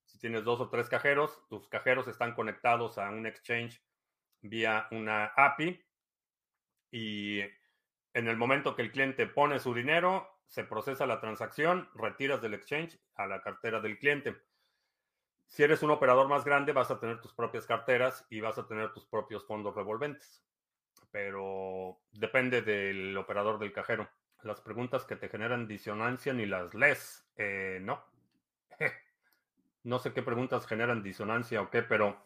si 0.08 0.20
tienes 0.20 0.44
dos 0.44 0.60
o 0.62 0.70
tres 0.70 0.90
cajeros, 0.90 1.44
tus 1.50 1.68
cajeros 1.68 2.08
están 2.08 2.34
conectados 2.34 2.98
a 2.98 3.10
un 3.10 3.26
exchange 3.26 3.84
vía 4.42 4.88
una 4.92 5.26
API 5.36 5.84
y 6.92 7.42
en 8.18 8.28
el 8.28 8.36
momento 8.36 8.76
que 8.76 8.82
el 8.82 8.92
cliente 8.92 9.28
pone 9.28 9.60
su 9.60 9.76
dinero, 9.76 10.28
se 10.48 10.64
procesa 10.64 11.06
la 11.06 11.20
transacción, 11.20 11.88
retiras 11.94 12.42
del 12.42 12.56
exchange 12.56 13.00
a 13.14 13.28
la 13.28 13.44
cartera 13.44 13.80
del 13.80 14.00
cliente. 14.00 14.36
Si 15.46 15.62
eres 15.62 15.84
un 15.84 15.92
operador 15.92 16.28
más 16.28 16.44
grande, 16.44 16.74
vas 16.74 16.90
a 16.90 17.00
tener 17.00 17.22
tus 17.22 17.36
propias 17.36 17.68
carteras 17.68 18.26
y 18.32 18.42
vas 18.42 18.58
a 18.58 18.66
tener 18.66 18.92
tus 18.92 19.06
propios 19.06 19.46
fondos 19.46 19.76
revolventes. 19.76 20.44
Pero 21.12 22.00
depende 22.12 22.64
del 22.64 23.16
operador 23.16 23.60
del 23.60 23.72
cajero. 23.72 24.10
Las 24.42 24.62
preguntas 24.62 25.06
que 25.06 25.16
te 25.16 25.30
generan 25.30 25.68
disonancia 25.68 26.34
ni 26.34 26.48
las 26.48 26.74
lees. 26.74 27.30
Eh, 27.38 27.80
no. 27.82 28.04
No 29.84 30.00
sé 30.00 30.12
qué 30.12 30.22
preguntas 30.22 30.68
generan 30.68 31.02
disonancia 31.02 31.62
o 31.62 31.70
qué, 31.70 31.82
pero 31.82 32.18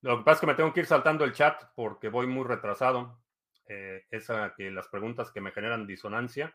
lo 0.00 0.16
que 0.16 0.24
pasa 0.24 0.36
es 0.36 0.40
que 0.40 0.46
me 0.46 0.54
tengo 0.54 0.72
que 0.72 0.80
ir 0.80 0.86
saltando 0.86 1.24
el 1.24 1.34
chat 1.34 1.60
porque 1.74 2.08
voy 2.08 2.26
muy 2.26 2.44
retrasado. 2.44 3.18
Eh, 3.66 4.04
esa 4.10 4.54
que 4.54 4.70
las 4.70 4.88
preguntas 4.88 5.30
que 5.30 5.40
me 5.40 5.52
generan 5.52 5.86
disonancia 5.86 6.54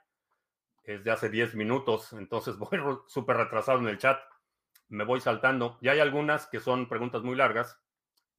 es 0.84 1.03
de 1.03 1.12
hace 1.12 1.30
10 1.30 1.55
minutos, 1.55 2.14
entonces 2.14 2.57
voy 2.57 2.80
súper 3.07 3.38
retrasado 3.38 3.80
en 3.80 3.88
el 3.88 3.97
chat. 3.97 4.20
Me 4.89 5.03
voy 5.03 5.22
saltando. 5.22 5.78
Y 5.82 5.89
hay 5.89 5.99
algunas 5.99 6.47
que 6.47 6.60
son 6.60 6.88
preguntas 6.88 7.22
muy 7.22 7.36
largas 7.36 7.80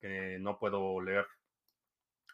que 0.00 0.38
no 0.40 0.58
puedo 0.58 1.00
leer 1.00 1.26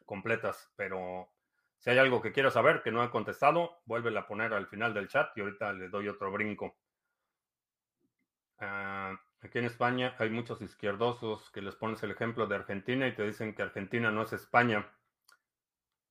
completas, 0.04 0.72
pero 0.76 1.32
si 1.78 1.90
hay 1.90 1.98
algo 1.98 2.22
que 2.22 2.32
quiero 2.32 2.50
saber 2.50 2.82
que 2.82 2.92
no 2.92 3.02
he 3.02 3.10
contestado, 3.10 3.82
vuélvela 3.84 4.20
a 4.20 4.26
poner 4.26 4.54
al 4.54 4.68
final 4.68 4.94
del 4.94 5.08
chat 5.08 5.36
y 5.36 5.40
ahorita 5.40 5.72
le 5.72 5.88
doy 5.88 6.08
otro 6.08 6.30
brinco. 6.30 6.76
Ah, 8.58 9.18
Aquí 9.42 9.58
en 9.58 9.66
España 9.66 10.16
hay 10.18 10.30
muchos 10.30 10.62
izquierdosos 10.62 11.50
que 11.50 11.62
les 11.62 11.76
pones 11.76 12.02
el 12.02 12.10
ejemplo 12.10 12.46
de 12.46 12.56
Argentina 12.56 13.06
y 13.06 13.14
te 13.14 13.22
dicen 13.22 13.54
que 13.54 13.62
Argentina 13.62 14.10
no 14.10 14.22
es 14.22 14.32
España. 14.32 14.90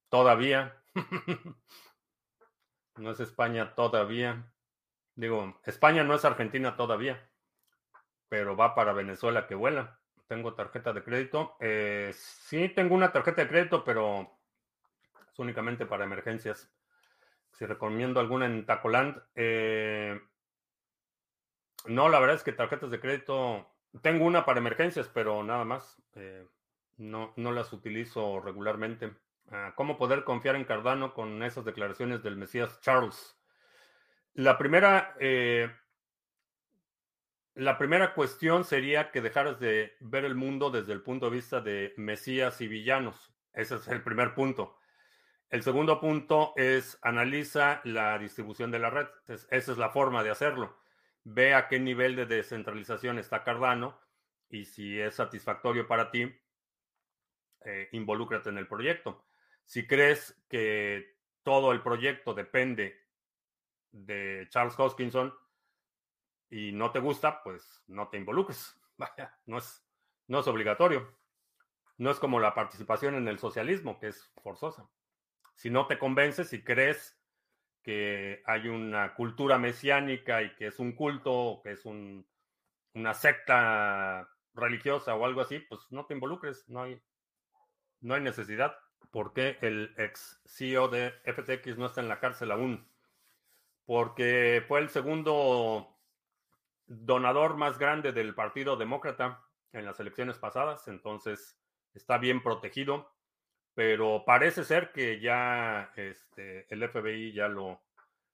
Todavía. 0.09 0.81
no 2.97 3.11
es 3.11 3.19
España 3.19 3.75
todavía. 3.75 4.51
Digo, 5.15 5.59
España 5.65 6.03
no 6.03 6.13
es 6.15 6.25
Argentina 6.25 6.75
todavía, 6.75 7.29
pero 8.29 8.57
va 8.57 8.75
para 8.75 8.93
Venezuela 8.93 9.47
que 9.47 9.55
vuela. 9.55 9.99
Tengo 10.27 10.55
tarjeta 10.55 10.91
de 10.93 11.03
crédito. 11.03 11.55
Eh, 11.59 12.11
sí, 12.13 12.69
tengo 12.69 12.95
una 12.95 13.11
tarjeta 13.11 13.43
de 13.43 13.47
crédito, 13.47 13.83
pero 13.83 14.39
es 15.31 15.39
únicamente 15.39 15.85
para 15.85 16.03
emergencias. 16.03 16.71
Si 17.51 17.65
recomiendo 17.65 18.19
alguna 18.19 18.47
en 18.47 18.65
Tacoland, 18.65 19.21
eh, 19.35 20.19
no, 21.85 22.09
la 22.09 22.19
verdad 22.19 22.35
es 22.35 22.43
que 22.43 22.51
tarjetas 22.51 22.91
de 22.91 22.99
crédito, 22.99 23.71
tengo 24.01 24.25
una 24.25 24.45
para 24.45 24.59
emergencias, 24.59 25.09
pero 25.13 25.43
nada 25.43 25.63
más. 25.63 26.01
Eh, 26.15 26.45
no, 26.97 27.33
no 27.35 27.51
las 27.51 27.71
utilizo 27.73 28.39
regularmente. 28.41 29.13
Ah, 29.51 29.73
¿Cómo 29.75 29.97
poder 29.97 30.23
confiar 30.23 30.55
en 30.55 30.65
Cardano 30.65 31.13
con 31.13 31.43
esas 31.43 31.65
declaraciones 31.65 32.23
del 32.23 32.35
Mesías 32.35 32.81
Charles? 32.81 33.37
La 34.33 34.57
primera, 34.57 35.15
eh, 35.19 35.71
la 37.53 37.77
primera 37.77 38.13
cuestión 38.13 38.63
sería 38.63 39.11
que 39.11 39.21
dejaras 39.21 39.59
de 39.59 39.95
ver 39.99 40.25
el 40.25 40.35
mundo 40.35 40.71
desde 40.71 40.93
el 40.93 41.01
punto 41.01 41.29
de 41.29 41.35
vista 41.35 41.61
de 41.61 41.93
Mesías 41.97 42.59
y 42.61 42.67
villanos. 42.67 43.33
Ese 43.53 43.75
es 43.75 43.87
el 43.87 44.01
primer 44.01 44.33
punto. 44.33 44.77
El 45.49 45.63
segundo 45.63 45.99
punto 45.99 46.53
es 46.55 46.97
analiza 47.01 47.81
la 47.83 48.17
distribución 48.17 48.71
de 48.71 48.79
la 48.79 48.89
red. 48.89 49.07
esa 49.27 49.71
es 49.71 49.77
la 49.77 49.89
forma 49.89 50.23
de 50.23 50.31
hacerlo 50.31 50.77
ve 51.25 51.55
a 51.55 51.67
qué 51.67 51.79
nivel 51.79 52.15
de 52.15 52.25
descentralización 52.25 53.19
está 53.19 53.43
Cardano 53.43 53.99
y 54.47 54.65
si 54.65 54.99
es 54.99 55.15
satisfactorio 55.15 55.87
para 55.87 56.11
ti, 56.11 56.31
eh, 57.65 57.89
involúcrate 57.91 58.49
en 58.49 58.59
el 58.59 58.67
proyecto. 58.67 59.25
Si 59.65 59.87
crees 59.87 60.41
que 60.47 61.17
todo 61.43 61.71
el 61.71 61.81
proyecto 61.81 62.33
depende 62.33 63.05
de 63.91 64.47
Charles 64.49 64.77
Hoskinson 64.77 65.33
y 66.49 66.71
no 66.71 66.91
te 66.91 66.99
gusta, 66.99 67.41
pues 67.43 67.83
no 67.87 68.07
te 68.09 68.17
involucres. 68.17 68.79
Vaya, 68.97 69.37
no 69.45 69.57
es, 69.57 69.85
no 70.27 70.39
es 70.39 70.47
obligatorio. 70.47 71.17
No 71.97 72.11
es 72.11 72.19
como 72.19 72.39
la 72.39 72.53
participación 72.53 73.15
en 73.15 73.27
el 73.27 73.39
socialismo, 73.39 73.99
que 73.99 74.07
es 74.07 74.31
forzosa. 74.41 74.89
Si 75.55 75.69
no 75.69 75.87
te 75.87 75.97
convences, 75.97 76.49
si 76.49 76.63
crees 76.63 77.17
que 77.81 78.41
hay 78.45 78.67
una 78.67 79.13
cultura 79.13 79.57
mesiánica 79.57 80.41
y 80.41 80.55
que 80.55 80.67
es 80.67 80.79
un 80.79 80.93
culto, 80.93 81.61
que 81.63 81.71
es 81.71 81.85
un, 81.85 82.27
una 82.93 83.13
secta 83.13 84.27
religiosa 84.53 85.15
o 85.15 85.25
algo 85.25 85.41
así, 85.41 85.59
pues 85.59 85.81
no 85.91 86.05
te 86.05 86.15
involucres, 86.15 86.67
no 86.67 86.81
hay, 86.81 87.01
no 88.01 88.15
hay 88.15 88.21
necesidad. 88.21 88.75
¿Por 89.11 89.33
qué 89.33 89.57
el 89.61 89.93
ex 89.97 90.41
CEO 90.45 90.87
de 90.87 91.13
FTX 91.25 91.77
no 91.77 91.87
está 91.87 92.01
en 92.01 92.09
la 92.09 92.19
cárcel 92.19 92.51
aún? 92.51 92.87
Porque 93.85 94.63
fue 94.67 94.79
el 94.79 94.89
segundo 94.89 95.95
donador 96.87 97.57
más 97.57 97.77
grande 97.77 98.11
del 98.11 98.35
Partido 98.35 98.75
Demócrata 98.75 99.41
en 99.71 99.85
las 99.85 99.99
elecciones 99.99 100.37
pasadas, 100.37 100.87
entonces 100.87 101.57
está 101.93 102.17
bien 102.17 102.41
protegido, 102.41 103.11
pero 103.73 104.23
parece 104.25 104.63
ser 104.63 104.91
que 104.91 105.19
ya 105.19 105.91
este, 105.95 106.65
el 106.73 106.87
FBI 106.87 107.33
ya 107.33 107.47
lo, 107.47 107.81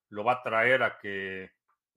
lo 0.10 0.24
va 0.24 0.34
a 0.34 0.44
traer 0.44 0.84
a 0.84 1.00
que 1.00 1.52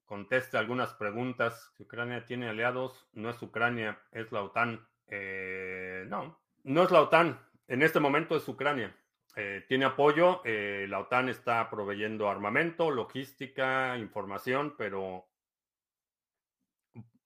conteste 0.05 0.57
algunas 0.57 0.95
preguntas. 0.95 1.73
Ucrania 1.79 2.25
tiene 2.25 2.49
aliados, 2.49 3.07
no 3.13 3.31
es 3.31 3.41
Ucrania, 3.43 4.01
es 4.13 4.33
la 4.33 4.43
OTAN. 4.43 4.87
Eh, 5.07 6.05
no, 6.09 6.41
no 6.63 6.83
es 6.83 6.91
la 6.91 7.03
OTAN. 7.03 7.39
En 7.67 7.83
este 7.83 8.01
momento 8.01 8.37
es 8.37 8.47
Ucrania. 8.47 8.95
Eh, 9.37 9.65
tiene 9.67 9.85
apoyo, 9.85 10.43
eh, 10.45 10.87
la 10.89 11.01
OTAN 11.01 11.29
está 11.29 11.69
proveyendo 11.69 12.29
armamento, 12.29 12.91
logística, 12.91 13.97
información, 13.99 14.77
pero 14.77 15.29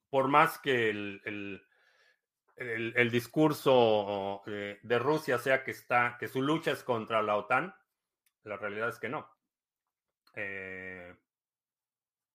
por 0.09 0.29
más 0.29 0.59
que 0.59 0.89
el, 0.89 1.63
el, 2.57 3.11
discurso 3.11 4.43
de 4.47 4.99
Rusia 4.99 5.39
sea 5.39 5.63
que 5.63 5.73
está, 5.73 6.17
que 6.19 6.29
su 6.29 6.41
lucha 6.41 6.71
es 6.71 6.83
contra 6.83 7.21
la 7.21 7.37
OTAN, 7.37 7.75
la 8.45 8.57
realidad 8.57 8.89
es 8.89 8.99
que 8.99 9.11
no. 9.11 9.29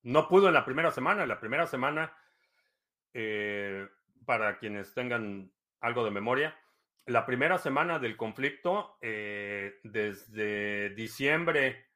no 0.04 0.28
pudo 0.28 0.50
en 0.50 0.54
la 0.54 0.66
primera 0.66 0.92
semana. 0.92 1.24
En 1.24 1.30
la 1.30 1.40
primera 1.40 1.66
semana, 1.66 2.16
para 4.24 4.60
quienes 4.60 4.94
tengan 4.94 5.52
algo 5.80 6.06
de 6.06 6.12
memoria, 6.12 6.56
la 7.06 7.26
primera 7.26 7.58
semana 7.58 8.00
del 8.00 8.16
conflicto, 8.16 8.98
eh, 9.02 9.80
desde 9.84 10.92
diciembre, 10.92 11.88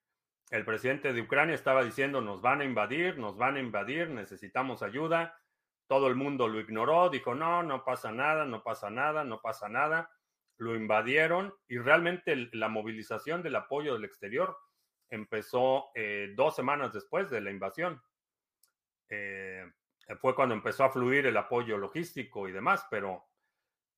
el 0.50 0.66
presidente 0.66 1.14
de 1.14 1.22
Ucrania 1.22 1.56
estaba 1.56 1.84
diciendo, 1.84 2.22
nos 2.22 2.42
van 2.42 2.62
a 2.62 2.66
invadir, 2.66 3.18
nos 3.18 3.38
van 3.38 3.56
a 3.56 3.60
invadir, 3.60 4.10
necesitamos 4.10 4.84
ayuda. 4.84 5.40
Todo 5.88 6.08
el 6.08 6.16
mundo 6.16 6.48
lo 6.48 6.60
ignoró, 6.60 7.10
dijo, 7.10 7.36
no, 7.36 7.64
no 7.64 7.84
pasa 7.84 8.12
nada, 8.12 8.46
no 8.46 8.64
pasa 8.64 8.90
nada, 8.90 9.24
no 9.24 9.42
pasa 9.42 9.70
nada. 9.70 10.10
Lo 10.58 10.76
invadieron 10.76 11.54
y 11.68 11.78
realmente 11.78 12.50
la 12.52 12.68
movilización 12.68 13.44
del 13.44 13.56
apoyo 13.56 13.94
del 13.94 14.06
exterior 14.06 14.58
empezó 15.10 15.90
eh, 15.96 16.34
dos 16.36 16.56
semanas 16.56 16.92
después 16.94 17.30
de 17.30 17.42
la 17.42 17.52
invasión. 17.52 18.02
Eh, 19.10 19.66
fue 20.20 20.36
cuando 20.36 20.56
empezó 20.56 20.84
a 20.84 20.90
fluir 20.90 21.26
el 21.26 21.38
apoyo 21.38 21.78
logístico 21.78 22.48
y 22.48 22.52
demás, 22.52 22.86
pero 22.90 23.27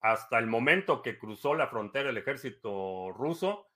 hasta 0.01 0.39
el 0.39 0.47
momento 0.47 1.01
que 1.01 1.17
cruzó 1.17 1.55
la 1.55 1.67
frontera 1.67 2.09
el 2.09 2.17
ejército 2.17 3.11
ruso, 3.11 3.67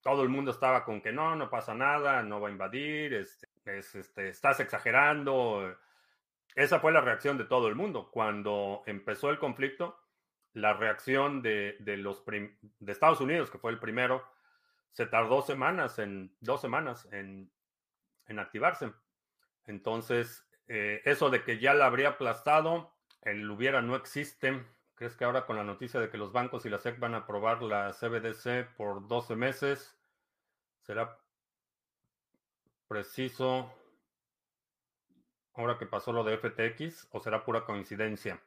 todo 0.00 0.22
el 0.22 0.28
mundo 0.28 0.52
estaba 0.52 0.84
con 0.84 1.00
que 1.00 1.12
no, 1.12 1.34
no 1.34 1.50
pasa 1.50 1.74
nada, 1.74 2.22
no 2.22 2.40
va 2.40 2.48
a 2.48 2.52
invadir, 2.52 3.14
este, 3.14 3.48
este, 3.66 4.28
estás 4.28 4.60
exagerando. 4.60 5.76
Esa 6.54 6.80
fue 6.80 6.92
la 6.92 7.00
reacción 7.00 7.36
de 7.36 7.44
todo 7.44 7.68
el 7.68 7.74
mundo. 7.74 8.10
Cuando 8.10 8.82
empezó 8.86 9.30
el 9.30 9.38
conflicto, 9.38 9.98
la 10.54 10.72
reacción 10.72 11.42
de, 11.42 11.76
los 11.98 12.22
Estados 12.86 13.20
Unidos, 13.20 13.50
que 13.50 13.58
fue 13.58 13.72
el 13.72 13.78
primero, 13.78 14.24
se 14.92 15.06
tardó 15.06 15.42
semanas, 15.42 15.98
en 15.98 16.34
dos 16.40 16.60
semanas, 16.60 17.08
en, 17.12 17.50
activarse. 18.38 18.92
Entonces, 19.66 20.46
eh, 20.68 21.02
eso 21.04 21.30
de 21.30 21.42
que 21.42 21.58
ya 21.58 21.74
la 21.74 21.86
habría 21.86 22.10
aplastado, 22.10 22.94
el 23.22 23.50
hubiera 23.50 23.82
no 23.82 23.96
existe 23.96 24.64
¿Crees 24.98 25.14
que 25.14 25.24
ahora 25.24 25.46
con 25.46 25.54
la 25.54 25.62
noticia 25.62 26.00
de 26.00 26.10
que 26.10 26.18
los 26.18 26.32
bancos 26.32 26.66
y 26.66 26.68
la 26.68 26.80
SEC 26.80 26.98
van 26.98 27.14
a 27.14 27.18
aprobar 27.18 27.62
la 27.62 27.92
CBDC 27.92 28.74
por 28.76 29.06
12 29.06 29.36
meses, 29.36 29.96
será 30.82 31.20
preciso 32.88 33.72
ahora 35.54 35.78
que 35.78 35.86
pasó 35.86 36.12
lo 36.12 36.24
de 36.24 36.36
FTX 36.36 37.06
o 37.12 37.20
será 37.20 37.44
pura 37.44 37.64
coincidencia? 37.64 38.42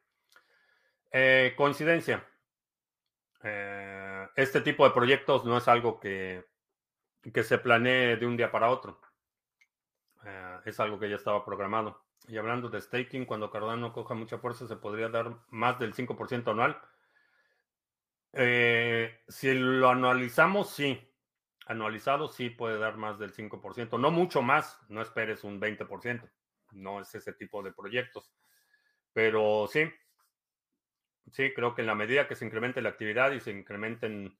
Eh, 1.09 1.53
coincidencia. 1.55 2.27
Eh, 3.43 4.27
este 4.35 4.59
tipo 4.59 4.83
de 4.83 4.93
proyectos 4.93 5.45
no 5.45 5.57
es 5.57 5.69
algo 5.69 6.01
que, 6.01 6.45
que 7.33 7.43
se 7.43 7.59
planee 7.59 8.17
de 8.17 8.25
un 8.25 8.35
día 8.35 8.51
para 8.51 8.71
otro. 8.71 8.99
Eh, 10.25 10.59
es 10.65 10.77
algo 10.81 10.99
que 10.99 11.09
ya 11.09 11.15
estaba 11.15 11.45
programado. 11.45 12.03
Y 12.27 12.37
hablando 12.37 12.69
de 12.69 12.81
staking, 12.81 13.25
cuando 13.25 13.49
Cardano 13.49 13.93
coja 13.93 14.13
mucha 14.13 14.37
fuerza, 14.37 14.67
se 14.67 14.75
podría 14.75 15.09
dar 15.09 15.35
más 15.49 15.79
del 15.79 15.93
5% 15.93 16.51
anual. 16.51 16.79
Eh, 18.33 19.21
si 19.27 19.53
lo 19.53 19.89
anualizamos, 19.89 20.69
sí. 20.69 20.99
Anualizado 21.65 22.27
sí 22.27 22.49
puede 22.49 22.77
dar 22.77 22.97
más 22.97 23.19
del 23.19 23.33
5%. 23.33 23.97
No 23.97 24.11
mucho 24.11 24.41
más, 24.41 24.79
no 24.89 25.01
esperes 25.01 25.43
un 25.43 25.59
20%. 25.59 26.29
No 26.71 27.01
es 27.01 27.13
ese 27.15 27.33
tipo 27.33 27.63
de 27.63 27.71
proyectos. 27.71 28.31
Pero 29.13 29.67
sí, 29.67 29.91
sí, 31.31 31.53
creo 31.53 31.75
que 31.75 31.81
en 31.81 31.87
la 31.87 31.95
medida 31.95 32.27
que 32.27 32.35
se 32.35 32.45
incremente 32.45 32.81
la 32.81 32.89
actividad 32.89 33.31
y 33.31 33.39
se 33.39 33.51
incrementen 33.51 34.37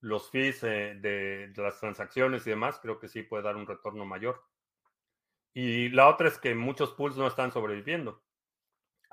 los 0.00 0.30
fees 0.30 0.62
eh, 0.64 0.98
de 1.00 1.52
las 1.56 1.80
transacciones 1.80 2.46
y 2.46 2.50
demás, 2.50 2.78
creo 2.80 2.98
que 2.98 3.08
sí 3.08 3.22
puede 3.22 3.44
dar 3.44 3.56
un 3.56 3.66
retorno 3.66 4.04
mayor. 4.04 4.44
Y 5.54 5.88
la 5.90 6.08
otra 6.08 6.26
es 6.26 6.36
que 6.36 6.52
muchos 6.56 6.90
pools 6.90 7.16
no 7.16 7.28
están 7.28 7.52
sobreviviendo. 7.52 8.20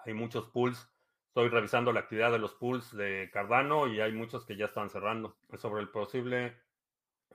Hay 0.04 0.16
muchos 0.16 0.48
pools. 0.48 0.89
Estoy 1.28 1.50
revisando 1.50 1.94
la 1.94 2.02
actividad 2.02 2.32
de 2.32 2.39
los 2.39 2.56
pools 2.56 2.98
de 2.98 3.30
Cardano 3.32 3.88
y 3.88 4.02
hay 4.02 4.12
muchos 4.12 4.44
que 4.44 4.58
ya 4.58 4.66
están 4.66 4.89
cerrando. 4.89 5.38
Sobre 5.60 5.82
el 5.82 5.89
posible 5.89 6.58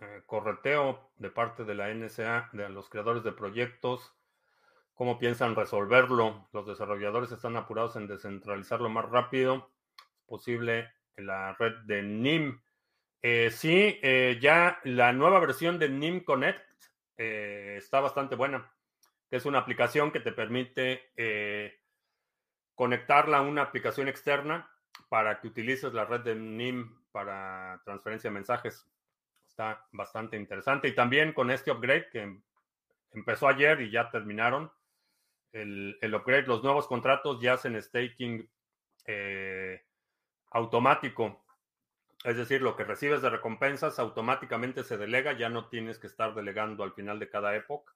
eh, 0.01 0.23
correteo 0.27 1.13
de 1.17 1.31
parte 1.31 1.65
de 1.65 1.77
la 1.77 1.95
NSA, 1.95 2.51
de 2.53 2.69
los 2.69 2.91
creadores 2.91 3.23
de 3.23 3.31
proyectos, 3.31 4.13
cómo 4.93 5.21
piensan 5.21 5.55
resolverlo. 5.55 6.49
Los 6.53 6.67
desarrolladores 6.67 7.31
están 7.31 7.57
apurados 7.57 7.95
en 7.95 8.09
descentralizarlo 8.09 8.89
más 8.89 9.09
rápido 9.09 9.71
posible 10.27 10.93
en 11.15 11.27
la 11.27 11.55
red 11.55 11.77
de 11.85 12.03
NIM. 12.03 12.61
Eh, 13.23 13.51
sí, 13.53 14.01
eh, 14.03 14.39
ya 14.43 14.81
la 14.83 15.13
nueva 15.13 15.39
versión 15.39 15.79
de 15.79 15.89
NIM 15.89 16.25
Connect 16.25 16.67
está 17.19 18.01
bastante 18.01 18.35
buena 18.35 18.76
que 19.31 19.37
es 19.37 19.45
una 19.45 19.59
aplicación 19.59 20.13
que 20.13 20.21
te 20.21 20.33
permite 20.33 21.11
eh, 21.17 21.81
conectarla 22.75 23.39
a 23.39 23.43
una 23.43 23.63
aplicación 23.63 24.09
externa 24.09 24.71
para 25.09 25.41
que 25.41 25.49
utilices 25.49 25.93
la 25.93 26.05
red 26.05 26.21
de 26.21 26.35
NIM 26.35 27.05
para 27.13 27.81
transferencia 27.85 28.31
de 28.31 28.35
mensajes. 28.35 28.87
Está 29.49 29.87
bastante 29.93 30.37
interesante. 30.37 30.89
Y 30.89 30.95
también 30.95 31.33
con 31.33 31.51
este 31.51 31.71
upgrade 31.71 32.09
que 32.11 32.41
empezó 33.13 33.49
ayer 33.49 33.81
y 33.81 33.91
ya 33.91 34.11
terminaron, 34.11 34.71
el, 35.53 36.15
upgrade, 36.15 36.47
los 36.47 36.63
nuevos 36.63 36.87
contratos 36.87 37.41
ya 37.41 37.55
hacen 37.55 37.81
staking 37.81 38.49
eh, 39.07 39.83
automático. 40.51 41.43
Es 42.25 42.37
decir, 42.37 42.61
lo 42.61 42.77
que 42.77 42.85
recibes 42.85 43.23
de 43.23 43.31
recompensas 43.31 43.99
automáticamente 43.99 44.85
se 44.85 44.99
delega, 44.99 45.33
ya 45.33 45.49
no 45.49 45.69
tienes 45.69 45.99
que 45.99 46.07
estar 46.07 46.35
delegando 46.35 46.85
al 46.85 46.93
final 46.93 47.19
de 47.19 47.31
cada 47.31 47.55
época. 47.57 47.95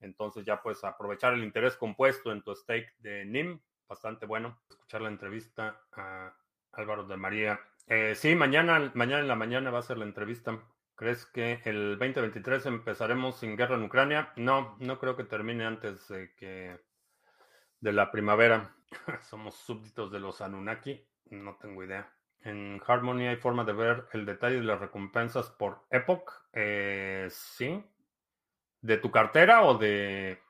Entonces 0.00 0.44
ya 0.44 0.62
puedes 0.62 0.82
aprovechar 0.84 1.34
el 1.34 1.44
interés 1.44 1.76
compuesto 1.76 2.32
en 2.32 2.42
tu 2.42 2.54
stake 2.54 2.94
de 2.98 3.24
NIM. 3.24 3.60
Bastante 3.88 4.26
bueno. 4.26 4.60
Escuchar 4.68 5.02
la 5.02 5.08
entrevista 5.08 5.80
a 5.92 6.34
Álvaro 6.72 7.04
de 7.04 7.16
María. 7.16 7.60
Eh, 7.86 8.14
sí, 8.14 8.34
mañana, 8.34 8.90
mañana 8.94 9.20
en 9.20 9.28
la 9.28 9.36
mañana 9.36 9.70
va 9.70 9.78
a 9.78 9.82
ser 9.82 9.98
la 9.98 10.04
entrevista. 10.04 10.58
¿Crees 10.96 11.26
que 11.26 11.60
el 11.64 11.98
2023 11.98 12.66
empezaremos 12.66 13.36
sin 13.38 13.56
guerra 13.56 13.76
en 13.76 13.84
Ucrania? 13.84 14.32
No, 14.36 14.76
no 14.80 14.98
creo 14.98 15.16
que 15.16 15.24
termine 15.24 15.64
antes 15.64 16.08
de 16.08 16.34
que 16.34 16.80
de 17.80 17.92
la 17.92 18.10
primavera. 18.10 18.74
Somos 19.22 19.54
súbditos 19.56 20.10
de 20.10 20.20
los 20.20 20.40
Anunnaki. 20.40 21.06
No 21.26 21.56
tengo 21.56 21.84
idea. 21.84 22.12
En 22.40 22.80
Harmony 22.86 23.28
hay 23.28 23.36
forma 23.36 23.64
de 23.64 23.72
ver 23.72 24.06
el 24.12 24.24
detalle 24.24 24.56
de 24.56 24.62
las 24.62 24.80
recompensas 24.80 25.50
por 25.50 25.84
Epoch. 25.90 26.32
Eh, 26.52 27.28
sí, 27.30 27.84
de 28.86 28.98
tu 28.98 29.10
cartera 29.10 29.62
o 29.64 29.76
de... 29.76 30.40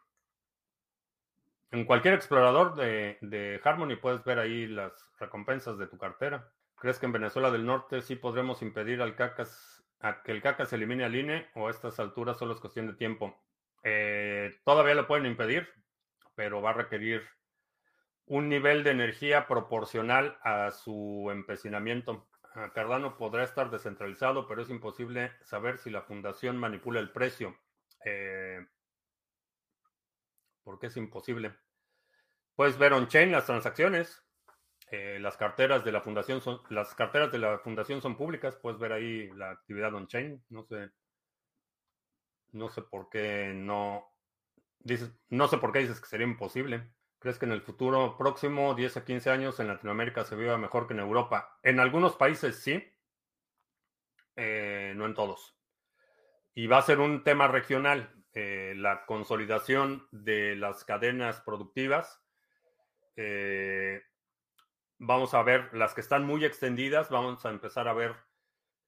En 1.73 1.85
cualquier 1.85 2.15
explorador 2.15 2.77
de, 2.77 3.61
Harmony 3.65 3.97
puedes 3.97 4.23
ver 4.25 4.39
ahí 4.39 4.67
las 4.67 4.93
recompensas 5.19 5.79
de 5.79 5.87
tu 5.87 5.99
cartera. 5.99 6.49
¿Crees 6.77 6.99
que 6.99 7.07
en 7.07 7.13
Venezuela 7.13 7.51
del 7.51 7.67
Norte 7.67 8.03
sí 8.03 8.15
podremos 8.15 8.63
impedir 8.63 9.03
al 9.03 9.17
CACAS 9.17 9.85
a 10.01 10.23
que 10.23 10.33
el 10.33 10.43
CACAS 10.43 10.73
elimine 10.73 11.05
al 11.05 11.17
INE 11.17 11.49
o 11.55 11.67
a 11.67 11.71
estas 11.71 11.99
alturas 11.99 12.39
solo 12.39 12.55
es 12.55 12.61
cuestión 12.61 12.87
de 12.87 12.93
tiempo? 12.93 13.37
Eh, 13.83 14.55
todavía 14.65 14.95
lo 14.95 15.07
pueden 15.07 15.27
impedir, 15.27 15.69
pero 16.35 16.63
va 16.63 16.71
a 16.71 16.75
requerir 16.75 17.23
un 18.27 18.49
nivel 18.49 18.85
de 18.85 18.91
energía 18.91 19.47
proporcional 19.47 20.39
a 20.43 20.71
su 20.71 21.29
empecinamiento. 21.33 22.29
Cardano 22.75 23.17
podrá 23.17 23.45
estar 23.45 23.71
descentralizado, 23.71 24.47
pero 24.47 24.63
es 24.63 24.71
imposible 24.71 25.33
saber 25.43 25.79
si 25.79 25.91
la 25.91 26.03
fundación 26.03 26.57
manipula 26.57 27.01
el 27.01 27.11
precio. 27.11 27.57
Eh, 28.07 28.65
¿Por 30.63 30.79
qué 30.79 30.87
es 30.87 30.97
imposible? 30.97 31.55
Puedes 32.55 32.79
ver 32.79 32.93
on-chain 32.93 33.33
las 33.33 33.47
transacciones. 33.47 34.23
Eh, 34.93 35.19
las 35.21 35.37
carteras 35.37 35.85
de 35.85 35.91
la 35.91 36.01
fundación 36.01 36.41
son 36.41 36.61
las 36.71 36.95
carteras 36.95 37.33
de 37.33 37.39
la 37.39 37.59
fundación 37.59 38.01
son 38.01 38.17
públicas. 38.17 38.57
Puedes 38.57 38.79
ver 38.79 38.93
ahí 38.93 39.29
la 39.33 39.51
actividad 39.51 39.93
on-chain. 39.95 40.43
No 40.49 40.65
sé. 40.65 40.91
No 42.53 42.69
sé 42.69 42.83
por 42.83 43.11
qué 43.11 43.53
no 43.55 44.15
dices, 44.79 45.13
no 45.29 45.49
sé 45.49 45.59
por 45.59 45.73
qué 45.73 45.81
dices 45.81 46.01
que 46.01 46.07
sería 46.07 46.27
imposible. 46.27 46.93
¿Crees 47.19 47.39
que 47.39 47.47
en 47.47 47.53
el 47.53 47.63
futuro 47.63 48.17
próximo, 48.17 48.75
10 48.75 48.97
a 48.99 49.05
15 49.05 49.31
años, 49.31 49.59
en 49.59 49.69
Latinoamérica 49.69 50.25
se 50.25 50.37
viva 50.37 50.57
mejor 50.59 50.87
que 50.87 50.95
en 50.95 51.01
Europa? 51.01 51.59
En 51.63 51.81
algunos 51.81 52.15
países 52.17 52.57
sí, 52.63 52.83
eh, 54.37 54.93
no 54.97 55.07
en 55.07 55.15
todos. 55.15 55.56
Y 56.59 56.67
va 56.69 56.79
a 56.79 56.83
ser 56.83 57.01
un 57.01 57.23
tema 57.23 57.49
regional, 57.49 58.11
eh, 58.33 58.73
la 58.75 59.05
consolidación 59.05 60.09
de 60.11 60.57
las 60.57 60.85
cadenas 60.85 61.43
productivas. 61.43 62.25
Eh, 63.15 64.03
vamos 64.99 65.35
a 65.35 65.43
ver 65.43 65.69
las 65.75 65.93
que 65.93 66.01
están 66.01 66.25
muy 66.25 66.47
extendidas, 66.47 67.11
vamos 67.11 67.45
a 67.45 67.51
empezar 67.51 67.89
a 67.89 67.93
ver 67.93 68.17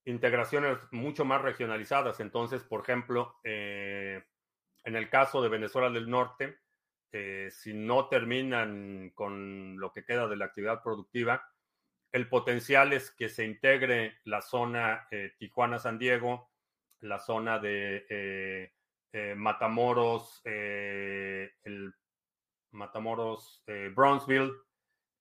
integraciones 0.07 0.79
mucho 0.93 1.27
más 1.27 1.43
regionalizadas. 1.43 2.21
Entonces, 2.21 2.64
por 2.64 2.81
ejemplo, 2.81 3.39
en 3.45 4.25
el 4.85 5.11
caso 5.11 5.43
de 5.43 5.51
Venezuela 5.51 5.91
del 5.91 6.09
Norte, 6.09 6.61
si 7.51 7.75
no 7.75 8.09
terminan 8.09 9.12
con 9.14 9.79
lo 9.79 9.93
que 9.93 10.07
queda 10.07 10.27
de 10.27 10.37
la 10.37 10.47
actividad 10.47 10.83
productiva, 10.83 11.47
el 12.12 12.29
potencial 12.29 12.95
es 12.95 13.11
que 13.11 13.29
se 13.29 13.45
integre 13.45 14.19
la 14.25 14.41
zona 14.41 15.07
eh, 15.11 15.35
Tijuana-San 15.39 15.99
Diego, 15.99 16.51
la 17.01 17.18
zona 17.18 17.59
de 17.59 18.07
eh, 18.09 18.72
eh, 19.12 19.34
Matamoros, 19.36 20.40
el 20.44 21.92
Matamoros 22.70 23.64
Brownsville, 23.94 24.53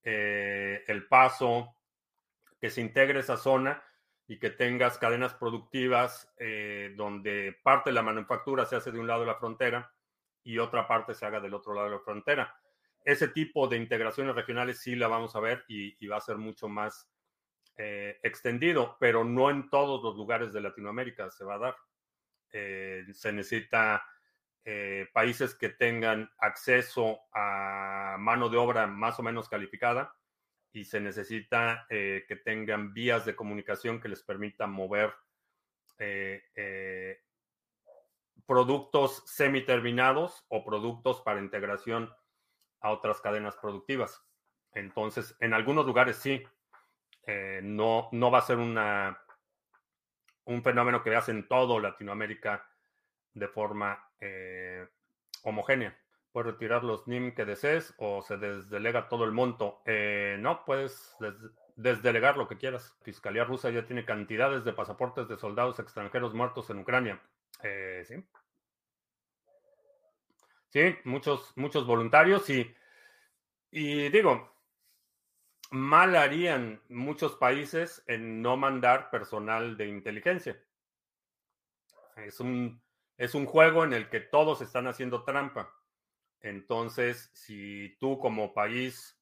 El 0.03 1.07
Paso, 1.07 1.75
que 2.59 2.69
se 2.69 2.81
integre 2.81 3.19
esa 3.19 3.37
zona 3.37 3.83
y 4.27 4.39
que 4.39 4.49
tengas 4.49 4.97
cadenas 4.97 5.33
productivas 5.33 6.33
donde 6.95 7.57
parte 7.63 7.91
de 7.91 7.93
la 7.93 8.03
manufactura 8.03 8.65
se 8.65 8.75
hace 8.75 8.91
de 8.91 8.99
un 8.99 9.07
lado 9.07 9.21
de 9.21 9.27
la 9.27 9.35
frontera 9.35 9.91
y 10.47 10.59
otra 10.59 10.87
parte 10.87 11.13
se 11.13 11.25
haga 11.25 11.41
del 11.41 11.53
otro 11.53 11.73
lado 11.73 11.89
de 11.89 11.95
la 11.95 12.01
frontera. 12.01 12.57
Ese 13.03 13.27
tipo 13.27 13.67
de 13.67 13.75
integraciones 13.75 14.33
regionales 14.33 14.79
sí 14.79 14.95
la 14.95 15.09
vamos 15.09 15.35
a 15.35 15.41
ver 15.41 15.65
y, 15.67 16.07
va 16.07 16.17
a 16.17 16.21
ser 16.21 16.37
mucho 16.37 16.69
más 16.69 17.09
eh, 17.79 18.19
extendido, 18.23 18.97
pero 18.99 19.23
no 19.23 19.51
en 19.51 19.69
todos 19.69 20.03
los 20.03 20.15
lugares 20.15 20.51
de 20.51 20.61
Latinoamérica 20.61 21.29
se 21.29 21.45
va 21.45 21.55
a 21.55 21.59
dar. 21.59 21.75
Eh, 22.51 23.05
se 23.13 23.31
necesita 23.31 24.03
eh, 24.65 25.07
países 25.13 25.53
que 25.53 25.69
tengan 25.69 26.27
acceso 26.39 27.19
a 27.31 28.15
mano 28.17 28.49
de 28.49 28.57
obra 28.57 28.87
más 28.87 29.19
o 29.19 29.23
menos 29.23 29.47
calificada 29.47 30.15
y 30.71 30.85
se 30.85 30.99
necesita 30.99 31.85
que 31.89 32.41
tengan 32.43 32.93
vías 32.93 33.25
de 33.25 33.35
comunicación 33.35 33.99
que 33.99 34.09
les 34.09 34.21
permitan 34.21 34.69
mover 34.69 35.13
productos 38.45 39.23
semiterminados 39.25 40.45
o 40.49 40.63
productos 40.63 41.21
para 41.21 41.39
integración 41.39 42.13
a 42.81 42.91
otras 42.91 43.21
cadenas 43.21 43.55
productivas. 43.55 44.23
Entonces, 44.73 45.35
en 45.39 45.53
algunos 45.53 45.85
lugares 45.85 46.17
sí, 46.17 46.43
eh, 47.27 47.59
no, 47.61 48.07
no 48.13 48.31
va 48.31 48.39
a 48.39 48.43
ser 48.43 48.57
una, 48.57 49.21
un 50.45 50.63
fenómeno 50.63 51.03
que 51.03 51.09
veas 51.09 51.27
en 51.29 51.47
todo 51.47 51.79
Latinoamérica 51.79 52.65
de 53.33 53.47
forma 53.49 54.09
eh, 54.19 54.87
homogénea. 55.43 55.97
Puedes 56.31 56.53
retirar 56.53 56.83
los 56.83 57.07
NIM 57.07 57.35
que 57.35 57.45
desees 57.45 57.93
o 57.97 58.21
se 58.21 58.37
desdelega 58.37 59.09
todo 59.09 59.25
el 59.25 59.33
monto. 59.33 59.81
Eh, 59.85 60.37
no, 60.39 60.63
puedes 60.65 61.15
desdelegar 61.75 62.37
lo 62.37 62.47
que 62.47 62.57
quieras. 62.57 62.95
Fiscalía 63.01 63.43
rusa 63.43 63.69
ya 63.71 63.85
tiene 63.85 64.05
cantidades 64.05 64.63
de 64.63 64.73
pasaportes 64.73 65.27
de 65.27 65.37
soldados 65.37 65.79
extranjeros 65.79 66.33
muertos 66.33 66.69
en 66.69 66.79
Ucrania. 66.79 67.21
Sí. 68.05 68.23
Sí, 70.69 70.95
muchos, 71.05 71.53
muchos 71.55 71.85
voluntarios 71.85 72.49
y, 72.49 72.73
y 73.71 74.09
digo, 74.09 74.56
mal 75.71 76.15
harían 76.15 76.81
muchos 76.89 77.35
países 77.35 78.03
en 78.07 78.41
no 78.41 78.57
mandar 78.57 79.09
personal 79.09 79.77
de 79.77 79.87
inteligencia. 79.87 80.61
Es 82.15 82.39
un, 82.39 82.81
es 83.17 83.35
un 83.35 83.45
juego 83.45 83.83
en 83.83 83.93
el 83.93 84.09
que 84.09 84.19
todos 84.19 84.61
están 84.61 84.87
haciendo 84.87 85.23
trampa. 85.23 85.73
Entonces, 86.41 87.29
si 87.33 87.97
tú 87.99 88.19
como 88.19 88.53
país 88.53 89.19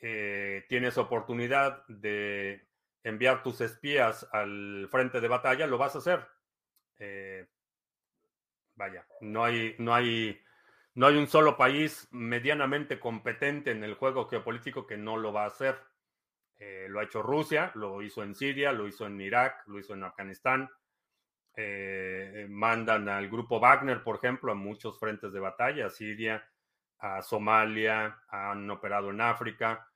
eh, 0.00 0.64
tienes 0.68 0.98
oportunidad 0.98 1.86
de 1.88 2.68
enviar 3.02 3.42
tus 3.42 3.60
espías 3.60 4.28
al 4.32 4.88
frente 4.90 5.20
de 5.20 5.28
batalla, 5.28 5.66
lo 5.66 5.78
vas 5.78 5.94
a 5.94 5.98
hacer. 5.98 6.26
Eh, 6.98 7.46
vaya, 8.74 9.06
no 9.20 9.44
hay, 9.44 9.74
no 9.78 9.94
hay, 9.94 10.40
no 10.96 11.06
hay 11.06 11.16
un 11.16 11.26
solo 11.26 11.58
país 11.58 12.08
medianamente 12.10 12.98
competente 12.98 13.70
en 13.70 13.84
el 13.84 13.94
juego 13.94 14.26
geopolítico 14.28 14.86
que 14.86 14.96
no 14.96 15.18
lo 15.18 15.30
va 15.30 15.44
a 15.44 15.48
hacer. 15.48 15.78
Eh, 16.56 16.86
lo 16.88 17.00
ha 17.00 17.04
hecho 17.04 17.22
Rusia, 17.22 17.70
lo 17.74 18.00
hizo 18.00 18.22
en 18.22 18.34
Siria, 18.34 18.72
lo 18.72 18.88
hizo 18.88 19.06
en 19.06 19.20
Irak, 19.20 19.62
lo 19.66 19.78
hizo 19.78 19.92
en 19.92 20.04
Afganistán. 20.04 20.70
Eh, 21.54 22.46
mandan 22.48 23.10
al 23.10 23.28
grupo 23.28 23.60
Wagner, 23.60 24.02
por 24.02 24.16
ejemplo, 24.16 24.52
a 24.52 24.54
muchos 24.54 24.98
frentes 24.98 25.34
de 25.34 25.40
batalla, 25.40 25.86
a 25.86 25.90
Siria, 25.90 26.50
a 26.98 27.20
Somalia, 27.20 28.22
han 28.28 28.70
operado 28.70 29.10
en 29.10 29.20
África. 29.20 29.90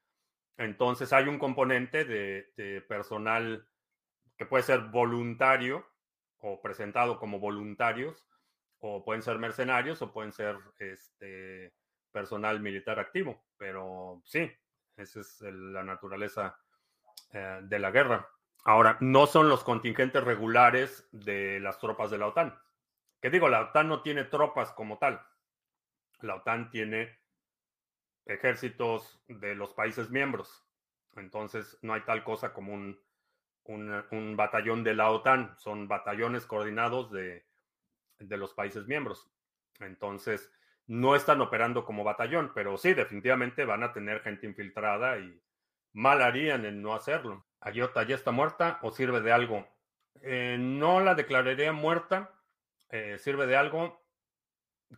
Entonces 0.58 1.14
hay 1.14 1.28
un 1.28 1.38
componente 1.38 2.04
de 2.04 2.84
personal 2.86 3.66
que 4.36 4.44
puede 4.44 4.64
ser 4.64 4.80
voluntario 4.80 5.86
o 6.40 6.60
presentado 6.60 7.18
como 7.18 7.38
voluntarios 7.38 8.26
o 8.80 9.04
pueden 9.04 9.22
ser 9.22 9.38
mercenarios 9.38 10.02
o 10.02 10.12
pueden 10.12 10.32
ser 10.32 10.56
este, 10.78 11.72
personal 12.10 12.60
militar 12.60 12.98
activo, 12.98 13.44
pero 13.56 14.22
sí, 14.24 14.50
esa 14.96 15.20
es 15.20 15.40
la 15.42 15.82
naturaleza 15.84 16.58
eh, 17.32 17.60
de 17.62 17.78
la 17.78 17.90
guerra. 17.90 18.28
Ahora, 18.64 18.96
no 19.00 19.26
son 19.26 19.48
los 19.48 19.64
contingentes 19.64 20.22
regulares 20.22 21.08
de 21.12 21.60
las 21.60 21.78
tropas 21.78 22.10
de 22.10 22.18
la 22.18 22.26
OTAN. 22.26 22.58
Que 23.20 23.30
digo, 23.30 23.48
la 23.48 23.60
OTAN 23.62 23.88
no 23.88 24.02
tiene 24.02 24.24
tropas 24.24 24.72
como 24.72 24.98
tal. 24.98 25.22
La 26.20 26.36
OTAN 26.36 26.70
tiene 26.70 27.18
ejércitos 28.26 29.22
de 29.28 29.54
los 29.54 29.72
países 29.72 30.10
miembros. 30.10 30.66
Entonces, 31.16 31.78
no 31.82 31.94
hay 31.94 32.02
tal 32.02 32.22
cosa 32.22 32.52
como 32.52 32.74
un, 32.74 33.00
un 33.64 34.36
batallón 34.36 34.84
de 34.84 34.94
la 34.94 35.10
OTAN. 35.10 35.54
Son 35.58 35.88
batallones 35.88 36.44
coordinados 36.46 37.10
de 37.10 37.46
de 38.20 38.36
los 38.36 38.54
países 38.54 38.86
miembros. 38.86 39.28
Entonces, 39.80 40.50
no 40.86 41.14
están 41.14 41.40
operando 41.40 41.84
como 41.84 42.04
batallón, 42.04 42.52
pero 42.54 42.76
sí, 42.76 42.94
definitivamente 42.94 43.64
van 43.64 43.82
a 43.82 43.92
tener 43.92 44.20
gente 44.22 44.46
infiltrada 44.46 45.18
y 45.18 45.40
mal 45.92 46.22
harían 46.22 46.64
en 46.64 46.82
no 46.82 46.94
hacerlo. 46.94 47.46
Ayota 47.60 48.02
ya 48.02 48.14
está 48.14 48.30
muerta 48.30 48.78
o 48.82 48.90
sirve 48.90 49.20
de 49.20 49.32
algo. 49.32 49.68
Eh, 50.22 50.56
no 50.58 51.00
la 51.00 51.14
declararía 51.14 51.72
muerta, 51.72 52.34
eh, 52.88 53.18
sirve 53.18 53.46
de 53.46 53.56
algo. 53.56 54.02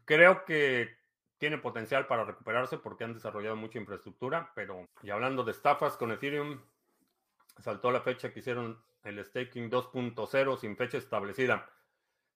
Creo 0.05 0.45
que 0.45 0.97
tiene 1.39 1.59
potencial 1.59 2.07
para 2.07 2.25
recuperarse 2.25 2.79
porque 2.79 3.05
han 3.05 3.14
desarrollado 3.14 3.57
mucha 3.57 3.79
infraestructura, 3.79 4.53
pero 4.55 4.89
y 5.03 5.11
hablando 5.11 5.45
de 5.45 5.53
estafas 5.53 5.97
con 5.97 6.12
Ethereum, 6.12 6.61
saltó 7.59 7.91
la 7.91 8.01
fecha 8.01 8.33
que 8.33 8.41
hicieron 8.41 8.83
el 9.03 9.25
staking 9.25 9.70
2.0 9.70 10.57
sin 10.57 10.77
fecha 10.77 10.99
establecida. 10.99 11.68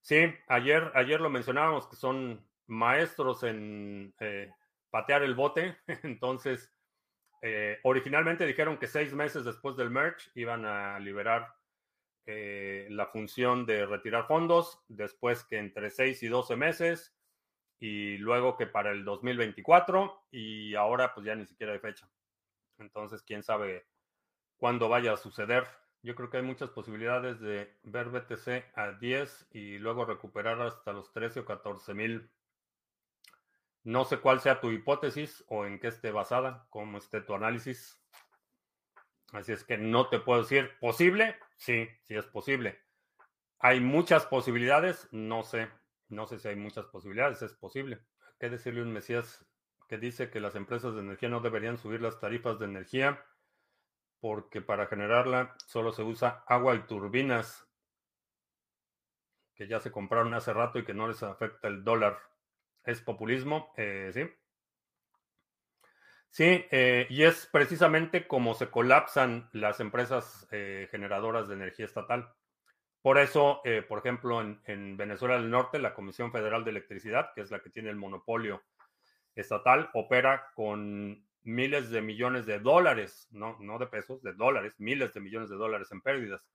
Sí, 0.07 0.33
ayer, 0.47 0.93
ayer 0.95 1.21
lo 1.21 1.31
mencionábamos 1.31 1.89
que 1.89 1.97
son 1.97 2.41
maestros 2.69 3.43
en 3.43 4.15
eh, 4.21 4.53
patear 4.89 5.25
el 5.25 5.35
bote. 5.35 5.79
Entonces, 6.05 6.73
eh, 7.43 7.81
originalmente 7.83 8.47
dijeron 8.47 8.79
que 8.79 8.87
seis 8.87 9.13
meses 9.15 9.45
después 9.45 9.77
del 9.77 9.91
merge 9.91 10.31
iban 10.37 10.65
a 10.65 11.01
liberar 11.01 11.53
eh, 12.25 12.87
la 12.89 13.07
función 13.07 13.67
de 13.67 13.85
retirar 13.85 14.29
fondos, 14.29 14.81
después 14.87 15.43
que 15.43 15.59
entre 15.59 15.91
seis 15.91 16.23
y 16.23 16.29
doce 16.29 16.55
meses, 16.55 17.13
y 17.81 18.17
luego 18.19 18.57
que 18.57 18.69
para 18.69 18.93
el 18.93 19.05
2024, 19.05 20.29
y 20.31 20.77
ahora 20.77 21.15
pues 21.15 21.27
ya 21.27 21.35
ni 21.35 21.47
siquiera 21.47 21.73
hay 21.73 21.81
fecha. 21.81 22.09
Entonces, 22.79 23.25
quién 23.25 23.43
sabe 23.43 23.89
cuándo 24.57 24.89
vaya 24.89 25.15
a 25.15 25.17
suceder. 25.17 25.67
Yo 26.07 26.15
creo 26.15 26.31
que 26.31 26.37
hay 26.37 26.45
muchas 26.45 26.71
posibilidades 26.71 27.41
de 27.41 27.77
ver 27.83 28.11
BTC 28.11 28.79
a 28.79 28.93
10 28.93 29.49
y 29.51 29.79
luego 29.79 30.05
recuperar 30.05 30.63
hasta 30.63 30.93
los 30.93 31.11
13 31.11 31.41
o 31.41 31.45
14 31.45 31.95
mil. 31.95 32.31
No 33.83 34.05
sé 34.05 34.19
cuál 34.19 34.39
sea 34.39 34.61
tu 34.61 34.71
hipótesis 34.71 35.43
o 35.49 35.67
en 35.67 35.81
qué 35.81 35.89
esté 35.89 36.13
basada, 36.13 36.69
cómo 36.71 36.99
esté 36.99 37.23
tu 37.23 37.35
análisis. 37.35 38.01
Así 39.33 39.51
es 39.51 39.65
que 39.65 39.79
no 39.79 40.09
te 40.09 40.21
puedo 40.21 40.43
decir, 40.43 40.71
¿posible? 40.79 41.41
Sí, 41.57 41.89
sí 42.05 42.15
es 42.15 42.27
posible. 42.27 42.79
¿Hay 43.59 43.81
muchas 43.81 44.27
posibilidades? 44.27 45.09
No 45.11 45.43
sé. 45.43 45.69
No 46.09 46.29
sé 46.29 46.39
si 46.39 46.47
hay 46.47 46.55
muchas 46.55 46.87
posibilidades, 46.87 47.43
es 47.43 47.55
posible. 47.55 47.99
¿Qué 48.39 48.49
decirle 48.49 48.83
un 48.83 48.93
Mesías 48.93 49.45
que 49.89 49.99
dice 49.99 50.31
que 50.31 50.39
las 50.39 50.55
empresas 50.55 50.95
de 50.95 51.01
energía 51.01 51.31
no 51.31 51.41
deberían 51.41 51.79
subir 51.79 52.01
las 52.01 52.21
tarifas 52.21 52.61
de 52.61 52.67
energía 52.67 53.25
porque 54.21 54.61
para 54.61 54.87
generarla 54.87 55.55
solo 55.67 55.93
se 55.93 56.03
usa 56.03 56.45
agua 56.47 56.75
y 56.75 56.81
turbinas 56.81 57.67
que 59.57 59.67
ya 59.67 59.81
se 59.81 59.91
compraron 59.91 60.35
hace 60.35 60.53
rato 60.53 60.79
y 60.79 60.85
que 60.85 60.95
no 60.95 61.09
les 61.09 61.23
afecta 61.23 61.69
el 61.69 61.83
dólar. 61.83 62.19
¿Es 62.85 63.01
populismo? 63.01 63.73
Eh, 63.77 64.11
sí. 64.13 64.29
Sí, 66.31 66.67
eh, 66.71 67.07
y 67.09 67.23
es 67.23 67.49
precisamente 67.51 68.27
como 68.27 68.55
se 68.55 68.71
colapsan 68.71 69.49
las 69.53 69.81
empresas 69.81 70.47
eh, 70.51 70.89
generadoras 70.91 71.49
de 71.49 71.55
energía 71.55 71.87
estatal. 71.87 72.33
Por 73.01 73.19
eso, 73.19 73.63
por 73.89 74.01
ejemplo, 74.01 74.41
en, 74.41 74.61
en, 74.65 74.97
Venezuela 74.97 75.37
del 75.37 75.49
Norte, 75.49 75.79
la 75.79 75.95
Comisión 75.95 76.33
Federal 76.33 76.65
de 76.65 76.73
Electricidad, 76.73 77.31
que 77.37 77.41
es 77.41 77.53
la 77.53 77.61
que 77.61 77.71
tiene 77.71 77.89
el 77.89 77.95
monopolio 77.95 78.65
estatal, 79.37 79.91
opera 79.95 80.51
con 80.57 81.26
miles 81.47 81.91
de 81.91 82.03
millones 82.03 82.45
de 82.45 82.59
dólares, 82.59 83.29
no, 83.31 83.57
no 83.61 83.79
de 83.79 83.87
pesos, 83.87 84.23
de 84.23 84.35
dólares, 84.35 84.75
miles 84.79 85.15
de 85.15 85.21
millones 85.21 85.49
de 85.49 85.57
dólares 85.57 85.89
en 85.93 86.03
pérdidas. 86.03 86.47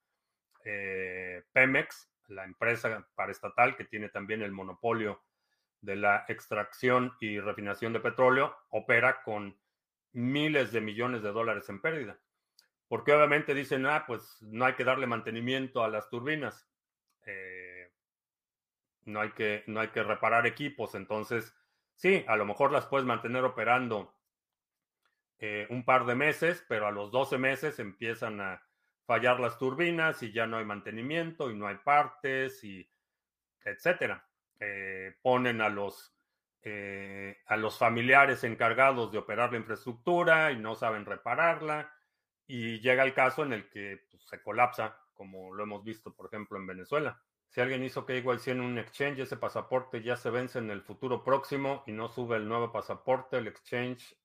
Pemex 1.54 2.12
la 2.32 2.46
empresa 2.46 3.08
paraestatal 3.16 3.76
que 3.76 3.86
tiene 3.86 4.10
también 4.10 4.42
el 4.42 4.52
monopolio 4.52 5.22
de 5.82 5.96
la 5.96 6.26
extracción 6.28 7.14
y 7.20 7.39
refinación 7.39 7.94
de 7.94 8.00
petróleo, 8.00 8.56
opera 8.70 9.22
con 9.24 9.58
miles 10.14 10.72
de 10.72 10.82
millones 10.82 11.24
de 11.24 11.32
dólares 11.32 11.68
en 11.70 11.82
pérdida. 11.82 12.20
Porque 12.88 13.14
obviamente 13.14 13.54
dicen, 13.54 13.86
ah, 13.86 14.04
pues 14.06 14.38
no 14.42 14.66
hay 14.66 14.74
que 14.74 14.84
darle 14.84 15.08
mantenimiento 15.08 15.84
a 15.84 15.89
las 15.89 16.10
turbinas, 16.10 16.70
eh, 17.26 17.92
no, 19.06 19.22
hay 19.22 19.32
que, 19.32 19.64
no 19.68 19.80
hay 19.80 19.88
que 19.89 20.04
reparar 20.04 20.46
equipos, 20.46 20.96
entonces 20.96 21.56
sí, 21.96 22.24
a 22.28 22.36
lo 22.36 22.46
mejor 22.46 22.72
las 22.72 22.86
puedes 22.86 23.06
mantener 23.06 23.44
operando 23.44 24.14
eh, 25.42 25.66
un 25.72 25.84
par 25.84 26.06
de 26.06 26.14
meses, 26.14 26.64
pero 26.70 26.86
a 26.86 26.92
los 26.92 27.12
12 27.12 27.39
meses 27.39 27.80
empiezan 27.80 28.39
a 28.39 28.64
fallar 29.08 29.39
las 29.39 29.58
turbinas 29.58 30.22
y 30.22 30.32
ya 30.32 30.46
no 30.46 30.58
hay 30.58 30.66
mantenimiento 30.66 31.50
y 31.50 31.56
no 31.56 31.68
hay 31.68 31.78
partes 31.78 32.64
y 32.64 32.88
etcétera. 33.66 34.24
Eh, 34.60 35.18
ponen 35.24 35.62
a 35.62 35.70
los 35.70 36.16
eh, 36.62 37.39
a 37.48 37.58
los 37.58 37.80
familiares 37.80 38.44
encargados 38.44 39.12
de 39.12 39.18
operar 39.18 39.52
la 39.52 39.58
infraestructura 39.58 40.52
y 40.52 40.58
no 40.58 40.76
saben 40.76 41.08
repararla 41.08 41.92
y 42.46 42.80
llega 42.82 43.02
el 43.02 43.16
caso 43.16 43.42
en 43.42 43.54
el 43.54 43.68
que 43.68 44.06
pues, 44.12 44.24
se 44.28 44.44
colapsa, 44.44 44.96
como 45.16 45.56
lo 45.56 45.64
hemos 45.64 45.84
visto, 45.84 46.14
por 46.14 46.28
ejemplo, 46.28 46.60
en 46.60 46.68
Venezuela. 46.68 47.20
Si 47.50 47.62
alguien 47.62 47.84
hizo 47.84 48.06
que 48.06 48.18
igual 48.18 48.39
si 48.39 48.52
en 48.52 48.62
un 48.62 48.78
exchange, 48.78 49.22
ese 49.22 49.38
pasaporte 49.38 50.04
ya 50.04 50.16
se 50.18 50.30
vence 50.30 50.60
en 50.60 50.70
el 50.70 50.84
futuro 50.84 51.24
próximo 51.24 51.84
y 51.88 51.94
no 51.94 52.10
sube 52.10 52.38
el 52.38 52.48
nuevo 52.48 52.72
pasaporte, 52.72 53.38
el 53.39 53.48
exchange, 53.48 54.16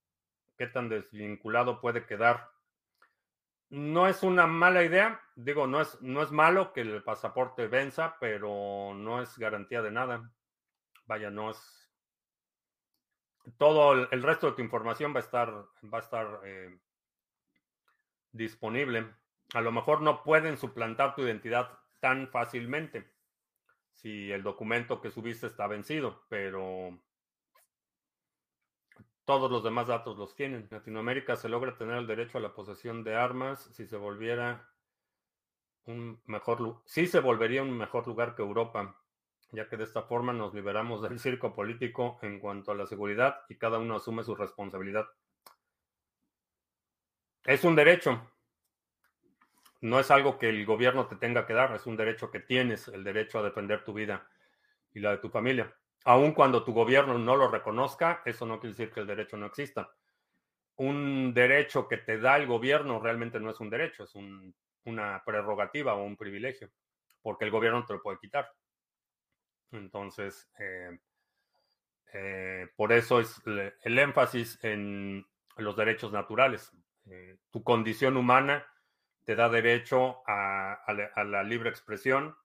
¿qué 0.56 0.66
tan 0.66 0.88
desvinculado 0.88 1.80
puede 1.80 2.06
quedar? 2.06 2.50
No 3.68 4.06
es 4.06 4.22
una 4.22 4.46
mala 4.46 4.84
idea, 4.84 5.20
digo, 5.34 5.66
no 5.66 5.80
es, 5.80 6.00
no 6.00 6.22
es 6.22 6.30
malo 6.30 6.72
que 6.72 6.82
el 6.82 7.02
pasaporte 7.02 7.66
venza, 7.66 8.16
pero 8.20 8.94
no 8.94 9.20
es 9.20 9.36
garantía 9.38 9.82
de 9.82 9.90
nada. 9.90 10.32
Vaya, 11.06 11.30
no 11.30 11.50
es. 11.50 11.90
Todo 13.58 14.08
el, 14.10 14.22
resto 14.22 14.50
de 14.50 14.56
tu 14.56 14.62
información 14.62 15.12
va 15.14 15.18
a 15.18 15.22
estar, 15.22 15.50
va 15.52 15.98
a 15.98 16.00
estar 16.00 16.40
eh, 16.44 16.78
disponible. 18.32 19.14
A 19.54 19.60
lo 19.60 19.72
mejor 19.72 20.02
no 20.02 20.22
pueden 20.22 20.56
suplantar 20.56 21.14
tu 21.14 21.22
identidad 21.22 21.78
tan 22.00 22.28
fácilmente 22.28 23.12
si 23.94 24.30
el 24.30 24.42
documento 24.42 25.00
que 25.00 25.10
subiste 25.10 25.46
está 25.46 25.66
vencido, 25.66 26.24
pero 26.28 27.00
todos 29.26 29.50
los 29.50 29.62
demás 29.62 29.88
datos 29.88 30.16
los 30.16 30.34
tienen. 30.34 30.62
En 30.62 30.78
Latinoamérica 30.78 31.36
se 31.36 31.50
logra 31.50 31.76
tener 31.76 31.96
el 31.96 32.06
derecho 32.06 32.38
a 32.38 32.40
la 32.40 32.54
posesión 32.54 33.04
de 33.04 33.16
armas 33.16 33.68
si 33.72 33.86
se 33.86 33.96
volviera 33.96 34.70
un 35.84 36.20
mejor 36.26 36.82
sí 36.84 37.06
se 37.06 37.20
volvería 37.20 37.62
un 37.62 37.76
mejor 37.76 38.06
lugar 38.06 38.34
que 38.34 38.42
Europa, 38.42 38.96
ya 39.52 39.68
que 39.68 39.76
de 39.76 39.84
esta 39.84 40.02
forma 40.02 40.32
nos 40.32 40.54
liberamos 40.54 41.02
del 41.02 41.18
circo 41.18 41.54
político 41.54 42.18
en 42.22 42.40
cuanto 42.40 42.72
a 42.72 42.74
la 42.74 42.86
seguridad 42.86 43.42
y 43.48 43.56
cada 43.56 43.78
uno 43.78 43.96
asume 43.96 44.24
su 44.24 44.34
responsabilidad. 44.34 45.06
Es 47.44 47.64
un 47.64 47.76
derecho. 47.76 48.30
No 49.80 50.00
es 50.00 50.10
algo 50.10 50.38
que 50.38 50.48
el 50.48 50.64
gobierno 50.66 51.06
te 51.06 51.16
tenga 51.16 51.46
que 51.46 51.52
dar, 51.52 51.74
es 51.74 51.86
un 51.86 51.96
derecho 51.96 52.30
que 52.30 52.40
tienes, 52.40 52.88
el 52.88 53.04
derecho 53.04 53.38
a 53.38 53.42
defender 53.42 53.84
tu 53.84 53.92
vida 53.92 54.28
y 54.94 55.00
la 55.00 55.10
de 55.12 55.18
tu 55.18 55.28
familia. 55.30 55.72
Aun 56.06 56.34
cuando 56.34 56.62
tu 56.62 56.72
gobierno 56.72 57.18
no 57.18 57.34
lo 57.34 57.48
reconozca, 57.48 58.22
eso 58.24 58.46
no 58.46 58.60
quiere 58.60 58.76
decir 58.76 58.92
que 58.92 59.00
el 59.00 59.08
derecho 59.08 59.36
no 59.36 59.46
exista. 59.46 59.90
Un 60.76 61.34
derecho 61.34 61.88
que 61.88 61.96
te 61.96 62.20
da 62.20 62.36
el 62.36 62.46
gobierno 62.46 63.00
realmente 63.00 63.40
no 63.40 63.50
es 63.50 63.58
un 63.58 63.70
derecho, 63.70 64.04
es 64.04 64.14
una 64.84 65.24
prerrogativa 65.24 65.94
o 65.94 66.04
un 66.04 66.16
privilegio, 66.16 66.70
porque 67.20 67.44
el 67.44 67.50
gobierno 67.50 67.84
te 67.84 67.94
lo 67.94 68.02
puede 68.02 68.20
quitar. 68.20 68.48
Entonces, 69.72 70.48
eh, 70.60 70.96
eh, 72.12 72.68
por 72.76 72.92
eso 72.92 73.18
es 73.18 73.42
el 73.44 73.98
énfasis 73.98 74.62
en 74.62 75.26
los 75.56 75.76
derechos 75.76 76.12
naturales. 76.12 76.70
Eh, 77.06 77.36
tu 77.50 77.64
condición 77.64 78.16
humana 78.16 78.64
te 79.24 79.34
da 79.34 79.48
derecho 79.48 80.22
a 80.28 80.84
la 81.26 81.42
libre 81.42 81.68
expresión, 81.68 82.36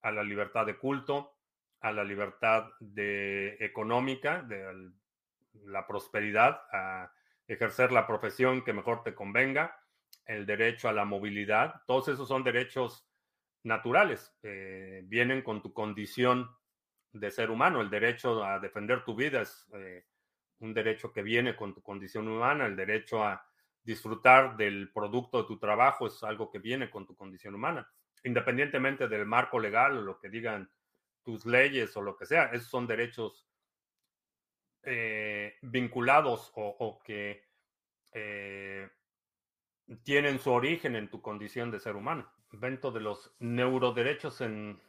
a 0.00 0.10
la 0.12 0.22
libertad 0.22 0.64
de 0.64 0.78
culto, 0.78 1.36
a 1.82 1.92
la 1.92 2.04
libertad 2.04 2.70
de, 2.80 3.56
económica, 3.60 4.42
de 4.42 4.90
la 5.64 5.86
prosperidad, 5.86 6.62
a 6.72 7.12
ejercer 7.46 7.92
la 7.92 8.06
profesión 8.06 8.64
que 8.64 8.72
mejor 8.72 9.02
te 9.02 9.14
convenga, 9.14 9.76
el 10.24 10.46
derecho 10.46 10.88
a 10.88 10.92
la 10.92 11.04
movilidad, 11.04 11.82
todos 11.86 12.08
esos 12.08 12.28
son 12.28 12.44
derechos 12.44 13.08
naturales, 13.64 14.32
eh, 14.42 15.02
vienen 15.04 15.42
con 15.42 15.60
tu 15.60 15.72
condición 15.72 16.48
de 17.12 17.30
ser 17.30 17.50
humano, 17.50 17.80
el 17.80 17.90
derecho 17.90 18.44
a 18.44 18.60
defender 18.60 19.04
tu 19.04 19.14
vida 19.14 19.42
es 19.42 19.68
eh, 19.74 20.06
un 20.60 20.72
derecho 20.72 21.12
que 21.12 21.22
viene 21.22 21.56
con 21.56 21.74
tu 21.74 21.82
condición 21.82 22.28
humana, 22.28 22.66
el 22.66 22.76
derecho 22.76 23.24
a 23.24 23.44
disfrutar 23.82 24.56
del 24.56 24.92
producto 24.92 25.42
de 25.42 25.48
tu 25.48 25.58
trabajo 25.58 26.06
es 26.06 26.22
algo 26.22 26.50
que 26.50 26.60
viene 26.60 26.88
con 26.88 27.06
tu 27.06 27.16
condición 27.16 27.56
humana, 27.56 27.90
independientemente 28.22 29.08
del 29.08 29.26
marco 29.26 29.58
legal 29.58 29.98
o 29.98 30.02
lo 30.02 30.18
que 30.20 30.28
digan 30.28 30.70
tus 31.22 31.46
leyes 31.46 31.96
o 31.96 32.02
lo 32.02 32.16
que 32.16 32.26
sea, 32.26 32.46
esos 32.46 32.68
son 32.68 32.86
derechos 32.86 33.46
eh, 34.82 35.56
vinculados 35.62 36.52
o, 36.56 37.00
que 37.04 37.44
eh, 38.12 38.90
tienen 40.02 40.38
su 40.38 40.50
origen 40.50 40.96
en 40.96 41.08
tu 41.08 41.22
condición 41.22 41.70
de 41.70 41.80
ser 41.80 41.96
humano. 41.96 42.30
Evento 42.52 42.90
de 42.90 43.00
los 43.00 43.34
neuroderechos 43.38 44.40
en 44.40 44.80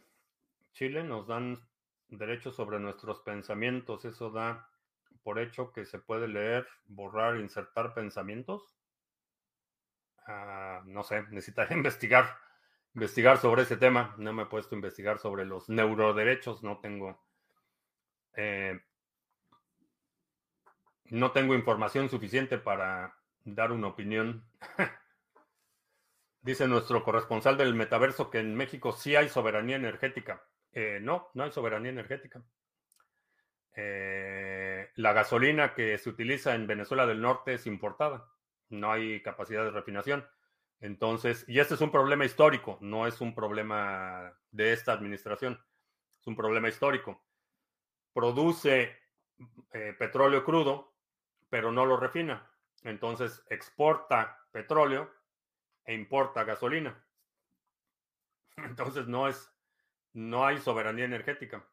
Chile 0.73 1.03
nos 1.03 1.27
dan 1.27 1.67
derechos 2.07 2.55
sobre 2.55 2.79
nuestros 2.79 3.21
pensamientos. 3.21 4.05
Eso 4.05 4.31
da 4.31 4.69
por 5.21 5.39
hecho 5.39 5.71
que 5.71 5.85
se 5.85 5.99
puede 5.99 6.27
leer, 6.27 6.67
borrar, 6.85 7.37
insertar 7.37 7.93
pensamientos. 7.93 8.75
Ah, 10.25 10.81
no 10.85 11.03
sé, 11.03 11.23
necesitaría 11.29 11.77
investigar 11.77 12.37
investigar 12.95 13.37
sobre 13.37 13.63
ese 13.63 13.77
tema. 13.77 14.15
No 14.17 14.33
me 14.33 14.43
he 14.43 14.47
puesto 14.47 14.75
a 14.75 14.77
investigar 14.77 15.19
sobre 15.19 15.45
los 15.45 15.69
neuroderechos. 15.69 16.63
No 16.63 16.79
tengo. 16.79 17.19
Eh, 18.35 18.79
no 21.05 21.31
tengo 21.31 21.55
información 21.55 22.09
suficiente 22.09 22.57
para 22.57 23.15
dar 23.43 23.71
una 23.71 23.87
opinión. 23.87 24.45
Dice 26.41 26.67
nuestro 26.67 27.03
corresponsal 27.03 27.57
del 27.57 27.73
metaverso 27.73 28.29
que 28.29 28.39
en 28.39 28.55
México 28.55 28.91
sí 28.91 29.15
hay 29.15 29.29
soberanía 29.29 29.77
energética. 29.77 30.43
Eh, 30.73 30.99
no, 31.01 31.29
no 31.33 31.43
hay 31.43 31.51
soberanía 31.51 31.91
energética. 31.91 32.43
Eh, 33.75 34.89
la 34.95 35.13
gasolina 35.13 35.73
que 35.73 35.97
se 35.97 36.09
utiliza 36.09 36.53
en 36.53 36.67
Venezuela 36.67 37.05
del 37.05 37.21
Norte 37.21 37.53
es 37.53 37.65
importada. 37.65 38.27
No 38.69 38.91
hay 38.91 39.21
capacidad 39.21 39.63
de 39.63 39.71
refinación. 39.71 40.27
Entonces, 40.83 41.45
y 41.47 41.61
este 41.61 41.75
es 41.75 41.81
un 41.81 41.91
problema 41.91 42.25
histórico, 42.25 42.77
no 42.81 43.07
es 43.07 43.21
un 43.21 43.33
problema 43.33 44.37
de 44.51 44.73
esta 44.73 44.91
administración, 44.91 45.57
es 46.19 46.27
un 46.27 46.35
problema 46.35 46.67
histórico. 46.67 47.23
Produce 48.11 48.93
eh, 49.71 49.95
petróleo 49.97 50.43
crudo, 50.43 50.93
pero 51.49 51.71
no 51.71 51.85
lo 51.85 51.95
refina. 51.95 52.51
Entonces, 52.83 53.45
exporta 53.49 54.45
petróleo 54.51 55.09
e 55.85 55.93
importa 55.93 56.43
gasolina. 56.43 57.01
Entonces, 58.57 59.07
no 59.07 59.29
es, 59.29 59.49
no 60.11 60.45
hay 60.45 60.57
soberanía 60.57 61.05
energética. 61.05 61.65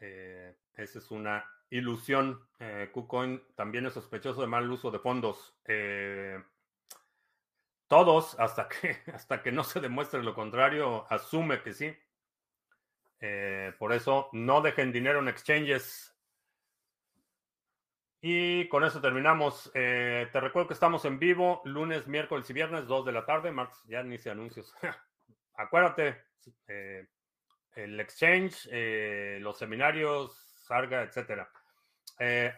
Eh, 0.00 0.54
esa 0.74 0.98
es 0.98 1.10
una 1.10 1.50
ilusión. 1.70 2.46
Eh, 2.58 2.90
KuCoin 2.92 3.42
también 3.54 3.86
es 3.86 3.94
sospechoso 3.94 4.42
de 4.42 4.48
mal 4.48 4.70
uso 4.70 4.90
de 4.90 4.98
fondos. 4.98 5.58
Eh, 5.64 6.38
todos, 7.88 8.38
hasta 8.38 8.68
que, 8.68 8.96
hasta 9.12 9.42
que 9.42 9.50
no 9.50 9.64
se 9.64 9.80
demuestre 9.80 10.22
lo 10.22 10.34
contrario, 10.34 11.06
asume 11.10 11.62
que 11.62 11.72
sí. 11.72 11.96
Eh, 13.20 13.72
por 13.78 13.92
eso 13.92 14.28
no 14.32 14.60
dejen 14.60 14.92
dinero 14.92 15.18
en 15.18 15.28
exchanges. 15.28 16.14
Y 18.20 18.68
con 18.68 18.84
eso 18.84 19.00
terminamos. 19.00 19.70
Eh, 19.74 20.28
te 20.32 20.40
recuerdo 20.40 20.68
que 20.68 20.74
estamos 20.74 21.04
en 21.04 21.18
vivo 21.18 21.62
lunes, 21.64 22.06
miércoles 22.06 22.48
y 22.50 22.52
viernes, 22.52 22.86
2 22.86 23.06
de 23.06 23.12
la 23.12 23.24
tarde. 23.24 23.50
Marx, 23.50 23.82
ya 23.86 24.02
ni 24.02 24.18
se 24.18 24.30
anuncios. 24.30 24.74
Acuérdate, 25.54 26.24
eh, 26.68 27.06
el 27.74 27.98
exchange, 27.98 28.68
los 29.40 29.58
seminarios, 29.58 30.36
Sarga, 30.66 31.02
etcétera. 31.02 31.50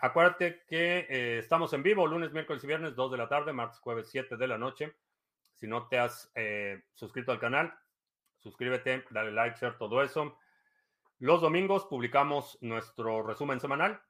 acuérdate 0.00 0.62
que 0.66 1.38
estamos 1.38 1.72
en 1.72 1.82
vivo 1.82 2.06
lunes, 2.06 2.32
miércoles 2.32 2.62
y 2.64 2.66
viernes, 2.66 2.94
2 2.94 3.12
de 3.12 3.18
la 3.18 3.28
tarde, 3.28 3.52
martes, 3.52 3.78
jueves, 3.80 4.08
7 4.10 4.36
de 4.36 4.46
la 4.46 4.58
noche. 4.58 4.94
Si 5.60 5.66
no 5.66 5.88
te 5.88 5.98
has 5.98 6.32
suscrito 6.94 7.32
al 7.32 7.38
canal, 7.38 7.74
suscríbete, 8.38 9.04
dale 9.10 9.30
like, 9.30 9.58
share, 9.60 9.76
todo 9.76 10.02
eso. 10.02 10.38
Los 11.18 11.42
domingos 11.42 11.84
publicamos 11.84 12.56
nuestro 12.62 13.22
resumen 13.22 13.60
semanal. 13.60 14.00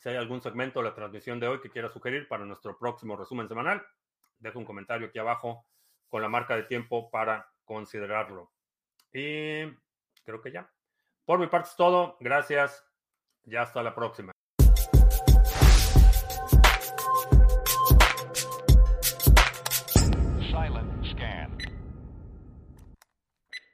Si 0.00 0.08
hay 0.08 0.16
algún 0.16 0.42
segmento 0.42 0.80
de 0.80 0.88
la 0.88 0.94
transmisión 0.94 1.38
de 1.38 1.46
hoy 1.46 1.60
que 1.60 1.70
quiera 1.70 1.88
sugerir 1.88 2.26
para 2.26 2.44
nuestro 2.44 2.76
próximo 2.76 3.16
resumen 3.16 3.46
semanal, 3.46 3.86
deja 4.40 4.58
un 4.58 4.64
comentario 4.64 5.06
aquí 5.06 5.20
abajo 5.20 5.68
con 6.08 6.20
la 6.20 6.28
marca 6.28 6.56
de 6.56 6.64
tiempo 6.64 7.10
para 7.10 7.48
considerarlo. 7.64 8.50
Y 9.12 9.66
creo 10.24 10.42
que 10.42 10.50
ya. 10.50 10.68
Por 11.24 11.38
mi 11.38 11.46
parte 11.46 11.68
es 11.68 11.76
todo. 11.76 12.16
Gracias. 12.18 12.84
Ya 13.44 13.62
hasta 13.62 13.82
la 13.84 13.94
próxima. 13.94 14.35